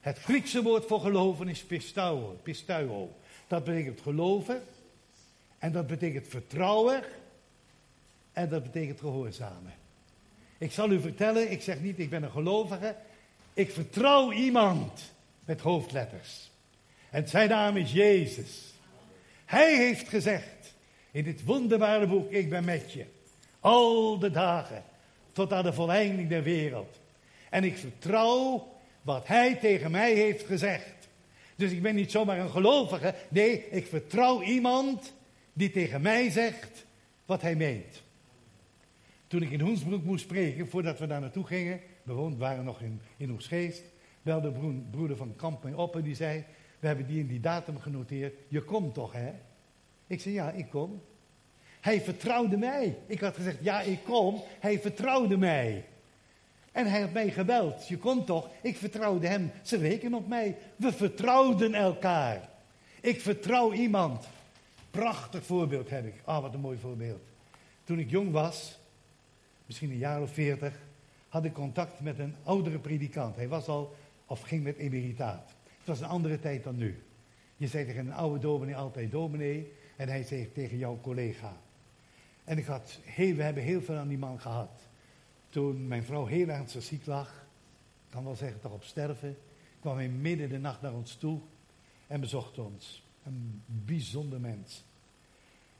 Het 0.00 0.18
Griekse 0.18 0.62
woord 0.62 0.86
voor 0.86 1.00
geloven 1.00 1.48
is 1.48 1.62
pistauo. 1.62 2.38
pistauo. 2.42 3.16
Dat 3.46 3.64
betekent 3.64 4.00
geloven. 4.00 4.62
En 5.58 5.72
dat 5.72 5.86
betekent 5.86 6.28
vertrouwen. 6.28 7.02
En 8.32 8.48
dat 8.48 8.62
betekent 8.62 9.00
gehoorzamen. 9.00 9.72
Ik 10.58 10.72
zal 10.72 10.90
u 10.90 11.00
vertellen, 11.00 11.50
ik 11.50 11.62
zeg 11.62 11.80
niet 11.80 11.98
ik 11.98 12.10
ben 12.10 12.22
een 12.22 12.30
gelovige. 12.30 12.96
Ik 13.54 13.70
vertrouw 13.70 14.32
iemand 14.32 15.12
met 15.44 15.60
hoofdletters. 15.60 16.50
En 17.10 17.28
zijn 17.28 17.48
naam 17.48 17.76
is 17.76 17.92
Jezus. 17.92 18.74
Hij 19.44 19.76
heeft 19.76 20.08
gezegd 20.08 20.74
in 21.10 21.24
dit 21.24 21.44
wonderbare 21.44 22.06
boek, 22.06 22.30
ik 22.30 22.50
ben 22.50 22.64
met 22.64 22.92
je. 22.92 23.06
Al 23.60 24.18
de 24.18 24.30
dagen 24.30 24.84
tot 25.32 25.52
aan 25.52 25.64
de 25.64 25.72
volleinding 25.72 26.28
der 26.28 26.42
wereld. 26.42 27.00
En 27.50 27.64
ik 27.64 27.76
vertrouw 27.76 28.68
wat 29.02 29.26
hij 29.26 29.54
tegen 29.54 29.90
mij 29.90 30.12
heeft 30.12 30.46
gezegd. 30.46 31.08
Dus 31.56 31.70
ik 31.70 31.82
ben 31.82 31.94
niet 31.94 32.10
zomaar 32.10 32.38
een 32.38 32.50
gelovige. 32.50 33.14
Nee, 33.28 33.70
ik 33.70 33.86
vertrouw 33.86 34.42
iemand 34.42 35.14
die 35.52 35.70
tegen 35.70 36.00
mij 36.02 36.30
zegt 36.30 36.86
wat 37.26 37.42
hij 37.42 37.56
meent. 37.56 38.02
Toen 39.26 39.42
ik 39.42 39.50
in 39.50 39.60
Hoensbroek 39.60 40.04
moest 40.04 40.24
spreken, 40.24 40.68
voordat 40.68 40.98
we 40.98 41.06
daar 41.06 41.20
naartoe 41.20 41.46
gingen, 41.46 41.80
we 42.02 42.36
waren 42.36 42.64
nog 42.64 42.80
in, 42.80 43.00
in 43.16 43.30
Oesgeest, 43.30 43.82
belde 44.22 44.52
broeder 44.90 45.16
van 45.16 45.36
Kamp 45.36 45.62
mij 45.62 45.74
op 45.74 45.96
en 45.96 46.02
die 46.02 46.14
zei, 46.14 46.44
we 46.78 46.86
hebben 46.86 47.06
die 47.06 47.18
in 47.18 47.26
die 47.26 47.40
datum 47.40 47.78
genoteerd, 47.78 48.34
je 48.48 48.62
komt 48.62 48.94
toch 48.94 49.12
hè? 49.12 49.32
Ik 50.06 50.20
zei, 50.20 50.34
ja, 50.34 50.50
ik 50.50 50.70
kom. 50.70 51.02
Hij 51.80 52.00
vertrouwde 52.00 52.56
mij. 52.56 52.98
Ik 53.06 53.20
had 53.20 53.34
gezegd, 53.34 53.58
ja, 53.60 53.80
ik 53.80 54.04
kom. 54.04 54.42
Hij 54.58 54.80
vertrouwde 54.80 55.36
mij. 55.36 55.84
En 56.72 56.86
hij 56.86 57.00
had 57.00 57.12
mij 57.12 57.30
gebeld. 57.30 57.88
Je 57.88 57.98
komt 57.98 58.26
toch? 58.26 58.48
Ik 58.62 58.76
vertrouwde 58.76 59.26
hem. 59.26 59.52
Ze 59.62 59.76
rekenen 59.76 60.18
op 60.18 60.28
mij. 60.28 60.56
We 60.76 60.92
vertrouwden 60.92 61.74
elkaar. 61.74 62.48
Ik 63.00 63.20
vertrouw 63.20 63.72
iemand. 63.72 64.26
Prachtig 64.90 65.44
voorbeeld 65.44 65.90
heb 65.90 66.06
ik. 66.06 66.14
Ah, 66.24 66.36
oh, 66.36 66.42
wat 66.42 66.54
een 66.54 66.60
mooi 66.60 66.78
voorbeeld. 66.78 67.22
Toen 67.84 67.98
ik 67.98 68.10
jong 68.10 68.30
was, 68.30 68.78
misschien 69.66 69.90
een 69.90 69.98
jaar 69.98 70.22
of 70.22 70.32
veertig, 70.32 70.74
had 71.28 71.44
ik 71.44 71.52
contact 71.52 72.00
met 72.00 72.18
een 72.18 72.34
oudere 72.42 72.78
predikant. 72.78 73.36
Hij 73.36 73.48
was 73.48 73.66
al, 73.66 73.96
of 74.26 74.40
ging 74.40 74.62
met 74.62 74.76
emeritaat. 74.76 75.54
Het 75.78 75.86
was 75.86 76.00
een 76.00 76.06
andere 76.06 76.40
tijd 76.40 76.64
dan 76.64 76.76
nu. 76.76 77.02
Je 77.56 77.66
zei 77.66 77.86
tegen 77.86 78.06
een 78.06 78.12
oude 78.12 78.38
dominee 78.38 78.76
altijd 78.76 79.10
dominee. 79.10 79.72
En 79.96 80.08
hij 80.08 80.22
zei 80.22 80.52
tegen 80.52 80.78
jouw 80.78 80.98
collega. 81.02 81.56
En 82.44 82.58
ik 82.58 82.64
had 82.64 82.98
we 83.16 83.42
hebben 83.42 83.62
heel 83.62 83.82
veel 83.82 83.96
aan 83.96 84.08
die 84.08 84.18
man 84.18 84.40
gehad. 84.40 84.88
Toen 85.48 85.88
mijn 85.88 86.04
vrouw 86.04 86.26
heel 86.26 86.48
ernstig 86.48 86.82
ziek 86.82 87.06
lag, 87.06 87.46
kan 88.10 88.24
wel 88.24 88.36
zeggen 88.36 88.60
toch 88.60 88.72
op 88.72 88.84
sterven, 88.84 89.36
kwam 89.80 89.96
hij 89.96 90.08
midden 90.08 90.48
de 90.48 90.58
nacht 90.58 90.82
naar 90.82 90.94
ons 90.94 91.14
toe 91.14 91.40
en 92.06 92.20
bezocht 92.20 92.58
ons. 92.58 93.02
Een 93.24 93.62
bijzonder 93.66 94.40
mens. 94.40 94.84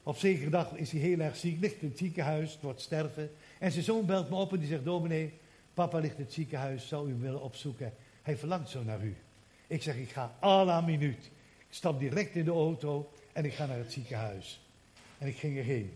Op 0.02 0.16
zekere 0.16 0.50
dag 0.50 0.72
is 0.72 0.92
hij 0.92 1.00
heel 1.00 1.18
erg 1.18 1.36
ziek, 1.36 1.60
ligt 1.60 1.82
in 1.82 1.88
het 1.88 1.98
ziekenhuis, 1.98 2.52
het 2.52 2.62
wordt 2.62 2.80
sterven. 2.80 3.30
En 3.58 3.72
zijn 3.72 3.84
zoon 3.84 4.06
belt 4.06 4.30
me 4.30 4.36
op 4.36 4.52
en 4.52 4.58
die 4.58 4.68
zegt, 4.68 4.84
dominee, 4.84 5.32
papa 5.74 5.98
ligt 5.98 6.16
in 6.16 6.24
het 6.24 6.32
ziekenhuis, 6.32 6.88
zou 6.88 7.08
u 7.08 7.10
hem 7.10 7.20
willen 7.20 7.42
opzoeken? 7.42 7.92
Hij 8.22 8.36
verlangt 8.36 8.68
zo 8.68 8.82
naar 8.82 9.04
u. 9.04 9.16
Ik 9.66 9.82
zeg, 9.82 9.96
ik 9.96 10.10
ga 10.10 10.34
à 10.42 10.64
la 10.64 10.80
minuut. 10.80 11.30
Ik 11.58 11.76
stap 11.76 11.98
direct 11.98 12.34
in 12.34 12.44
de 12.44 12.50
auto 12.50 13.12
en 13.32 13.44
ik 13.44 13.52
ga 13.52 13.66
naar 13.66 13.78
het 13.78 13.92
ziekenhuis. 13.92 14.60
En 15.18 15.26
ik 15.26 15.36
ging 15.36 15.56
erheen. 15.56 15.92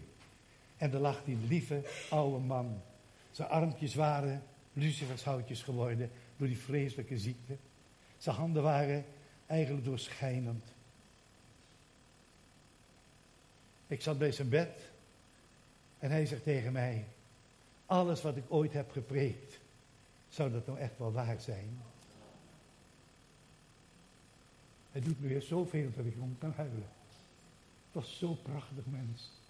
En 0.85 0.93
er 0.93 1.01
lag 1.01 1.25
die 1.25 1.37
lieve 1.37 1.83
oude 2.11 2.39
man. 2.39 2.83
Zijn 3.31 3.49
armpjes 3.49 3.95
waren 3.95 4.43
lucifershoutjes 4.73 5.63
geworden 5.63 6.11
door 6.37 6.47
die 6.47 6.59
vreselijke 6.59 7.19
ziekte. 7.19 7.57
Zijn 8.19 8.37
handen 8.37 8.63
waren 8.63 9.05
eigenlijk 9.47 9.85
doorschijnend. 9.85 10.65
Ik 13.87 14.03
zat 14.03 14.19
bij 14.19 14.33
zijn 14.33 14.49
bed 14.49 14.91
en 15.99 16.11
hij 16.11 16.27
zegt 16.27 16.43
tegen 16.43 16.73
mij: 16.73 17.05
Alles 17.87 18.23
wat 18.23 18.37
ik 18.37 18.45
ooit 18.49 18.73
heb 18.73 18.91
gepreekt, 18.91 19.59
zou 20.29 20.53
dat 20.53 20.67
nou 20.67 20.79
echt 20.79 20.99
wel 20.99 21.13
waar 21.13 21.41
zijn? 21.41 21.81
Het 24.93 25.05
doet 25.05 25.21
me 25.21 25.29
weer 25.29 25.43
zoveel 25.43 25.91
dat 25.97 26.05
ik 26.05 26.15
om 26.21 26.39
kan 26.39 26.53
huilen. 26.57 26.89
Het 27.85 28.03
was 28.03 28.19
zo'n 28.19 28.43
prachtig 28.43 28.87
mens. 28.87 29.43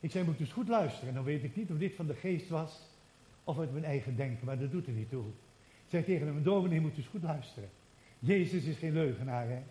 Ik 0.00 0.10
zei, 0.10 0.24
moet 0.24 0.38
dus 0.38 0.52
goed 0.52 0.68
luisteren. 0.68 1.08
En 1.08 1.14
dan 1.14 1.24
weet 1.24 1.44
ik 1.44 1.56
niet 1.56 1.70
of 1.70 1.78
dit 1.78 1.94
van 1.94 2.06
de 2.06 2.14
geest 2.14 2.48
was 2.48 2.80
of 3.44 3.58
uit 3.58 3.72
mijn 3.72 3.84
eigen 3.84 4.16
denken, 4.16 4.46
maar 4.46 4.58
dat 4.58 4.70
doet 4.70 4.86
er 4.86 4.92
niet 4.92 5.10
toe. 5.10 5.26
Ik 5.84 5.90
zei 5.92 6.04
tegen 6.04 6.26
hem, 6.26 6.42
dominee, 6.42 6.80
moet 6.80 6.96
dus 6.96 7.06
goed 7.06 7.22
luisteren. 7.22 7.68
Jezus 8.18 8.64
is 8.64 8.76
geen 8.76 8.92
leugenaar, 8.92 9.48
hè. 9.48 9.62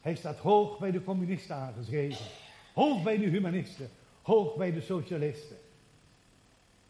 Hij 0.00 0.14
staat 0.14 0.38
hoog 0.38 0.78
bij 0.78 0.90
de 0.90 1.04
communisten 1.04 1.56
aangeschreven. 1.56 2.26
Hoog 2.74 3.02
bij 3.02 3.18
de 3.18 3.26
humanisten. 3.26 3.88
Hoog 4.22 4.56
bij 4.56 4.72
de 4.72 4.80
socialisten. 4.80 5.56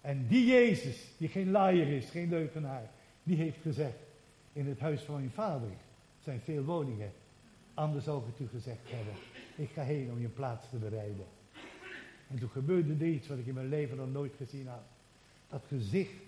En 0.01 0.27
die 0.29 0.47
Jezus, 0.47 1.13
die 1.17 1.29
geen 1.29 1.51
laaier 1.51 1.89
is, 1.89 2.11
geen 2.11 2.29
leugenaar, 2.29 2.91
die 3.23 3.37
heeft 3.37 3.61
gezegd, 3.63 3.99
in 4.53 4.67
het 4.67 4.81
huis 4.81 5.03
van 5.03 5.15
mijn 5.15 5.31
vader 5.31 5.71
zijn 6.23 6.41
veel 6.41 6.63
woningen. 6.63 7.13
Anders 7.75 8.05
zou 8.05 8.21
ik 8.21 8.27
het 8.27 8.47
u 8.47 8.49
gezegd 8.49 8.91
hebben. 8.91 9.15
Ik 9.57 9.71
ga 9.75 9.83
heen 9.83 10.11
om 10.11 10.21
je 10.21 10.29
plaats 10.29 10.71
te 10.71 10.77
bereiden. 10.77 11.27
En 12.33 12.39
toen 12.39 12.51
gebeurde 12.51 12.93
er 13.05 13.13
iets 13.13 13.29
wat 13.29 13.39
ik 13.39 13.47
in 13.47 13.55
mijn 13.55 13.69
leven 13.69 13.97
nog 13.97 14.13
nooit 14.13 14.33
gezien 14.37 14.67
had. 14.67 14.85
Dat 15.49 15.63
gezicht 15.69 16.25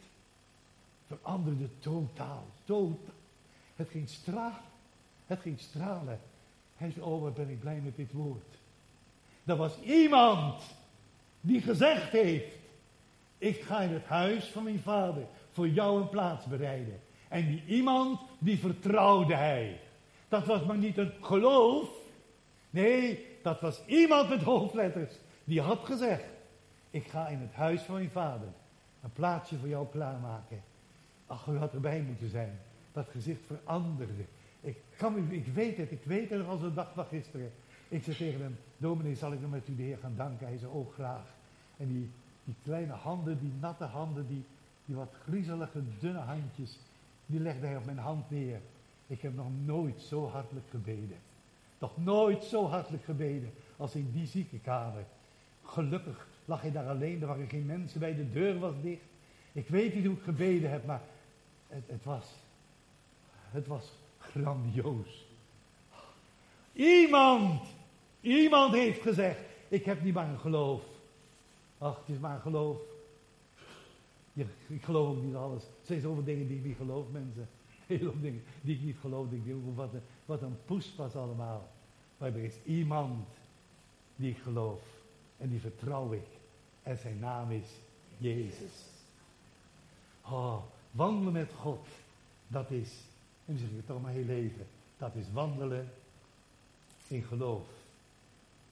veranderde 1.07 1.69
totaal. 1.79 2.47
Totaal. 2.65 3.15
Het 3.77 3.89
ging 3.89 4.09
stralen. 4.09 4.61
Het 5.27 5.41
ging 5.41 5.61
stralen. 5.61 6.21
Hij 6.77 6.91
zei, 6.91 7.05
oh 7.05 7.23
wat 7.23 7.35
ben 7.35 7.49
ik 7.49 7.61
blij 7.61 7.81
met 7.85 7.97
dit 7.97 8.13
woord. 8.13 8.55
Er 9.45 9.57
was 9.57 9.81
iemand 9.81 10.63
die 11.41 11.61
gezegd 11.61 12.11
heeft, 12.11 12.57
ik 13.39 13.61
ga 13.61 13.81
in 13.81 13.93
het 13.93 14.05
huis 14.05 14.45
van 14.45 14.63
mijn 14.63 14.81
vader 14.81 15.27
voor 15.51 15.69
jou 15.69 16.01
een 16.01 16.09
plaats 16.09 16.47
bereiden. 16.47 17.01
En 17.29 17.47
die 17.47 17.63
iemand, 17.67 18.21
die 18.39 18.59
vertrouwde 18.59 19.35
hij. 19.35 19.81
Dat 20.29 20.45
was 20.45 20.65
maar 20.65 20.77
niet 20.77 20.99
een 20.99 21.13
geloof. 21.21 21.89
Nee, 22.71 23.27
dat 23.43 23.61
was 23.61 23.83
iemand 23.87 24.29
met 24.29 24.43
hoofdletters. 24.43 25.15
Die 25.45 25.61
had 25.61 25.85
gezegd, 25.85 26.25
ik 26.91 27.07
ga 27.07 27.29
in 27.29 27.39
het 27.39 27.55
huis 27.55 27.83
van 27.83 27.95
mijn 27.95 28.11
vader 28.11 28.49
een 29.03 29.13
plaatsje 29.13 29.59
voor 29.59 29.69
jou 29.69 29.87
klaarmaken. 29.91 30.63
Ach, 31.27 31.47
u 31.47 31.57
had 31.57 31.73
erbij 31.73 32.01
moeten 32.01 32.31
zijn. 32.31 32.59
Dat 32.93 33.09
gezicht 33.09 33.47
veranderde. 33.47 34.25
Ik, 34.61 34.77
kan 34.97 35.31
ik 35.31 35.47
weet 35.47 35.77
het, 35.77 35.91
ik 35.91 36.05
weet 36.05 36.31
het 36.31 36.47
als 36.47 36.63
een 36.63 36.75
dag 36.75 36.93
van 36.95 37.05
gisteren. 37.05 37.53
Ik 37.89 38.03
zei 38.03 38.17
tegen 38.17 38.41
hem, 38.41 38.57
dominee, 38.77 39.15
zal 39.15 39.33
ik 39.33 39.41
dan 39.41 39.51
met 39.51 39.69
u 39.69 39.77
de 39.77 39.83
Heer 39.83 39.99
gaan 39.99 40.17
danken? 40.17 40.47
Hij 40.47 40.59
zei, 40.59 40.73
oh 40.73 40.93
graag. 40.93 41.27
En 41.77 41.89
die, 41.89 42.11
die 42.45 42.55
kleine 42.63 42.93
handen, 42.93 43.39
die 43.39 43.53
natte 43.61 43.85
handen, 43.85 44.27
die, 44.27 44.45
die 44.85 44.97
wat 44.97 45.15
griezelige, 45.25 45.83
dunne 46.01 46.19
handjes, 46.19 46.79
die 47.27 47.41
legde 47.41 47.67
hij 47.67 47.77
op 47.77 47.85
mijn 47.85 47.99
hand 47.99 48.31
neer. 48.31 48.61
Ik 49.07 49.21
heb 49.21 49.35
nog 49.35 49.49
nooit 49.65 50.01
zo 50.01 50.29
hartelijk 50.29 50.67
gebeden. 50.71 51.17
Nog 51.79 51.97
nooit 51.97 52.45
zo 52.45 52.69
hartelijk 52.69 53.05
gebeden 53.05 53.53
als 53.77 53.95
in 53.95 54.11
die 54.13 54.27
ziekenkamer. 54.27 55.05
Gelukkig 55.65 56.29
lag 56.45 56.61
hij 56.61 56.73
daar 56.73 56.89
alleen, 56.89 57.21
er 57.21 57.27
waren 57.27 57.49
geen 57.49 57.67
mensen 57.67 58.01
bij, 58.01 58.15
de 58.15 58.31
deur 58.31 58.59
was 58.59 58.75
dicht. 58.83 59.05
Ik 59.53 59.69
weet 59.69 59.95
niet 59.95 60.07
hoe 60.07 60.17
ik 60.17 60.23
gebeden 60.23 60.71
heb, 60.71 60.87
maar 60.87 61.03
het, 61.69 61.85
het 61.87 62.05
was, 62.05 62.27
het 63.31 63.67
was 63.67 63.93
grandioos. 64.19 65.27
Iemand, 66.73 67.67
iemand 68.21 68.75
heeft 68.75 69.03
gezegd, 69.03 69.41
ik 69.69 69.85
heb 69.85 70.03
niet 70.03 70.15
maar 70.15 70.29
een 70.29 70.39
geloof. 70.39 70.83
Ach, 71.79 71.99
het 71.99 72.15
is 72.15 72.21
maar 72.21 72.35
een 72.35 72.41
geloof. 72.41 72.79
ik 74.67 74.83
geloof 74.83 75.17
ook 75.17 75.23
niet 75.23 75.35
alles. 75.35 75.63
Er 75.63 75.87
zijn 75.87 76.01
zoveel 76.01 76.25
dingen 76.25 76.49
die 76.49 76.57
ik 76.57 76.65
niet 76.65 76.77
geloof, 76.77 77.11
mensen. 77.11 77.49
Heel 77.87 77.99
veel 77.99 78.21
dingen 78.21 78.43
die 78.61 78.77
ik 78.77 78.83
niet 78.83 78.97
geloof. 79.01 79.33
Ik 79.33 79.45
denk, 79.45 79.77
wat 79.77 79.93
een, 79.93 80.03
wat 80.25 80.43
een 80.43 80.57
poes 80.65 80.95
was 80.97 81.15
allemaal. 81.15 81.69
Maar 82.19 82.29
er 82.29 82.45
is 82.45 82.57
iemand 82.65 83.27
die 84.17 84.31
ik 84.31 84.39
geloof. 84.39 84.94
En 85.39 85.49
die 85.49 85.61
vertrouw 85.61 86.13
ik. 86.13 86.27
En 86.83 86.99
zijn 86.99 87.19
naam 87.19 87.51
is 87.51 87.69
Jezus. 88.19 88.73
Oh, 90.23 90.63
wandelen 90.91 91.33
met 91.33 91.53
God, 91.53 91.87
dat 92.47 92.71
is, 92.71 92.91
en 93.45 93.59
zeg 93.59 93.69
ik 93.69 93.87
toch 93.87 94.03
maar 94.03 94.13
heel 94.13 94.29
even, 94.29 94.67
dat 94.97 95.15
is 95.15 95.33
wandelen 95.33 95.93
in 97.09 97.23
geloof. 97.23 97.67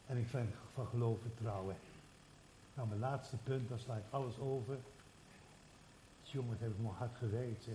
En 0.06 0.16
ik 0.16 0.26
vind 0.26 0.54
van 0.74 0.86
geloof 0.86 1.20
vertrouwen. 1.20 1.76
Nou, 2.74 2.88
mijn 2.88 3.00
laatste 3.00 3.36
punt, 3.36 3.68
daar 3.68 3.78
sla 3.78 3.96
ik 3.96 4.04
alles 4.10 4.38
over. 4.38 4.78
Jongen, 6.22 6.56
heb 6.60 6.70
ik 6.70 6.78
me 6.78 6.88
hard 6.88 7.16
gewerkt. 7.16 7.66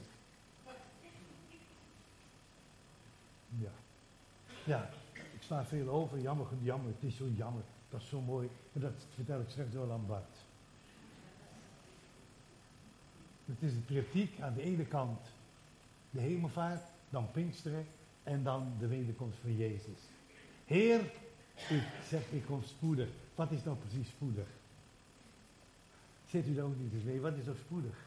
Ja. 3.50 3.72
Ja, 4.66 4.90
ik 5.12 5.42
sla 5.42 5.66
veel 5.66 5.90
over. 5.90 6.20
Jammer, 6.20 6.48
jammer. 6.62 6.92
Het 6.94 7.04
is 7.04 7.16
zo 7.16 7.28
jammer. 7.28 7.64
Dat 7.90 8.02
is 8.02 8.08
zo 8.08 8.22
mooi. 8.22 8.50
En 8.74 8.82
dat 8.82 9.06
vertel 9.14 9.40
ik 9.40 9.50
straks 9.50 9.74
wel 9.74 9.92
aan. 9.92 10.06
Het 13.46 13.62
is 13.62 13.74
een 13.74 13.86
kritiek 13.86 14.40
aan 14.40 14.54
de 14.54 14.62
ene 14.62 14.86
kant 14.86 15.20
de 16.10 16.20
hemelvaart, 16.20 16.84
dan 17.10 17.32
Pinksteren 17.32 17.86
en 18.24 18.44
dan 18.44 18.74
de 18.80 18.88
wederkomst 18.88 19.38
van 19.40 19.56
Jezus. 19.56 20.00
Heer, 20.66 21.00
ik 21.56 21.84
zeg, 22.08 22.32
ik 22.32 22.46
kom 22.46 22.64
spoedig. 22.64 23.10
Wat 23.36 23.52
is 23.52 23.64
nou 23.64 23.78
precies 23.78 24.08
spoedig? 24.08 24.48
Zit 26.30 26.48
u 26.48 26.54
daar 26.54 26.66
ook 26.66 26.80
niet 26.80 26.94
eens 26.94 27.04
mee? 27.04 27.22
Wat 27.22 27.34
is 27.38 27.46
nou 27.46 27.58
spoedig? 27.58 28.06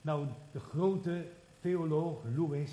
Nou, 0.00 0.26
de 0.52 0.60
grote 0.60 1.26
theoloog 1.60 2.22
Louis, 2.36 2.70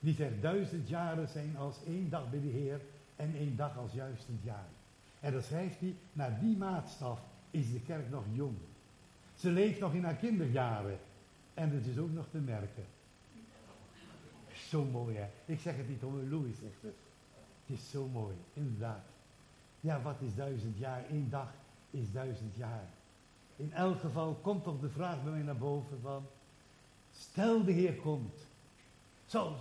die 0.00 0.14
zegt 0.14 0.42
duizend 0.42 0.88
jaren 0.88 1.28
zijn 1.28 1.56
als 1.56 1.76
één 1.86 2.10
dag 2.10 2.30
bij 2.30 2.40
de 2.40 2.48
Heer 2.48 2.80
en 3.16 3.34
één 3.36 3.56
dag 3.56 3.78
als 3.78 3.92
juist 3.92 4.28
een 4.28 4.40
jaar. 4.42 4.68
En 5.20 5.32
dan 5.32 5.42
schrijft 5.42 5.80
hij, 5.80 5.96
naar 6.12 6.40
die 6.40 6.56
maatstaf 6.56 7.20
is 7.50 7.72
de 7.72 7.80
kerk 7.80 8.10
nog 8.10 8.24
jong. 8.32 8.56
Ze 9.34 9.50
leeft 9.50 9.80
nog 9.80 9.94
in 9.94 10.04
haar 10.04 10.14
kinderjaren. 10.14 10.98
En 11.54 11.70
het 11.70 11.86
is 11.86 11.98
ook 11.98 12.12
nog 12.12 12.26
te 12.30 12.38
merken. 12.38 12.84
Zo 14.68 14.84
mooi 14.84 15.16
hè. 15.16 15.26
Ik 15.44 15.60
zeg 15.60 15.76
het 15.76 15.88
niet 15.88 16.02
om 16.02 16.28
Louis 16.30 16.56
zegt 16.60 16.82
het. 16.82 16.94
Het 17.66 17.78
is 17.78 17.90
zo 17.90 18.06
mooi, 18.06 18.36
inderdaad. 18.52 19.04
Ja, 19.80 20.02
wat 20.02 20.20
is 20.20 20.34
duizend 20.34 20.78
jaar? 20.78 21.04
Eén 21.10 21.28
dag 21.30 21.52
is 21.90 22.12
duizend 22.12 22.54
jaar. 22.54 22.88
In 23.56 23.72
elk 23.72 24.00
geval 24.00 24.34
komt 24.34 24.64
toch 24.64 24.80
de 24.80 24.88
vraag 24.88 25.22
bij 25.22 25.32
mij 25.32 25.42
naar 25.42 25.56
boven 25.56 26.00
van, 26.02 26.26
stel 27.12 27.64
de 27.64 27.72
Heer 27.72 27.94
komt. 27.94 28.46
Zou, 29.26 29.54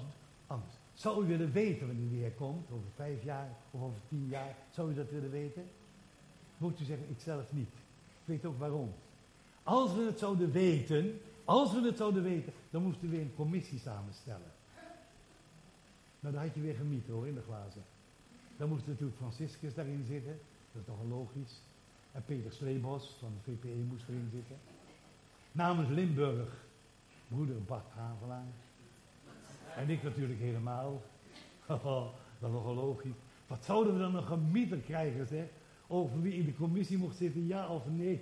anders, 0.48 0.74
zou 0.94 1.24
u 1.24 1.28
willen 1.28 1.52
weten 1.52 1.88
wanneer 1.88 2.10
de 2.10 2.16
Heer 2.16 2.32
komt? 2.32 2.72
Over 2.72 2.90
vijf 2.96 3.24
jaar 3.24 3.50
of 3.72 3.82
over 3.82 4.00
tien 4.10 4.28
jaar? 4.30 4.56
Zou 4.70 4.92
u 4.92 4.94
dat 4.94 5.10
willen 5.10 5.32
weten? 5.32 5.64
Moet 6.58 6.80
u 6.80 6.84
zeggen, 6.84 7.10
ik 7.10 7.20
zelf 7.20 7.54
niet. 7.54 7.74
Ik 8.24 8.26
weet 8.26 8.46
ook 8.46 8.60
waarom. 8.60 8.94
Als 9.64 9.94
we 9.94 10.02
het 10.02 10.20
zouden 10.20 10.52
weten, 10.52 11.20
als 11.46 11.74
we 11.74 11.82
het 11.82 11.98
zouden 11.98 12.24
weten, 12.24 12.54
dan 12.70 12.84
moesten 12.84 13.10
we 13.10 13.16
weer 13.16 13.26
een 13.26 13.36
commissie 13.36 13.80
samenstellen. 13.80 14.52
Nou, 16.20 16.34
dan 16.34 16.44
had 16.44 16.54
je 16.54 16.62
weer 16.62 16.76
gemiet 16.76 17.08
hoor, 17.08 17.28
in 17.28 17.34
de 17.34 17.42
glazen. 17.42 17.84
Dan 18.58 18.70
moest 18.70 18.88
natuurlijk 18.88 19.18
Franciscus 19.18 19.74
daarin 19.74 20.06
zitten, 20.08 20.40
dat 20.72 20.82
is 20.82 20.88
toch 20.88 21.10
logisch. 21.10 21.62
En 22.12 22.24
Peter 22.26 22.52
Sleebos 22.52 23.16
van 23.20 23.32
de 23.34 23.52
VPE 23.52 23.84
moest 23.90 24.08
erin 24.08 24.30
zitten. 24.34 24.56
Namens 25.52 25.90
Limburg, 25.90 26.66
broeder 27.28 27.64
Bart 27.64 27.92
Havelaar. 27.96 28.46
En 29.76 29.90
ik 29.90 30.04
natuurlijk 30.04 30.40
helemaal. 30.40 31.02
dat 31.68 32.12
is 32.42 32.50
nogal 32.52 32.76
logisch. 32.76 33.16
Wat 33.48 33.66
zouden 33.66 33.94
we 33.94 34.00
dan 34.00 34.12
nog 34.12 34.28
gemieter 34.28 34.78
krijgen, 34.78 35.28
zeg? 35.28 35.46
Over 35.88 36.22
wie 36.22 36.34
in 36.34 36.46
de 36.46 36.56
commissie 36.56 36.98
mocht 36.98 37.16
zitten, 37.16 37.48
ja 37.48 37.68
of 37.68 37.88
nee? 37.88 38.22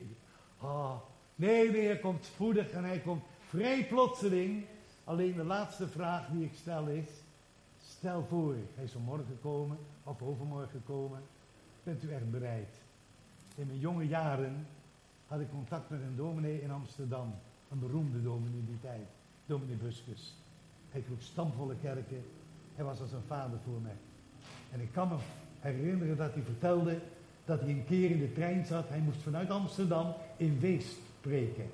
Oh, 0.62 0.96
nee, 1.36 1.72
de 1.72 1.78
Heer 1.78 2.00
komt 2.00 2.26
spoedig 2.26 2.70
en 2.70 2.84
hij 2.84 3.00
komt 3.00 3.24
vrij 3.40 3.86
plotseling. 3.86 4.66
Alleen 5.04 5.36
de 5.36 5.44
laatste 5.44 5.88
vraag 5.88 6.28
die 6.28 6.46
ik 6.46 6.54
stel 6.54 6.88
is, 6.88 7.10
stel 7.82 8.26
voor, 8.30 8.56
hij 8.76 8.84
is 8.84 8.94
morgen 8.94 9.40
komen 9.42 9.78
of 10.04 10.22
overmorgen 10.22 10.84
komen. 10.86 11.22
Bent 11.84 12.04
u 12.04 12.12
echt 12.12 12.32
bereid? 12.32 12.82
In 13.56 13.68
mijn 13.68 13.80
jonge 13.80 14.08
jaren 14.08 14.68
had 15.28 15.40
ik 15.40 15.50
contact 15.50 15.90
met 15.90 16.02
een 16.02 16.16
dominee 16.16 16.62
in 16.62 16.72
Amsterdam. 16.72 17.34
Een 17.72 17.80
beroemde 17.80 18.24
dominee 18.24 18.60
in 18.60 18.66
die 18.66 18.80
tijd. 18.80 19.08
Dominee 19.46 19.76
Buskus. 19.76 20.36
Hij 20.92 21.02
kroeg 21.02 21.22
stamvolle 21.22 21.76
kerken. 21.82 22.24
Hij 22.76 22.86
was 22.86 23.02
als 23.02 23.12
een 23.12 23.28
vader 23.28 23.60
voor 23.64 23.82
mij. 23.82 23.98
En 24.72 24.80
ik 24.82 24.92
kan 24.92 25.08
me 25.08 25.16
herinneren 25.60 26.18
dat 26.18 26.34
hij 26.34 26.44
vertelde 26.44 27.00
dat 27.46 27.60
hij 27.60 27.70
een 27.70 27.86
keer 27.86 28.12
in 28.12 28.20
de 28.20 28.34
trein 28.34 28.66
zat. 28.66 28.90
Hij 28.90 29.00
moest 29.00 29.22
vanuit 29.22 29.50
Amsterdam 29.50 30.14
in 30.38 30.60
Weest 30.60 30.98
spreken. 31.20 31.66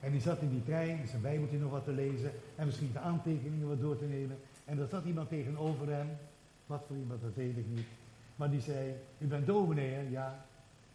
En 0.00 0.10
hij 0.10 0.20
zat 0.20 0.40
in 0.40 0.50
die 0.50 0.64
trein, 0.64 0.98
in 0.98 1.06
zijn 1.06 1.22
bijbeltje 1.22 1.58
nog 1.58 1.70
wat 1.70 1.84
te 1.84 1.92
lezen 1.92 2.32
en 2.56 2.66
misschien 2.66 2.92
de 2.92 2.98
aantekeningen 2.98 3.68
wat 3.68 3.80
door 3.80 3.98
te 3.98 4.04
nemen. 4.04 4.36
En 4.64 4.78
er 4.78 4.88
zat 4.88 5.04
iemand 5.04 5.28
tegenover 5.28 5.88
hem, 5.88 6.08
wat 6.66 6.84
voor 6.86 6.96
iemand, 6.96 7.20
dat 7.20 7.34
weet 7.34 7.56
ik 7.56 7.66
niet. 7.68 7.86
Maar 8.36 8.50
die 8.50 8.60
zei, 8.60 8.94
u 9.18 9.26
bent 9.26 9.46
dominee 9.46 9.90
hè? 9.90 10.00
Ja. 10.00 10.46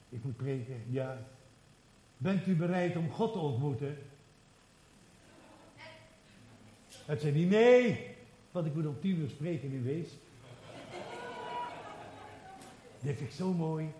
Ik 0.09 0.23
moet 0.23 0.37
preken, 0.37 0.81
ja. 0.89 1.17
Bent 2.17 2.47
u 2.47 2.55
bereid 2.55 2.95
om 2.95 3.09
God 3.09 3.33
te 3.33 3.39
ontmoeten? 3.39 3.97
Het 7.09 7.21
zei 7.21 7.33
niet, 7.33 7.49
nee, 7.49 8.07
want 8.51 8.65
ik 8.65 8.75
moet 8.75 8.85
om 8.85 8.99
tien 8.99 9.17
uur 9.17 9.29
spreken 9.29 9.71
in 9.71 9.83
Wees. 9.83 10.09
Dit 12.99 13.17
vind 13.17 13.19
ik 13.19 13.31
zo 13.31 13.53
mooi. 13.53 13.91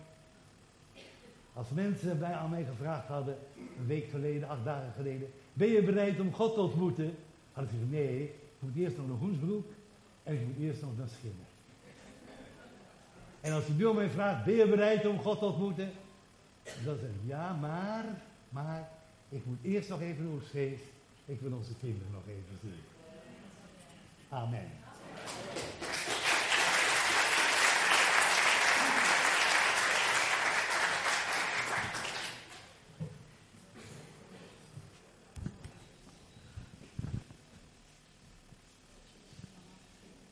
Als 1.52 1.68
mensen 1.70 2.18
bij 2.18 2.32
aan 2.32 2.50
mij 2.50 2.64
gevraagd 2.64 3.06
hadden, 3.06 3.38
een 3.78 3.86
week 3.86 4.10
geleden, 4.10 4.48
acht 4.48 4.64
dagen 4.64 4.92
geleden, 4.96 5.30
ben 5.52 5.68
je 5.68 5.82
bereid 5.82 6.20
om 6.20 6.32
God 6.32 6.54
te 6.54 6.60
ontmoeten? 6.60 7.14
Had 7.52 7.64
ik 7.64 7.70
gezegd, 7.70 7.90
nee, 7.90 8.22
ik 8.22 8.58
moet 8.58 8.76
eerst 8.76 8.96
nog 8.96 9.08
naar 9.08 9.16
Hoensbroek 9.16 9.66
en 10.22 10.34
ik 10.34 10.46
moet 10.46 10.58
eerst 10.58 10.82
nog 10.82 10.96
naar 10.98 11.08
Schimmer. 11.08 11.46
En 13.40 13.52
als 13.52 13.68
u 13.68 13.72
nu 13.72 13.92
mij 13.92 14.10
vraagt, 14.10 14.44
ben 14.44 14.54
je 14.54 14.68
bereid 14.68 15.06
om 15.06 15.18
God 15.18 15.38
te 15.38 15.44
ontmoeten? 15.44 15.90
Dan 16.84 16.96
zeg 16.98 17.08
ik, 17.08 17.26
ja, 17.26 17.52
maar, 17.52 18.04
maar, 18.48 18.90
ik 19.28 19.44
moet 19.46 19.58
eerst 19.62 19.88
nog 19.88 20.00
even 20.00 20.24
naar 20.24 20.34
Oostgeest. 20.34 20.84
Ik 21.26 21.40
wil 21.40 21.52
onze 21.52 21.74
kinderen 21.80 22.12
nog 22.12 22.22
even 22.28 22.58
zien. 22.62 22.89
Amen. 24.32 24.79